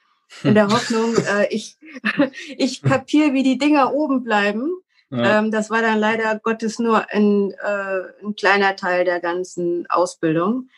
In 0.43 0.55
der 0.55 0.69
Hoffnung, 0.73 1.17
äh, 1.17 1.47
ich, 1.51 1.77
ich 2.57 2.83
kapiere, 2.83 3.33
wie 3.33 3.43
die 3.43 3.59
Dinger 3.59 3.93
oben 3.95 4.25
bleiben. 4.25 4.71
Ja. 5.11 5.39
Ähm, 5.39 5.51
das 5.51 5.71
war 5.71 5.81
dann 5.81 5.99
leider 5.99 6.39
Gottes 6.39 6.79
nur 6.79 7.11
ein, 7.11 7.53
äh, 7.53 8.25
ein 8.25 8.37
kleiner 8.37 8.77
Teil 8.77 9.05
der 9.05 9.21
ganzen 9.21 9.87
Ausbildung. 9.89 10.69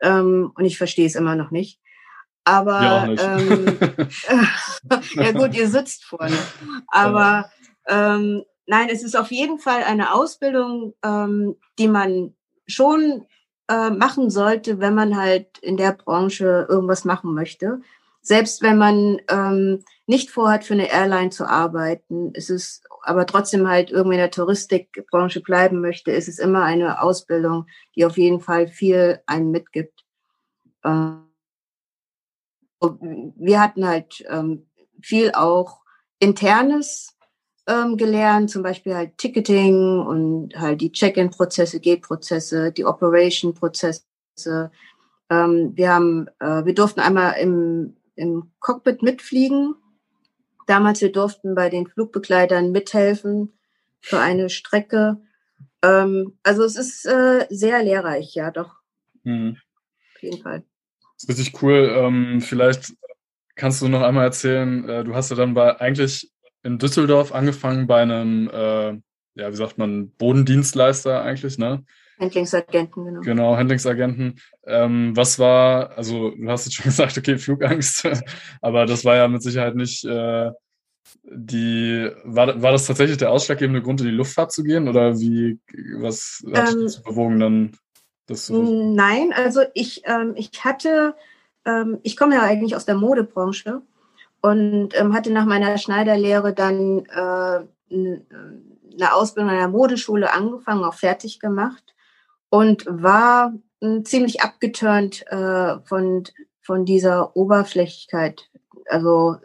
Ähm, 0.00 0.52
und 0.54 0.64
ich 0.64 0.78
verstehe 0.78 1.06
es 1.06 1.14
immer 1.14 1.36
noch 1.36 1.50
nicht. 1.50 1.80
Aber 2.44 2.82
ja, 2.82 3.06
nicht. 3.06 3.22
Ähm, 3.22 3.78
ja 5.14 5.32
gut, 5.32 5.54
ihr 5.54 5.68
sitzt 5.68 6.04
vorne. 6.04 6.36
Aber 6.88 7.50
ähm, 7.86 8.42
nein, 8.66 8.88
es 8.90 9.02
ist 9.02 9.16
auf 9.16 9.30
jeden 9.30 9.58
Fall 9.58 9.82
eine 9.82 10.14
Ausbildung, 10.14 10.94
ähm, 11.04 11.56
die 11.78 11.88
man 11.88 12.34
schon 12.66 13.26
äh, 13.68 13.90
machen 13.90 14.30
sollte, 14.30 14.80
wenn 14.80 14.94
man 14.94 15.16
halt 15.16 15.58
in 15.58 15.76
der 15.76 15.92
Branche 15.92 16.66
irgendwas 16.68 17.04
machen 17.04 17.34
möchte. 17.34 17.80
Selbst 18.22 18.62
wenn 18.62 18.78
man 18.78 19.20
ähm, 19.30 19.84
nicht 20.06 20.30
vorhat, 20.30 20.64
für 20.64 20.74
eine 20.74 20.90
Airline 20.90 21.30
zu 21.30 21.46
arbeiten, 21.46 22.32
ist 22.32 22.50
es 22.50 22.82
aber 23.08 23.26
trotzdem 23.26 23.66
halt 23.66 23.90
irgendwie 23.90 24.16
in 24.16 24.20
der 24.20 24.30
Touristikbranche 24.30 25.40
bleiben 25.40 25.80
möchte, 25.80 26.10
ist 26.10 26.28
es 26.28 26.38
immer 26.38 26.62
eine 26.62 27.00
Ausbildung, 27.00 27.66
die 27.96 28.04
auf 28.04 28.18
jeden 28.18 28.40
Fall 28.40 28.68
viel 28.68 29.20
einem 29.26 29.50
mitgibt. 29.50 30.04
Ähm, 30.84 31.24
wir 32.80 33.60
hatten 33.60 33.86
halt 33.86 34.24
ähm, 34.28 34.68
viel 35.02 35.32
auch 35.32 35.80
internes 36.18 37.16
ähm, 37.66 37.96
gelernt, 37.96 38.50
zum 38.50 38.62
Beispiel 38.62 38.94
halt 38.94 39.16
Ticketing 39.16 40.00
und 40.00 40.54
halt 40.56 40.80
die 40.80 40.92
Check-in-Prozesse, 40.92 41.80
Gate-Prozesse, 41.80 42.72
die 42.72 42.84
Operation-Prozesse. 42.84 44.02
Wir 45.30 45.92
haben, 45.92 46.28
äh, 46.40 46.64
wir 46.64 46.74
durften 46.74 47.00
einmal 47.00 47.34
im, 47.40 47.96
im 48.14 48.50
Cockpit 48.60 49.02
mitfliegen. 49.02 49.74
Damals 50.68 51.00
wir 51.00 51.10
durften 51.10 51.54
bei 51.54 51.70
den 51.70 51.86
Flugbegleitern 51.86 52.72
mithelfen 52.72 53.58
für 54.00 54.20
eine 54.20 54.50
Strecke. 54.50 55.16
Ähm, 55.82 56.38
also 56.42 56.62
es 56.62 56.76
ist 56.76 57.06
äh, 57.06 57.46
sehr 57.48 57.82
lehrreich, 57.82 58.34
ja, 58.34 58.50
doch. 58.50 58.74
Mhm. 59.24 59.56
Auf 60.14 60.22
jeden 60.22 60.42
Fall. 60.42 60.62
Das 61.14 61.24
ist 61.24 61.28
richtig 61.30 61.62
cool. 61.62 61.90
Ähm, 61.96 62.42
vielleicht 62.42 62.92
kannst 63.54 63.80
du 63.80 63.88
noch 63.88 64.02
einmal 64.02 64.26
erzählen, 64.26 64.86
äh, 64.86 65.04
du 65.04 65.14
hast 65.14 65.30
ja 65.30 65.36
dann 65.36 65.54
bei 65.54 65.80
eigentlich 65.80 66.30
in 66.62 66.78
Düsseldorf 66.78 67.32
angefangen 67.32 67.86
bei 67.86 68.02
einem, 68.02 68.50
äh, 68.50 68.90
ja, 69.36 69.50
wie 69.50 69.56
sagt 69.56 69.78
man, 69.78 70.10
Bodendienstleister 70.16 71.22
eigentlich, 71.22 71.56
ne? 71.56 71.82
Handlingsagenten, 72.18 73.04
genau. 73.04 73.20
Genau, 73.20 73.56
Handlingsagenten. 73.56 74.40
Ähm, 74.66 75.16
was 75.16 75.38
war, 75.38 75.96
also 75.96 76.30
du 76.30 76.50
hast 76.50 76.66
jetzt 76.66 76.74
schon 76.74 76.84
gesagt, 76.90 77.16
okay, 77.18 77.38
Flugangst, 77.38 78.08
aber 78.60 78.86
das 78.86 79.04
war 79.04 79.16
ja 79.16 79.28
mit 79.28 79.42
Sicherheit 79.42 79.74
nicht 79.74 80.04
äh, 80.04 80.50
die, 81.24 82.10
war, 82.24 82.60
war 82.60 82.72
das 82.72 82.86
tatsächlich 82.86 83.18
der 83.18 83.30
ausschlaggebende 83.30 83.82
Grund, 83.82 84.00
in 84.00 84.08
die 84.08 84.12
Luftfahrt 84.12 84.52
zu 84.52 84.62
gehen 84.62 84.88
oder 84.88 85.18
wie, 85.18 85.58
was 85.98 86.44
hat 86.52 86.70
ähm, 86.72 86.80
dich 86.80 86.96
dazu 86.96 87.02
bewogen, 87.02 87.40
dann 87.40 87.76
das 88.26 88.46
zu 88.46 88.62
Nein, 88.62 89.32
also 89.34 89.62
ich, 89.74 90.02
ähm, 90.04 90.34
ich 90.36 90.50
hatte, 90.64 91.14
ähm, 91.64 91.98
ich 92.02 92.16
komme 92.16 92.34
ja 92.34 92.42
eigentlich 92.42 92.76
aus 92.76 92.84
der 92.84 92.96
Modebranche 92.96 93.80
und 94.42 94.90
ähm, 94.98 95.14
hatte 95.14 95.32
nach 95.32 95.46
meiner 95.46 95.78
Schneiderlehre 95.78 96.52
dann 96.52 97.06
äh, 97.06 97.64
eine 97.90 99.14
Ausbildung 99.14 99.50
an 99.50 99.58
der 99.58 99.68
Modeschule 99.68 100.32
angefangen, 100.32 100.84
auch 100.84 100.94
fertig 100.94 101.40
gemacht 101.40 101.94
und 102.50 102.86
war 102.86 103.52
äh, 103.80 104.02
ziemlich 104.02 104.42
abgeturnt 104.42 105.26
äh, 105.28 105.78
von, 105.84 106.24
von 106.60 106.84
dieser 106.84 107.36
Oberflächlichkeit. 107.36 108.48
Also 108.88 109.36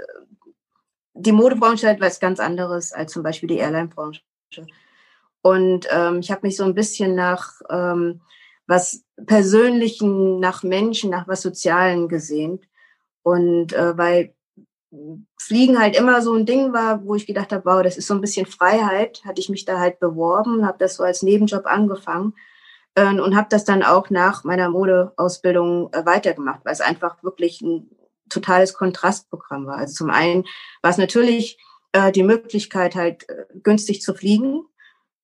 die 1.14 1.32
Modebranche 1.32 1.88
hat 1.88 2.02
was 2.02 2.20
ganz 2.20 2.40
anderes 2.40 2.94
als 2.94 3.12
zum 3.12 3.24
Beispiel 3.24 3.48
die 3.48 3.58
Airline-Branche. 3.58 4.22
Und 5.42 5.88
ähm, 5.92 6.20
ich 6.20 6.32
habe 6.32 6.48
mich 6.48 6.56
so 6.56 6.64
ein 6.64 6.74
bisschen 6.74 7.16
nach 7.16 7.62
ähm, 7.70 8.22
was 8.66 9.04
Persönlichen, 9.26 10.40
nach 10.40 10.64
Menschen, 10.64 11.10
nach 11.10 11.28
was 11.28 11.42
Sozialen 11.42 12.08
gesehnt. 12.08 12.64
Und 13.24 13.74
äh, 13.74 13.98
weil 13.98 14.34
Fliegen 15.38 15.80
halt 15.80 15.98
immer 15.98 16.22
so 16.22 16.34
ein 16.34 16.46
Ding 16.46 16.72
war, 16.72 17.04
wo 17.04 17.16
ich 17.16 17.26
gedacht 17.26 17.52
habe, 17.52 17.66
wow, 17.66 17.84
das 17.84 17.98
ist 17.98 18.08
so 18.08 18.14
ein 18.14 18.22
bisschen 18.22 18.46
Freiheit, 18.46 19.22
hatte 19.26 19.42
ich 19.42 19.50
mich 19.50 19.66
da 19.66 19.80
halt 19.80 20.00
beworben, 20.00 20.66
habe 20.66 20.78
das 20.78 20.96
so 20.96 21.04
als 21.04 21.24
Nebenjob 21.24 21.66
angefangen 21.66 22.34
äh, 22.96 23.08
und 23.08 23.36
habe 23.36 23.48
das 23.50 23.66
dann 23.66 23.84
auch 23.84 24.10
nach 24.10 24.44
meiner 24.44 24.70
Modeausbildung 24.70 25.92
äh, 25.94 26.06
weitergemacht, 26.06 26.62
weil 26.64 26.74
es 26.74 26.82
einfach 26.82 27.24
wirklich 27.24 27.62
ein 27.62 27.90
totales 28.30 28.74
Kontrastprogramm 28.74 29.66
war. 29.66 29.78
Also 29.78 29.94
zum 29.94 30.10
einen 30.10 30.46
war 30.82 30.92
es 30.92 30.98
natürlich 30.98 31.58
äh, 31.92 32.12
die 32.12 32.24
Möglichkeit, 32.24 32.96
halt 32.96 33.28
äh, 33.30 33.46
günstig 33.62 34.02
zu 34.02 34.14
fliegen 34.14 34.64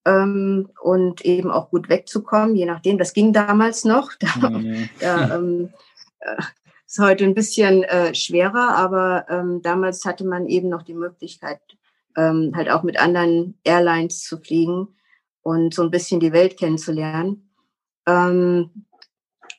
ähm, 0.05 0.69
und 0.81 1.25
eben 1.25 1.51
auch 1.51 1.69
gut 1.69 1.89
wegzukommen, 1.89 2.55
je 2.55 2.65
nachdem. 2.65 2.97
Das 2.97 3.13
ging 3.13 3.33
damals 3.33 3.83
noch. 3.83 4.11
Da, 4.19 4.49
mhm. 4.49 4.89
da 4.99 5.35
ähm, 5.35 5.73
äh, 6.19 6.41
ist 6.85 6.99
heute 6.99 7.23
ein 7.23 7.35
bisschen 7.35 7.83
äh, 7.83 8.13
schwerer, 8.15 8.75
aber 8.75 9.25
ähm, 9.29 9.61
damals 9.61 10.05
hatte 10.05 10.25
man 10.25 10.47
eben 10.47 10.69
noch 10.69 10.83
die 10.83 10.93
Möglichkeit, 10.93 11.61
ähm, 12.17 12.53
halt 12.55 12.69
auch 12.69 12.83
mit 12.83 12.99
anderen 12.99 13.59
Airlines 13.63 14.23
zu 14.23 14.37
fliegen 14.39 14.87
und 15.41 15.73
so 15.73 15.83
ein 15.83 15.91
bisschen 15.91 16.19
die 16.19 16.33
Welt 16.33 16.57
kennenzulernen. 16.57 17.48
Ähm, 18.09 18.71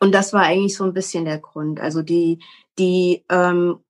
und 0.01 0.13
das 0.13 0.33
war 0.33 0.43
eigentlich 0.43 0.77
so 0.77 0.85
ein 0.85 0.95
bisschen 0.95 1.25
der 1.25 1.39
Grund. 1.39 1.79
Also 1.79 2.03
die, 2.03 2.43
die 2.79 3.25
ähm, 3.29 3.81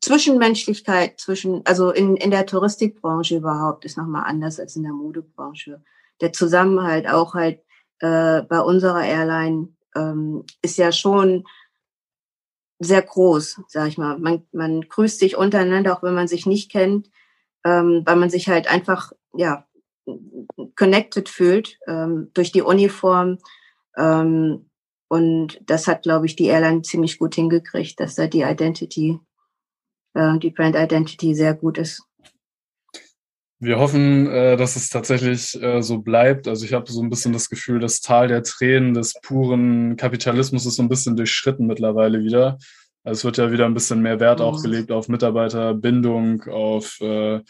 Zwischenmenschlichkeit 0.00 1.18
zwischen, 1.18 1.64
also 1.66 1.90
in, 1.90 2.16
in 2.16 2.30
der 2.30 2.46
Touristikbranche 2.46 3.36
überhaupt 3.36 3.84
ist 3.84 3.96
nochmal 3.96 4.24
anders 4.26 4.60
als 4.60 4.76
in 4.76 4.84
der 4.84 4.92
Modebranche. 4.92 5.82
Der 6.20 6.32
Zusammenhalt 6.32 7.08
auch 7.08 7.34
halt 7.34 7.60
äh, 7.98 8.42
bei 8.42 8.60
unserer 8.60 9.04
Airline 9.04 9.68
ähm, 9.96 10.44
ist 10.62 10.78
ja 10.78 10.92
schon 10.92 11.44
sehr 12.78 13.02
groß, 13.02 13.62
sag 13.68 13.88
ich 13.88 13.98
mal. 13.98 14.18
Man, 14.18 14.46
man 14.52 14.82
grüßt 14.82 15.18
sich 15.18 15.36
untereinander, 15.36 15.94
auch 15.96 16.02
wenn 16.02 16.14
man 16.14 16.28
sich 16.28 16.46
nicht 16.46 16.70
kennt, 16.70 17.10
ähm, 17.64 18.02
weil 18.06 18.16
man 18.16 18.30
sich 18.30 18.48
halt 18.48 18.70
einfach, 18.70 19.12
ja, 19.34 19.66
connected 20.76 21.28
fühlt 21.28 21.78
ähm, 21.86 22.30
durch 22.34 22.52
die 22.52 22.62
Uniform. 22.62 23.38
Ähm, 23.96 24.70
und 25.08 25.60
das 25.66 25.86
hat, 25.88 26.02
glaube 26.02 26.26
ich, 26.26 26.36
die 26.36 26.46
Airline 26.46 26.82
ziemlich 26.82 27.18
gut 27.18 27.34
hingekriegt, 27.34 27.98
dass 27.98 28.14
da 28.14 28.26
die 28.26 28.42
Identity, 28.42 29.18
äh, 30.14 30.38
die 30.38 30.50
Brand 30.50 30.76
Identity 30.76 31.34
sehr 31.34 31.54
gut 31.54 31.78
ist. 31.78 32.02
Wir 33.62 33.78
hoffen, 33.78 34.26
äh, 34.28 34.56
dass 34.56 34.76
es 34.76 34.88
tatsächlich 34.88 35.60
äh, 35.62 35.82
so 35.82 35.98
bleibt. 35.98 36.48
Also 36.48 36.64
ich 36.64 36.72
habe 36.72 36.90
so 36.90 37.02
ein 37.02 37.10
bisschen 37.10 37.34
das 37.34 37.50
Gefühl, 37.50 37.78
das 37.78 38.00
Tal 38.00 38.28
der 38.28 38.42
Tränen 38.42 38.94
des 38.94 39.14
puren 39.20 39.96
Kapitalismus 39.96 40.64
ist 40.64 40.76
so 40.76 40.82
ein 40.82 40.88
bisschen 40.88 41.14
durchschritten 41.14 41.66
mittlerweile 41.66 42.24
wieder. 42.24 42.58
Also 43.04 43.18
es 43.18 43.24
wird 43.24 43.36
ja 43.36 43.52
wieder 43.52 43.66
ein 43.66 43.74
bisschen 43.74 44.00
mehr 44.00 44.18
Wert 44.18 44.40
auch 44.40 44.58
Mhm. 44.58 44.62
gelegt 44.62 44.92
auf 44.92 45.08
Mitarbeiterbindung, 45.08 46.44
auf 46.44 46.98
äh, 47.00 47.40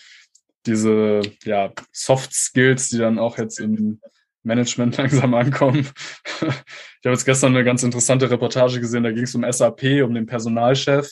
diese 0.66 1.22
ja, 1.44 1.72
Soft 1.92 2.32
Skills, 2.32 2.90
die 2.90 2.98
dann 2.98 3.18
auch 3.18 3.38
jetzt 3.38 3.60
im 3.60 4.00
Management 4.42 4.96
langsam 4.98 5.34
ankommen. 5.34 5.88
Ich 6.40 7.06
habe 7.06 7.14
jetzt 7.14 7.24
gestern 7.24 7.54
eine 7.54 7.64
ganz 7.64 7.82
interessante 7.82 8.30
Reportage 8.30 8.80
gesehen, 8.80 9.04
da 9.04 9.12
ging 9.12 9.24
es 9.24 9.34
um 9.34 9.50
SAP, 9.50 10.02
um 10.04 10.14
den 10.14 10.26
Personalchef, 10.26 11.10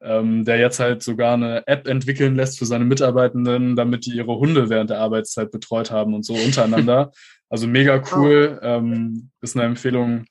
ähm, 0.00 0.44
der 0.44 0.58
jetzt 0.58 0.80
halt 0.80 1.02
sogar 1.02 1.34
eine 1.34 1.66
App 1.66 1.86
entwickeln 1.86 2.36
lässt 2.36 2.58
für 2.58 2.66
seine 2.66 2.84
Mitarbeitenden, 2.84 3.76
damit 3.76 4.06
die 4.06 4.16
ihre 4.16 4.38
Hunde 4.38 4.68
während 4.68 4.90
der 4.90 5.00
Arbeitszeit 5.00 5.50
betreut 5.50 5.90
haben 5.90 6.14
und 6.14 6.24
so 6.24 6.34
untereinander. 6.34 7.12
Also 7.48 7.68
mega 7.68 8.02
cool. 8.10 8.58
Ähm, 8.60 9.30
ist 9.40 9.54
eine 9.54 9.66
Empfehlung 9.66 10.24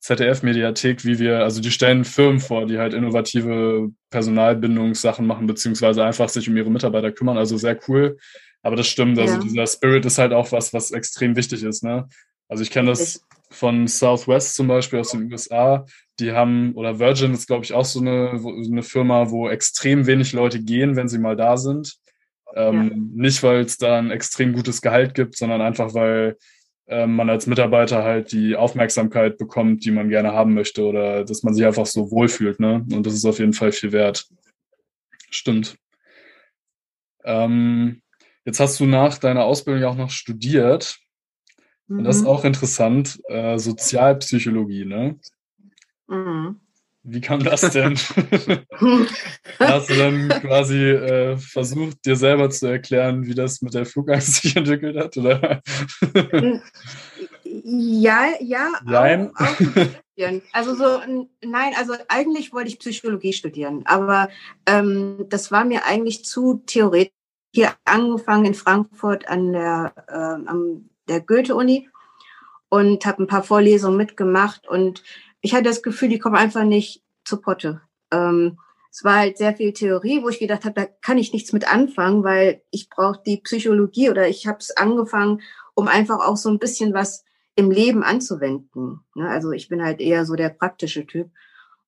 ZDF-Mediathek, 0.00 1.04
wie 1.04 1.18
wir, 1.18 1.40
also 1.40 1.60
die 1.60 1.70
stellen 1.70 2.04
Firmen 2.04 2.40
vor, 2.40 2.66
die 2.66 2.78
halt 2.78 2.94
innovative 2.94 3.90
Personalbindungssachen 4.10 5.26
machen, 5.26 5.46
beziehungsweise 5.46 6.04
einfach 6.04 6.28
sich 6.28 6.48
um 6.48 6.56
ihre 6.56 6.70
Mitarbeiter 6.70 7.12
kümmern. 7.12 7.36
Also 7.36 7.56
sehr 7.56 7.78
cool. 7.88 8.16
Aber 8.62 8.76
das 8.76 8.88
stimmt, 8.88 9.18
also 9.18 9.34
Ja. 9.34 9.40
dieser 9.40 9.66
Spirit 9.66 10.04
ist 10.06 10.18
halt 10.18 10.32
auch 10.32 10.52
was, 10.52 10.72
was 10.72 10.90
extrem 10.90 11.36
wichtig 11.36 11.62
ist. 11.62 11.84
Ne? 11.84 12.08
Also 12.48 12.62
ich 12.62 12.70
kenne 12.70 12.90
das 12.90 13.24
von 13.50 13.86
Southwest 13.86 14.54
zum 14.54 14.68
Beispiel 14.68 15.00
aus 15.00 15.10
den 15.10 15.30
USA. 15.30 15.84
Die 16.18 16.32
haben, 16.32 16.72
oder 16.74 16.98
Virgin 16.98 17.34
ist, 17.34 17.46
glaube 17.46 17.64
ich, 17.64 17.72
auch 17.72 17.84
so 17.84 18.00
eine, 18.00 18.38
so 18.38 18.50
eine 18.50 18.82
Firma, 18.82 19.30
wo 19.30 19.48
extrem 19.48 20.06
wenig 20.06 20.32
Leute 20.32 20.62
gehen, 20.62 20.96
wenn 20.96 21.08
sie 21.08 21.18
mal 21.18 21.36
da 21.36 21.56
sind. 21.56 21.96
Ähm, 22.54 23.12
Nicht, 23.14 23.42
weil 23.42 23.60
es 23.60 23.76
da 23.76 23.98
ein 23.98 24.10
extrem 24.10 24.52
gutes 24.52 24.80
Gehalt 24.82 25.14
gibt, 25.14 25.36
sondern 25.36 25.60
einfach, 25.60 25.94
weil 25.94 26.36
man 27.06 27.30
als 27.30 27.46
Mitarbeiter 27.46 28.02
halt 28.02 28.32
die 28.32 28.56
Aufmerksamkeit 28.56 29.38
bekommt, 29.38 29.84
die 29.84 29.92
man 29.92 30.08
gerne 30.08 30.32
haben 30.32 30.54
möchte 30.54 30.84
oder 30.84 31.24
dass 31.24 31.42
man 31.42 31.54
sich 31.54 31.64
einfach 31.64 31.86
so 31.86 32.10
wohlfühlt. 32.10 32.58
Ne? 32.58 32.84
Und 32.92 33.06
das 33.06 33.14
ist 33.14 33.24
auf 33.24 33.38
jeden 33.38 33.52
Fall 33.52 33.72
viel 33.72 33.92
wert. 33.92 34.26
Stimmt. 35.30 35.76
Ähm, 37.24 38.02
jetzt 38.44 38.60
hast 38.60 38.80
du 38.80 38.86
nach 38.86 39.18
deiner 39.18 39.44
Ausbildung 39.44 39.82
ja 39.82 39.88
auch 39.88 39.96
noch 39.96 40.10
studiert. 40.10 40.98
Und 41.88 42.04
das 42.04 42.16
ist 42.16 42.22
Mhm. 42.22 42.28
auch 42.28 42.44
interessant, 42.44 43.20
äh, 43.28 43.58
Sozialpsychologie, 43.58 44.84
ne? 44.84 45.18
Mhm. 46.08 46.60
Wie 47.02 47.20
kam 47.20 47.42
das 47.42 47.62
denn? 47.62 47.94
Hast 49.58 49.90
du 49.90 49.94
dann 49.94 50.28
quasi 50.28 50.90
äh, 50.90 51.36
versucht, 51.38 52.04
dir 52.04 52.16
selber 52.16 52.50
zu 52.50 52.66
erklären, 52.66 53.26
wie 53.26 53.34
das 53.34 53.62
mit 53.62 53.72
der 53.72 53.86
Flugangst 53.86 54.34
sich 54.42 54.56
entwickelt 54.56 54.96
hat? 54.98 55.16
Oder? 55.16 55.62
Ja, 57.44 58.28
ja, 58.40 58.68
Nein. 58.84 59.30
auch, 59.34 59.42
auch. 59.42 60.40
Also 60.52 60.74
so, 60.74 61.00
nein, 61.42 61.72
also 61.78 61.94
eigentlich 62.08 62.52
wollte 62.52 62.68
ich 62.68 62.78
Psychologie 62.78 63.32
studieren, 63.32 63.82
aber 63.86 64.28
ähm, 64.66 65.24
das 65.30 65.50
war 65.50 65.64
mir 65.64 65.86
eigentlich 65.86 66.26
zu 66.26 66.62
theoretisch. 66.66 67.14
Hier 67.52 67.72
angefangen 67.84 68.44
in 68.44 68.54
Frankfurt 68.54 69.28
an 69.28 69.52
der, 69.52 69.94
ähm, 70.08 70.46
am 70.46 70.90
der 71.08 71.20
Goethe-Uni 71.20 71.88
und 72.68 73.04
habe 73.04 73.24
ein 73.24 73.26
paar 73.26 73.42
Vorlesungen 73.42 73.96
mitgemacht 73.96 74.68
und 74.68 75.02
ich 75.40 75.54
hatte 75.54 75.64
das 75.64 75.82
Gefühl, 75.82 76.08
die 76.08 76.18
kommen 76.18 76.36
einfach 76.36 76.64
nicht 76.64 77.02
zu 77.24 77.40
Potte. 77.40 77.80
Ähm, 78.10 78.58
es 78.90 79.04
war 79.04 79.16
halt 79.16 79.38
sehr 79.38 79.54
viel 79.54 79.72
Theorie, 79.72 80.22
wo 80.22 80.28
ich 80.28 80.40
gedacht 80.40 80.64
habe, 80.64 80.74
da 80.74 80.84
kann 80.84 81.18
ich 81.18 81.32
nichts 81.32 81.52
mit 81.52 81.72
anfangen, 81.72 82.24
weil 82.24 82.62
ich 82.70 82.90
brauche 82.90 83.20
die 83.24 83.36
Psychologie 83.38 84.10
oder 84.10 84.28
ich 84.28 84.46
habe 84.46 84.58
es 84.58 84.76
angefangen, 84.76 85.42
um 85.74 85.86
einfach 85.86 86.18
auch 86.26 86.36
so 86.36 86.48
ein 86.48 86.58
bisschen 86.58 86.92
was 86.92 87.24
im 87.54 87.70
Leben 87.70 88.02
anzuwenden. 88.02 89.00
Ne? 89.14 89.28
Also 89.28 89.52
ich 89.52 89.68
bin 89.68 89.82
halt 89.82 90.00
eher 90.00 90.24
so 90.24 90.34
der 90.34 90.48
praktische 90.48 91.06
Typ. 91.06 91.30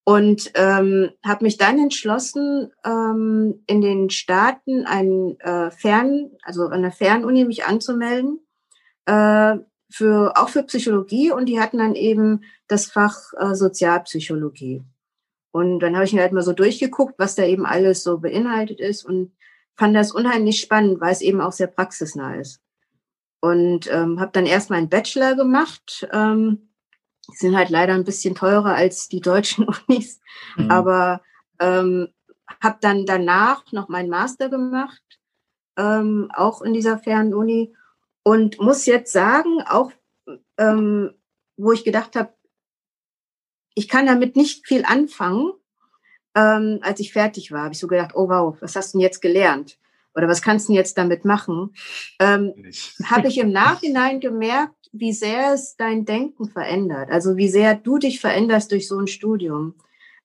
Und 0.04 0.50
ähm, 0.54 1.10
habe 1.24 1.44
mich 1.44 1.58
dann 1.58 1.78
entschlossen, 1.78 2.72
ähm, 2.84 3.62
in 3.66 3.80
den 3.80 4.10
Staaten 4.10 4.84
ein 4.84 5.38
äh, 5.40 5.70
Fern, 5.70 6.32
also 6.42 6.66
an 6.66 6.82
der 6.82 6.90
Fernuni 6.90 7.44
mich 7.44 7.64
anzumelden, 7.64 8.40
äh, 9.06 9.58
für 9.92 10.36
auch 10.36 10.48
für 10.48 10.62
Psychologie. 10.64 11.30
Und 11.30 11.46
die 11.46 11.60
hatten 11.60 11.78
dann 11.78 11.94
eben 11.94 12.44
das 12.68 12.86
Fach 12.86 13.32
äh, 13.38 13.54
Sozialpsychologie. 13.54 14.82
Und 15.52 15.80
dann 15.80 15.94
habe 15.94 16.06
ich 16.06 16.12
mir 16.12 16.22
halt 16.22 16.32
mal 16.32 16.42
so 16.42 16.52
durchgeguckt, 16.52 17.14
was 17.18 17.34
da 17.34 17.44
eben 17.44 17.66
alles 17.66 18.02
so 18.02 18.18
beinhaltet 18.18 18.80
ist 18.80 19.04
und 19.04 19.32
fand 19.76 19.94
das 19.94 20.12
unheimlich 20.12 20.60
spannend, 20.60 21.00
weil 21.00 21.12
es 21.12 21.20
eben 21.20 21.40
auch 21.40 21.52
sehr 21.52 21.66
praxisnah 21.66 22.36
ist. 22.36 22.60
Und 23.40 23.92
ähm, 23.92 24.18
habe 24.20 24.30
dann 24.32 24.46
erst 24.46 24.70
meinen 24.70 24.88
Bachelor 24.88 25.34
gemacht. 25.34 26.08
Ähm, 26.12 26.70
die 27.30 27.36
sind 27.36 27.56
halt 27.56 27.70
leider 27.70 27.94
ein 27.94 28.04
bisschen 28.04 28.34
teurer 28.34 28.74
als 28.74 29.08
die 29.08 29.20
deutschen 29.20 29.66
Unis, 29.88 30.20
Mhm. 30.56 30.70
aber 30.70 31.22
ähm, 31.60 32.08
habe 32.62 32.78
dann 32.80 33.06
danach 33.06 33.70
noch 33.72 33.88
meinen 33.88 34.08
Master 34.08 34.48
gemacht, 34.48 35.02
ähm, 35.76 36.30
auch 36.34 36.62
in 36.62 36.72
dieser 36.72 36.98
Fernuni 36.98 37.74
und 38.22 38.60
muss 38.60 38.86
jetzt 38.86 39.12
sagen, 39.12 39.62
auch 39.62 39.92
ähm, 40.58 41.14
wo 41.56 41.72
ich 41.72 41.84
gedacht 41.84 42.16
habe, 42.16 42.32
ich 43.74 43.88
kann 43.88 44.06
damit 44.06 44.36
nicht 44.36 44.66
viel 44.66 44.84
anfangen, 44.84 45.52
ähm, 46.34 46.78
als 46.82 47.00
ich 47.00 47.12
fertig 47.12 47.52
war, 47.52 47.64
habe 47.64 47.74
ich 47.74 47.80
so 47.80 47.86
gedacht, 47.86 48.12
oh 48.14 48.28
wow, 48.28 48.56
was 48.60 48.76
hast 48.76 48.94
du 48.94 48.98
denn 48.98 49.02
jetzt 49.02 49.20
gelernt? 49.20 49.78
Oder 50.14 50.28
was 50.28 50.42
kannst 50.42 50.68
du 50.68 50.72
denn 50.72 50.78
jetzt 50.78 50.98
damit 50.98 51.24
machen? 51.24 51.74
Ähm, 52.18 52.52
habe 53.04 53.28
ich 53.28 53.38
im 53.38 53.50
Nachhinein 53.52 54.20
gemerkt, 54.20 54.90
wie 54.92 55.12
sehr 55.12 55.54
es 55.54 55.76
dein 55.76 56.04
Denken 56.04 56.48
verändert. 56.48 57.10
Also 57.10 57.36
wie 57.36 57.48
sehr 57.48 57.74
du 57.74 57.98
dich 57.98 58.20
veränderst 58.20 58.72
durch 58.72 58.88
so 58.88 58.98
ein 58.98 59.06
Studium. 59.06 59.74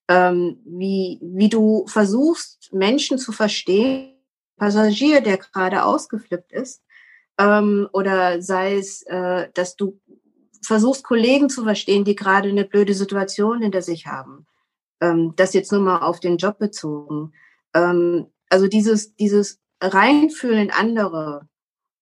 Ähm, 0.10 0.60
wie, 0.66 1.20
wie 1.22 1.50
du 1.50 1.86
versuchst, 1.88 2.74
Menschen 2.74 3.18
zu 3.18 3.32
verstehen. 3.32 4.14
Passagier, 4.58 5.22
der 5.22 5.38
gerade 5.38 5.84
ausgeflippt 5.84 6.52
ist. 6.52 6.82
Ähm, 7.40 7.88
oder 7.94 8.42
sei 8.42 8.78
es, 8.78 9.04
äh, 9.04 9.50
dass 9.54 9.76
du 9.76 10.00
versuchst, 10.62 11.04
Kollegen 11.04 11.50
zu 11.50 11.64
verstehen, 11.64 12.04
die 12.04 12.16
gerade 12.16 12.50
eine 12.50 12.66
blöde 12.66 12.94
Situation 12.94 13.62
hinter 13.62 13.82
sich 13.82 14.08
haben. 14.08 14.46
Ähm, 15.02 15.34
das 15.36 15.54
jetzt 15.54 15.72
nur 15.72 15.82
mal 15.82 16.00
auf 16.00 16.20
den 16.20 16.38
Job 16.38 16.58
bezogen. 16.60 17.34
Ähm, 17.74 18.28
also 18.50 18.68
dieses, 18.68 19.16
dieses 19.16 19.60
Reinfühlen 19.82 20.60
in 20.60 20.72
andere 20.72 21.48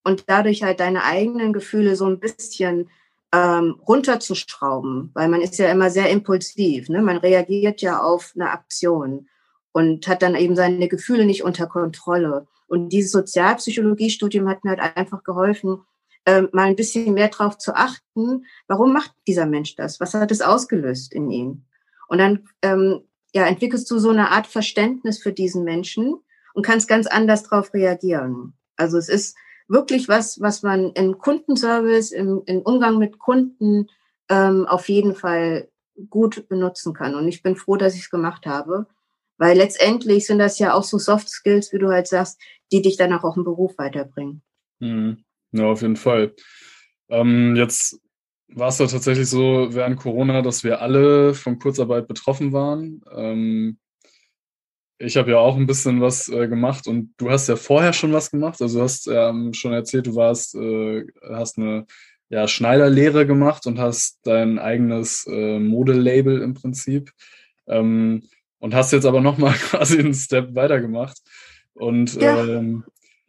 und 0.04 0.26
dadurch 0.28 0.64
halt 0.64 0.80
deine 0.80 1.04
eigenen 1.04 1.52
Gefühle 1.52 1.96
so 1.96 2.06
ein 2.06 2.20
bisschen 2.20 2.90
ähm, 3.34 3.76
runterzuschrauben, 3.86 5.12
weil 5.14 5.28
man 5.28 5.42
ist 5.42 5.58
ja 5.58 5.70
immer 5.70 5.90
sehr 5.90 6.10
impulsiv, 6.10 6.90
ne? 6.90 7.02
man 7.02 7.18
reagiert 7.18 7.82
ja 7.82 8.02
auf 8.02 8.32
eine 8.36 8.52
Aktion 8.52 9.28
und 9.74 10.08
hat 10.08 10.22
dann 10.22 10.36
eben 10.36 10.56
seine 10.56 10.88
Gefühle 10.88 11.26
nicht 11.26 11.44
unter 11.44 11.68
Kontrolle. 11.68 12.48
Und 12.68 12.90
dieses 12.90 13.12
Sozialpsychologiestudium 13.12 14.48
hat 14.50 14.64
mir 14.64 14.72
halt 14.72 14.98
einfach 14.98 15.24
geholfen, 15.24 15.82
ähm, 16.26 16.50
mal 16.52 16.64
ein 16.64 16.76
bisschen 16.76 17.14
mehr 17.14 17.28
drauf 17.28 17.58
zu 17.58 17.76
achten, 17.76 18.46
warum 18.68 18.94
macht 18.94 19.12
dieser 19.28 19.46
Mensch 19.46 19.76
das? 19.76 20.00
Was 20.00 20.14
hat 20.14 20.32
es 20.32 20.42
ausgelöst 20.42 21.14
in 21.14 21.30
ihm? 21.30 21.66
Und 22.08 22.18
dann 22.18 22.48
ähm, 22.62 23.02
ja, 23.34 23.46
entwickelst 23.46 23.90
du 23.92 24.00
so 24.00 24.10
eine 24.10 24.32
Art 24.32 24.48
Verständnis 24.48 25.22
für 25.22 25.34
diesen 25.34 25.64
Menschen 25.64 26.16
und 26.54 26.66
kannst 26.66 26.88
ganz 26.88 27.06
anders 27.06 27.44
drauf 27.44 27.74
reagieren. 27.74 28.54
Also 28.78 28.98
es 28.98 29.10
ist 29.10 29.36
wirklich 29.68 30.08
was, 30.08 30.40
was 30.40 30.64
man 30.64 30.92
im 30.94 31.18
Kundenservice, 31.18 32.12
im, 32.12 32.44
im 32.46 32.62
Umgang 32.62 32.98
mit 32.98 33.20
Kunden 33.20 33.88
ähm, 34.30 34.66
auf 34.68 34.90
jeden 34.90 35.16
Fall 35.16 35.70
gut 36.10 36.48
benutzen 36.48 36.94
kann. 36.94 37.16
Und 37.16 37.28
ich 37.28 37.44
bin 37.44 37.56
froh, 37.56 37.76
dass 37.76 37.96
ich 37.96 38.02
es 38.02 38.10
gemacht 38.10 38.46
habe, 38.46 38.88
weil 39.38 39.58
letztendlich 39.58 40.26
sind 40.26 40.40
das 40.40 40.60
ja 40.60 40.74
auch 40.74 40.84
so 40.84 40.98
Soft 40.98 41.30
Skills, 41.30 41.74
wie 41.74 41.80
du 41.80 41.90
halt 41.90 42.08
sagst, 42.08 42.40
die 42.72 42.82
dich 42.82 42.98
dann 42.98 43.14
auch, 43.14 43.24
auch 43.24 43.38
im 43.38 43.44
Beruf 43.44 43.78
weiterbringen. 43.78 44.42
Mhm. 44.80 45.24
Ja, 45.52 45.66
auf 45.66 45.82
jeden 45.82 45.96
Fall. 45.96 46.34
Ähm, 47.10 47.56
jetzt 47.56 48.00
war 48.48 48.70
es 48.70 48.80
ja 48.80 48.88
tatsächlich 48.88 49.30
so 49.30 49.70
während 49.72 49.98
Corona, 49.98 50.42
dass 50.42 50.64
wir 50.64 50.82
alle 50.82 51.34
von 51.34 51.60
Kurzarbeit 51.60 52.08
betroffen 52.08 52.54
waren. 52.54 53.02
Ähm, 53.16 53.78
ich 54.98 55.18
habe 55.18 55.32
ja 55.32 55.38
auch 55.38 55.58
ein 55.58 55.68
bisschen 55.68 56.02
was 56.02 56.30
äh, 56.30 56.48
gemacht 56.48 56.88
und 56.88 57.14
du 57.18 57.30
hast 57.30 57.48
ja 57.48 57.56
vorher 57.56 57.94
schon 57.94 58.14
was 58.14 58.32
gemacht. 58.32 58.62
Also 58.62 58.80
du 58.80 58.84
hast 58.84 59.08
ähm, 59.08 59.54
schon 59.54 59.74
erzählt, 59.74 60.08
du 60.08 60.16
warst, 60.16 60.56
äh, 60.56 61.06
hast 61.30 61.58
eine 61.58 61.86
ja, 62.30 62.48
Schneiderlehre 62.48 63.26
gemacht 63.26 63.68
und 63.68 63.78
hast 63.78 64.20
dein 64.24 64.58
eigenes 64.58 65.26
äh, 65.28 65.60
Modelabel 65.60 66.42
im 66.42 66.54
Prinzip. 66.54 67.12
Ähm, 67.68 68.24
und 68.60 68.74
hast 68.74 68.94
jetzt 68.94 69.06
aber 69.06 69.22
nochmal 69.22 69.54
quasi 69.70 70.00
einen 70.00 70.14
Step 70.14 70.56
weitergemacht 70.56 71.22
und 71.76 72.16
Ja. 72.16 72.44
ähm, 72.44 72.84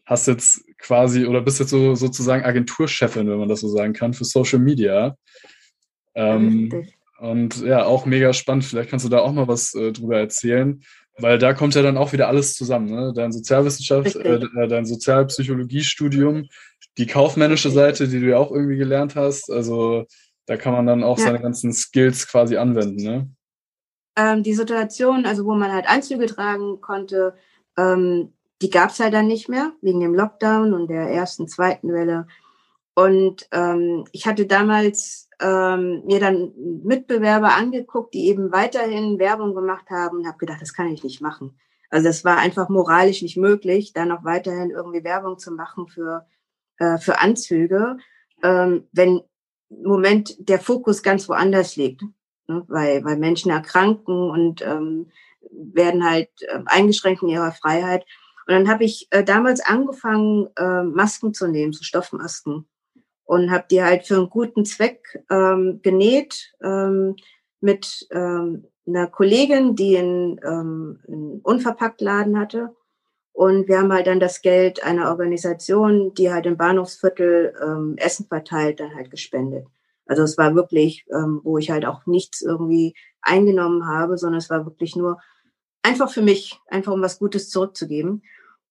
hast 0.05 0.27
jetzt 0.29 0.65
quasi 0.79 1.27
oder 1.27 1.41
bist 1.43 1.59
jetzt 1.61 1.71
so 1.71 1.95
sozusagen 1.95 2.45
Agenturchefin, 2.45 3.29
wenn 3.29 3.39
man 3.39 3.49
das 3.49 3.61
so 3.61 3.69
sagen 3.69 3.93
kann, 3.93 4.15
für 4.15 4.25
Social 4.25 4.59
Media. 4.61 5.17
Ähm, 6.15 6.71
Richtig. 6.73 6.95
und 7.19 7.61
ja, 7.63 7.85
auch 7.85 8.07
mega 8.07 8.33
spannend. 8.33 8.65
Vielleicht 8.65 8.91
kannst 8.91 9.05
du 9.05 9.11
da 9.11 9.19
auch 9.21 9.33
mal 9.33 9.49
was 9.49 9.75
äh, 9.75 9.93
drüber 9.93 10.19
erzählen, 10.19 10.81
weil 11.19 11.39
da 11.39 11.53
kommt 11.55 11.75
ja 11.75 11.83
dann 11.83 11.97
auch 11.99 12.13
wieder 12.13 12.29
alles 12.29 12.55
zusammen. 12.55 12.87
Ne? 12.91 13.13
Dein 13.15 13.33
Sozialwissenschaft, 13.33 14.17
äh, 14.17 14.37
äh, 14.37 14.69
dein 14.69 14.87
Sozialpsychologiestudium, 14.87 16.47
die 16.99 17.07
kaufmännische 17.07 17.71
Seite, 17.71 18.09
die 18.09 18.21
du 18.21 18.29
ja 18.31 18.39
auch 18.39 18.51
irgendwie 18.53 18.77
gelernt 18.77 19.17
hast. 19.17 19.51
Also 19.51 20.07
da 20.47 20.57
kann 20.57 20.73
man 20.73 20.87
dann 20.87 21.03
auch 21.03 21.19
Ja. 21.19 21.25
seine 21.25 21.41
ganzen 21.41 21.73
Skills 21.73 22.29
quasi 22.29 22.57
anwenden. 22.57 23.03
Ne? 23.03 23.31
ähm, 24.19 24.43
die 24.43 24.55
Situation, 24.55 25.27
also 25.27 25.45
wo 25.45 25.55
man 25.55 25.71
halt 25.73 25.87
Anzüge 25.87 26.25
tragen 26.25 26.81
konnte, 26.81 27.35
ähm, 27.77 28.33
die 28.63 28.71
gab 28.71 28.91
es 28.91 29.01
halt 29.01 29.15
dann 29.15 29.27
nicht 29.27 29.49
mehr, 29.49 29.73
wegen 29.83 30.01
dem 30.01 30.15
Lockdown 30.15 30.73
und 30.73 30.89
der 30.89 31.11
ersten, 31.11 31.49
zweiten 31.49 31.93
Welle. 31.93 32.27
Und 32.95 33.47
ähm, 33.53 34.05
ich 34.13 34.27
hatte 34.27 34.47
damals 34.47 35.29
ähm, 35.41 36.03
mir 36.07 36.19
dann 36.19 36.53
Mitbewerber 36.83 37.55
angeguckt, 37.55 38.15
die 38.15 38.29
eben 38.29 38.53
weiterhin 38.53 39.19
Werbung 39.19 39.55
gemacht 39.55 39.91
haben 39.91 40.19
und 40.19 40.27
habe 40.27 40.39
gedacht, 40.39 40.63
das 40.63 40.73
kann 40.73 40.91
ich 40.91 41.05
nicht 41.05 41.21
machen. 41.21 41.59
Also 41.91 42.09
das 42.09 42.25
war 42.25 42.39
einfach 42.39 42.69
moralisch 42.69 43.23
nicht 43.23 43.37
möglich, 43.37 43.93
da 43.93 44.07
noch 44.07 44.25
weiterhin 44.25 44.71
irgendwie 44.71 45.05
Werbung 45.05 45.39
zu 45.39 45.53
machen 45.53 45.89
für, 45.89 46.27
äh, 46.79 46.99
für 46.99 47.21
Anzüge, 47.21 47.99
ähm, 48.43 48.89
wenn 48.93 49.21
im 49.69 49.83
Moment 49.83 50.37
der 50.49 50.61
Fokus 50.61 51.03
ganz 51.03 51.29
woanders 51.29 51.77
liegt 51.77 52.03
ne, 52.49 52.65
weil, 52.69 53.05
weil 53.05 53.17
Menschen 53.17 53.51
erkranken 53.51 54.31
und 54.31 54.63
ähm, 54.63 55.11
werden 55.51 56.09
halt 56.09 56.31
äh, 56.43 56.61
eingeschränkt 56.67 57.23
in 57.23 57.29
ihrer 57.29 57.53
Freiheit. 57.53 58.05
Und 58.47 58.55
dann 58.55 58.69
habe 58.69 58.85
ich 58.85 59.09
äh, 59.11 59.25
damals 59.25 59.61
angefangen, 59.61 60.49
äh, 60.57 60.83
Masken 60.83 61.35
zu 61.35 61.49
nehmen, 61.49 61.73
so 61.73 61.83
Stoffmasken. 61.83 62.67
Und 63.25 63.51
habe 63.51 63.65
die 63.69 63.83
halt 63.83 64.07
für 64.07 64.17
einen 64.17 64.31
guten 64.31 64.65
Zweck 64.65 65.25
ähm, 65.31 65.81
genäht 65.83 66.55
ähm, 66.63 67.17
mit 67.61 68.07
ähm, 68.13 68.69
einer 68.87 69.09
Kollegin, 69.09 69.75
die 69.75 69.99
einen, 69.99 70.41
ähm, 70.45 71.01
einen 71.09 71.41
Unverpacktladen 71.41 72.39
hatte. 72.39 72.75
Und 73.33 73.67
wir 73.69 73.81
haben 73.81 73.93
halt 73.93 74.07
dann 74.07 74.21
das 74.21 74.43
Geld 74.43 74.83
einer 74.85 75.11
Organisation, 75.11 76.15
die 76.15 76.33
halt 76.33 76.47
im 76.47 76.57
Bahnhofsviertel 76.57 77.53
ähm, 77.61 77.95
Essen 77.99 78.27
verteilt, 78.27 78.79
dann 78.79 78.95
halt 78.95 79.11
gespendet. 79.11 79.67
Also 80.07 80.23
es 80.23 80.39
war 80.39 80.55
wirklich, 80.55 81.05
ähm, 81.13 81.41
wo 81.43 81.59
ich 81.59 81.71
halt 81.71 81.85
auch 81.85 82.07
nichts 82.07 82.41
irgendwie 82.41 82.95
eingenommen 83.21 83.89
habe, 83.89 84.17
sondern 84.17 84.39
es 84.39 84.51
war 84.51 84.65
wirklich 84.65 84.95
nur 84.95 85.21
einfach 85.83 86.11
für 86.11 86.23
mich, 86.23 86.59
einfach 86.69 86.93
um 86.93 87.03
was 87.03 87.19
Gutes 87.19 87.51
zurückzugeben. 87.51 88.23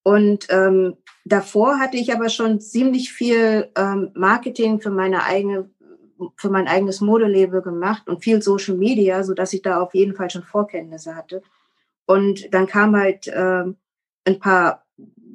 Und 0.05 0.45
ähm, 0.51 0.97
davor 1.23 1.79
hatte 1.79 1.97
ich 1.97 2.13
aber 2.13 2.29
schon 2.29 2.61
ziemlich 2.61 3.11
viel 3.11 3.71
ähm, 3.75 4.11
Marketing 4.13 4.79
für 4.79 4.91
meine 4.91 5.23
eigene, 5.23 5.67
für 6.35 6.51
mein 6.51 6.67
eigenes 6.67 7.01
Modelabel 7.01 7.63
gemacht 7.63 8.07
und 8.07 8.23
viel 8.23 8.39
Social 8.39 8.75
Media, 8.75 9.23
so 9.23 9.33
dass 9.33 9.51
ich 9.51 9.63
da 9.63 9.81
auf 9.81 9.95
jeden 9.95 10.13
Fall 10.15 10.29
schon 10.29 10.43
Vorkenntnisse 10.43 11.15
hatte. 11.15 11.41
Und 12.05 12.53
dann 12.53 12.67
kam 12.67 12.95
halt 12.95 13.27
ähm, 13.33 13.77
ein 14.25 14.37
paar 14.37 14.85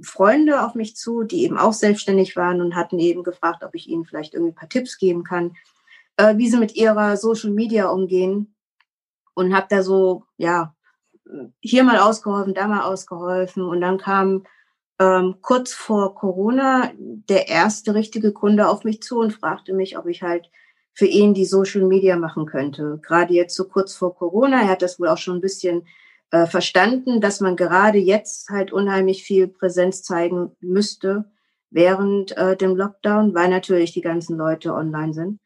Freunde 0.04 0.64
auf 0.64 0.76
mich 0.76 0.94
zu, 0.94 1.24
die 1.24 1.42
eben 1.42 1.58
auch 1.58 1.72
selbstständig 1.72 2.36
waren 2.36 2.60
und 2.60 2.76
hatten 2.76 3.00
eben 3.00 3.24
gefragt, 3.24 3.64
ob 3.64 3.74
ich 3.74 3.88
ihnen 3.88 4.04
vielleicht 4.04 4.34
irgendwie 4.34 4.52
ein 4.52 4.56
paar 4.56 4.68
Tipps 4.68 4.98
geben 4.98 5.24
kann, 5.24 5.56
äh, 6.16 6.36
wie 6.36 6.48
sie 6.48 6.58
mit 6.58 6.76
ihrer 6.76 7.16
Social 7.16 7.50
Media 7.50 7.88
umgehen. 7.88 8.54
Und 9.34 9.52
habe 9.52 9.66
da 9.68 9.82
so, 9.82 10.26
ja, 10.36 10.76
hier 11.60 11.82
mal 11.82 11.98
ausgeholfen, 11.98 12.54
da 12.54 12.68
mal 12.68 12.82
ausgeholfen. 12.82 13.64
Und 13.64 13.80
dann 13.80 13.98
kam 13.98 14.44
ähm, 15.00 15.36
kurz 15.40 15.72
vor 15.72 16.14
Corona 16.14 16.92
der 16.98 17.48
erste 17.48 17.94
richtige 17.94 18.32
Kunde 18.32 18.68
auf 18.68 18.84
mich 18.84 19.02
zu 19.02 19.18
und 19.18 19.32
fragte 19.32 19.72
mich, 19.72 19.96
ob 19.98 20.06
ich 20.06 20.22
halt 20.22 20.50
für 20.92 21.06
ihn 21.06 21.32
die 21.32 21.46
Social 21.46 21.82
Media 21.82 22.16
machen 22.16 22.44
könnte. 22.44 23.00
Gerade 23.02 23.32
jetzt 23.32 23.56
so 23.56 23.64
kurz 23.64 23.94
vor 23.94 24.14
Corona. 24.14 24.60
Er 24.60 24.68
hat 24.68 24.82
das 24.82 25.00
wohl 25.00 25.08
auch 25.08 25.16
schon 25.16 25.38
ein 25.38 25.40
bisschen 25.40 25.86
äh, 26.30 26.46
verstanden, 26.46 27.22
dass 27.22 27.40
man 27.40 27.56
gerade 27.56 27.98
jetzt 27.98 28.50
halt 28.50 28.72
unheimlich 28.72 29.24
viel 29.24 29.48
Präsenz 29.48 30.02
zeigen 30.02 30.52
müsste 30.60 31.24
während 31.70 32.36
äh, 32.36 32.56
dem 32.56 32.76
Lockdown, 32.76 33.34
weil 33.34 33.48
natürlich 33.48 33.92
die 33.92 34.02
ganzen 34.02 34.36
Leute 34.36 34.74
online 34.74 35.14
sind. 35.14 35.40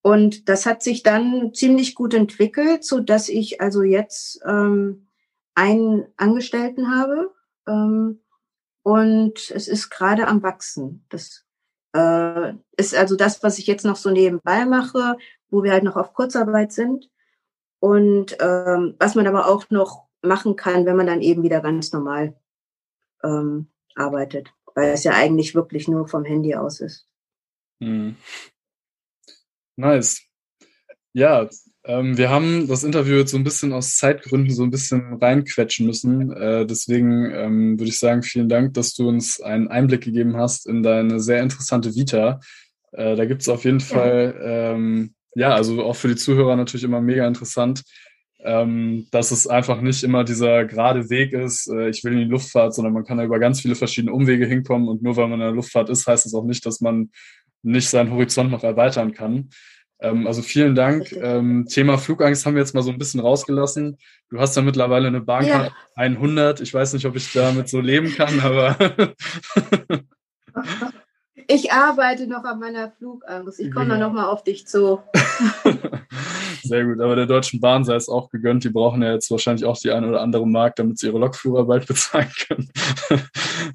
Und 0.00 0.48
das 0.48 0.64
hat 0.64 0.82
sich 0.82 1.02
dann 1.02 1.52
ziemlich 1.52 1.94
gut 1.94 2.14
entwickelt, 2.14 2.84
so 2.84 3.00
dass 3.00 3.28
ich 3.28 3.60
also 3.60 3.82
jetzt 3.82 4.40
ähm, 4.46 5.08
einen 5.54 6.06
Angestellten 6.16 6.94
habe 6.94 7.32
ähm, 7.66 8.20
und 8.86 9.50
es 9.50 9.66
ist 9.66 9.90
gerade 9.90 10.28
am 10.28 10.44
wachsen. 10.44 11.04
Das 11.08 11.44
äh, 11.92 12.52
ist 12.76 12.94
also 12.94 13.16
das, 13.16 13.42
was 13.42 13.58
ich 13.58 13.66
jetzt 13.66 13.84
noch 13.84 13.96
so 13.96 14.12
nebenbei 14.12 14.64
mache, 14.64 15.16
wo 15.48 15.64
wir 15.64 15.72
halt 15.72 15.82
noch 15.82 15.96
auf 15.96 16.14
Kurzarbeit 16.14 16.70
sind 16.70 17.10
und 17.80 18.36
ähm, 18.38 18.94
was 19.00 19.16
man 19.16 19.26
aber 19.26 19.48
auch 19.48 19.68
noch 19.70 20.06
machen 20.22 20.54
kann, 20.54 20.86
wenn 20.86 20.94
man 20.94 21.08
dann 21.08 21.20
eben 21.20 21.42
wieder 21.42 21.60
ganz 21.62 21.92
normal 21.92 22.40
ähm, 23.24 23.72
arbeitet, 23.96 24.54
weil 24.76 24.92
es 24.92 25.02
ja 25.02 25.14
eigentlich 25.14 25.56
wirklich 25.56 25.88
nur 25.88 26.06
vom 26.06 26.24
Handy 26.24 26.54
aus 26.54 26.78
ist. 26.78 27.08
Hm. 27.82 28.16
Nice. 29.74 30.22
Ja, 31.12 31.48
ähm, 31.86 32.18
wir 32.18 32.30
haben 32.30 32.66
das 32.66 32.84
Interview 32.84 33.16
jetzt 33.16 33.30
so 33.30 33.36
ein 33.36 33.44
bisschen 33.44 33.72
aus 33.72 33.96
Zeitgründen 33.96 34.52
so 34.52 34.64
ein 34.64 34.70
bisschen 34.70 35.14
reinquetschen 35.14 35.86
müssen. 35.86 36.32
Äh, 36.32 36.66
deswegen 36.66 37.30
ähm, 37.30 37.78
würde 37.78 37.90
ich 37.90 37.98
sagen, 37.98 38.22
vielen 38.22 38.48
Dank, 38.48 38.74
dass 38.74 38.94
du 38.94 39.08
uns 39.08 39.40
einen 39.40 39.68
Einblick 39.68 40.02
gegeben 40.02 40.36
hast 40.36 40.66
in 40.66 40.82
deine 40.82 41.20
sehr 41.20 41.42
interessante 41.42 41.94
Vita. 41.94 42.40
Äh, 42.92 43.14
da 43.14 43.24
gibt 43.24 43.42
es 43.42 43.48
auf 43.48 43.64
jeden. 43.64 43.80
Fall, 43.80 44.34
ähm, 44.42 45.14
ja, 45.34 45.54
also 45.54 45.84
auch 45.84 45.96
für 45.96 46.08
die 46.08 46.16
Zuhörer 46.16 46.56
natürlich 46.56 46.84
immer 46.84 47.00
mega 47.00 47.26
interessant, 47.26 47.84
ähm, 48.40 49.06
dass 49.12 49.30
es 49.30 49.46
einfach 49.46 49.80
nicht 49.80 50.02
immer 50.02 50.24
dieser 50.24 50.64
gerade 50.64 51.08
Weg 51.08 51.32
ist, 51.32 51.68
äh, 51.68 51.88
ich 51.88 52.02
will 52.04 52.14
in 52.14 52.18
die 52.20 52.24
Luftfahrt, 52.24 52.74
sondern 52.74 52.94
man 52.94 53.04
kann 53.04 53.18
da 53.18 53.24
über 53.24 53.38
ganz 53.38 53.60
viele 53.60 53.74
verschiedene 53.74 54.12
Umwege 54.12 54.46
hinkommen 54.46 54.88
und 54.88 55.02
nur 55.02 55.16
weil 55.16 55.28
man 55.28 55.40
in 55.40 55.46
der 55.46 55.52
Luftfahrt 55.52 55.88
ist, 55.88 56.06
heißt 56.06 56.26
es 56.26 56.34
auch 56.34 56.44
nicht, 56.44 56.64
dass 56.66 56.80
man 56.80 57.10
nicht 57.62 57.88
seinen 57.88 58.12
Horizont 58.12 58.50
noch 58.50 58.64
erweitern 58.64 59.12
kann. 59.12 59.50
Ähm, 60.00 60.26
also 60.26 60.42
vielen 60.42 60.74
Dank. 60.74 61.12
Ähm, 61.12 61.66
Thema 61.68 61.98
Flugangst 61.98 62.44
haben 62.44 62.54
wir 62.54 62.62
jetzt 62.62 62.74
mal 62.74 62.82
so 62.82 62.90
ein 62.90 62.98
bisschen 62.98 63.20
rausgelassen. 63.20 63.96
Du 64.28 64.38
hast 64.38 64.56
ja 64.56 64.62
mittlerweile 64.62 65.08
eine 65.08 65.20
Bahncard 65.20 65.72
100. 65.94 66.60
Ich 66.60 66.74
weiß 66.74 66.92
nicht, 66.92 67.06
ob 67.06 67.16
ich 67.16 67.32
damit 67.32 67.68
so 67.68 67.80
leben 67.80 68.12
kann, 68.14 68.40
aber 68.40 68.76
Ich 71.48 71.70
arbeite 71.72 72.26
noch 72.26 72.42
an 72.44 72.58
meiner 72.58 72.90
Flugangst. 72.90 73.60
Ich 73.60 73.70
komme 73.70 73.86
Genau. 73.86 74.00
dann 74.00 74.08
nochmal 74.08 74.26
auf 74.26 74.42
dich 74.42 74.66
zu. 74.66 75.00
sehr 76.64 76.84
gut. 76.84 77.00
Aber 77.00 77.14
der 77.14 77.26
Deutschen 77.26 77.60
Bahn 77.60 77.84
sei 77.84 77.94
es 77.94 78.08
auch 78.08 78.30
gegönnt. 78.30 78.64
Die 78.64 78.70
brauchen 78.70 79.00
ja 79.02 79.12
jetzt 79.12 79.30
wahrscheinlich 79.30 79.64
auch 79.64 79.78
die 79.78 79.92
eine 79.92 80.08
oder 80.08 80.22
andere 80.22 80.46
Mark, 80.46 80.74
damit 80.76 80.98
sie 80.98 81.06
ihre 81.06 81.18
Lokführer 81.18 81.64
bald 81.64 81.86
bezahlen 81.88 82.30
können. 82.48 82.68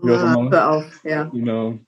Wie 0.01 0.11
auch 0.11 0.21
immer. 0.21 0.51
hör 0.51 0.69
auf, 0.71 1.03
ja. 1.05 1.23
Genau. 1.25 1.79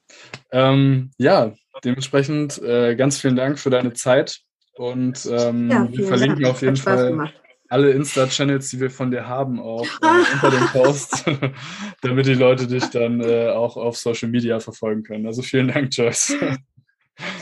Ähm, 0.51 1.11
ja, 1.17 1.51
dementsprechend 1.83 2.61
äh, 2.61 2.95
ganz 2.95 3.19
vielen 3.19 3.35
Dank 3.35 3.59
für 3.59 3.69
deine 3.69 3.93
Zeit 3.93 4.39
und 4.75 5.27
ähm, 5.31 5.69
ja 5.69 5.87
wir 5.91 6.07
verlinken 6.07 6.43
Dank. 6.43 6.55
auf 6.55 6.61
jeden 6.61 6.77
Fall 6.77 7.09
gemacht. 7.09 7.33
alle 7.69 7.91
Insta-Channels, 7.91 8.69
die 8.69 8.79
wir 8.79 8.89
von 8.89 9.11
dir 9.11 9.27
haben, 9.27 9.59
auch 9.59 9.85
äh, 10.01 10.33
unter 10.33 10.51
dem 10.51 10.67
Post, 10.67 11.25
damit 12.01 12.25
die 12.25 12.33
Leute 12.33 12.67
dich 12.67 12.85
dann 12.85 13.21
äh, 13.21 13.49
auch 13.49 13.77
auf 13.77 13.97
Social 13.97 14.29
Media 14.29 14.59
verfolgen 14.59 15.03
können. 15.03 15.25
Also 15.25 15.41
vielen 15.41 15.69
Dank, 15.69 15.95
Joyce. 15.95 16.35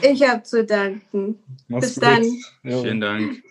Ich 0.01 0.27
habe 0.27 0.43
zu 0.43 0.65
danken. 0.65 1.39
Mach's 1.67 1.93
Bis 1.93 1.95
gut. 1.95 2.03
dann. 2.03 2.23
Jo. 2.63 2.83
Vielen 2.83 3.01
Dank. 3.01 3.41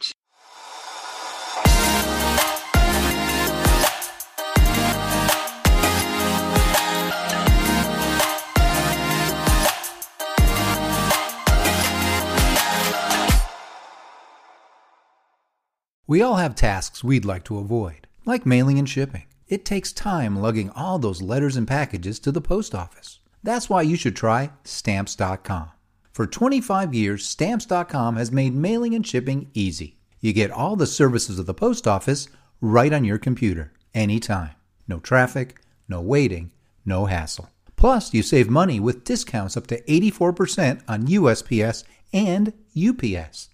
We 16.11 16.23
all 16.23 16.35
have 16.35 16.57
tasks 16.57 17.05
we'd 17.05 17.25
like 17.25 17.45
to 17.45 17.59
avoid, 17.59 18.09
like 18.25 18.45
mailing 18.45 18.81
and 18.81 18.89
shipping. 18.89 19.27
It 19.47 19.65
takes 19.65 19.93
time 19.93 20.35
lugging 20.35 20.71
all 20.71 20.99
those 20.99 21.23
letters 21.23 21.55
and 21.55 21.69
packages 21.69 22.19
to 22.19 22.33
the 22.33 22.41
post 22.41 22.75
office. 22.75 23.21
That's 23.45 23.71
why 23.71 23.83
you 23.83 23.95
should 23.95 24.17
try 24.17 24.51
Stamps.com. 24.65 25.71
For 26.11 26.27
25 26.27 26.95
years, 26.95 27.25
Stamps.com 27.29 28.17
has 28.17 28.33
made 28.33 28.57
mailing 28.57 28.93
and 28.93 29.07
shipping 29.07 29.53
easy. 29.55 29.99
You 30.19 30.33
get 30.33 30.51
all 30.51 30.75
the 30.75 30.85
services 30.85 31.39
of 31.39 31.47
the 31.47 31.55
post 31.55 31.87
office 31.87 32.27
right 32.61 32.93
on 32.93 33.05
your 33.05 33.19
computer, 33.19 33.73
anytime. 33.95 34.57
No 34.89 34.99
traffic, 34.99 35.61
no 35.87 36.01
waiting, 36.01 36.51
no 36.85 37.07
hassle. 37.07 37.51
Plus, 37.77 38.13
you 38.13 38.25
save 38.25 38.51
money 38.51 38.81
with 38.81 39.05
discounts 39.05 39.57
up 39.57 39.69
to 39.69 39.81
84% 39.83 40.83
on 40.89 41.07
USPS 41.07 41.85
and 42.13 42.53
UPS. 42.77 43.50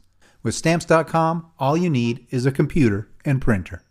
With 0.46 0.54
stamps.com, 0.54 1.50
all 1.58 1.76
you 1.76 1.90
need 1.90 2.24
is 2.30 2.46
a 2.46 2.52
computer 2.52 3.08
and 3.24 3.42
printer. 3.42 3.82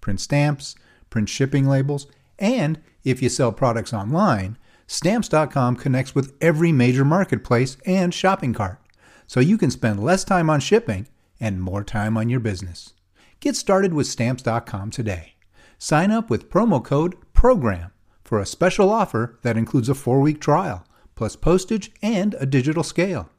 Print 0.00 0.20
stamps, 0.20 0.76
print 1.10 1.28
shipping 1.28 1.66
labels, 1.66 2.06
and 2.38 2.80
if 3.02 3.20
you 3.20 3.28
sell 3.28 3.50
products 3.50 3.92
online, 3.92 4.56
stamps.com 4.86 5.74
connects 5.74 6.14
with 6.14 6.36
every 6.40 6.70
major 6.70 7.04
marketplace 7.04 7.76
and 7.84 8.14
shopping 8.14 8.54
cart, 8.54 8.78
so 9.26 9.40
you 9.40 9.58
can 9.58 9.72
spend 9.72 10.04
less 10.04 10.22
time 10.22 10.48
on 10.48 10.60
shipping 10.60 11.08
and 11.40 11.60
more 11.60 11.82
time 11.82 12.16
on 12.16 12.28
your 12.28 12.38
business. 12.38 12.92
Get 13.40 13.56
started 13.56 13.92
with 13.92 14.06
stamps.com 14.06 14.92
today. 14.92 15.34
Sign 15.78 16.12
up 16.12 16.30
with 16.30 16.48
promo 16.48 16.80
code 16.84 17.16
PROGRAM 17.32 17.90
for 18.22 18.38
a 18.38 18.46
special 18.46 18.88
offer 18.88 19.40
that 19.42 19.56
includes 19.56 19.88
a 19.88 19.96
four 19.96 20.20
week 20.20 20.40
trial, 20.40 20.86
plus 21.16 21.34
postage 21.34 21.90
and 22.02 22.36
a 22.38 22.46
digital 22.46 22.84
scale. 22.84 23.30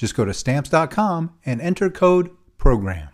Just 0.00 0.14
go 0.14 0.24
to 0.24 0.32
stamps.com 0.32 1.32
and 1.44 1.60
enter 1.60 1.90
code 1.90 2.30
PROGRAM. 2.56 3.10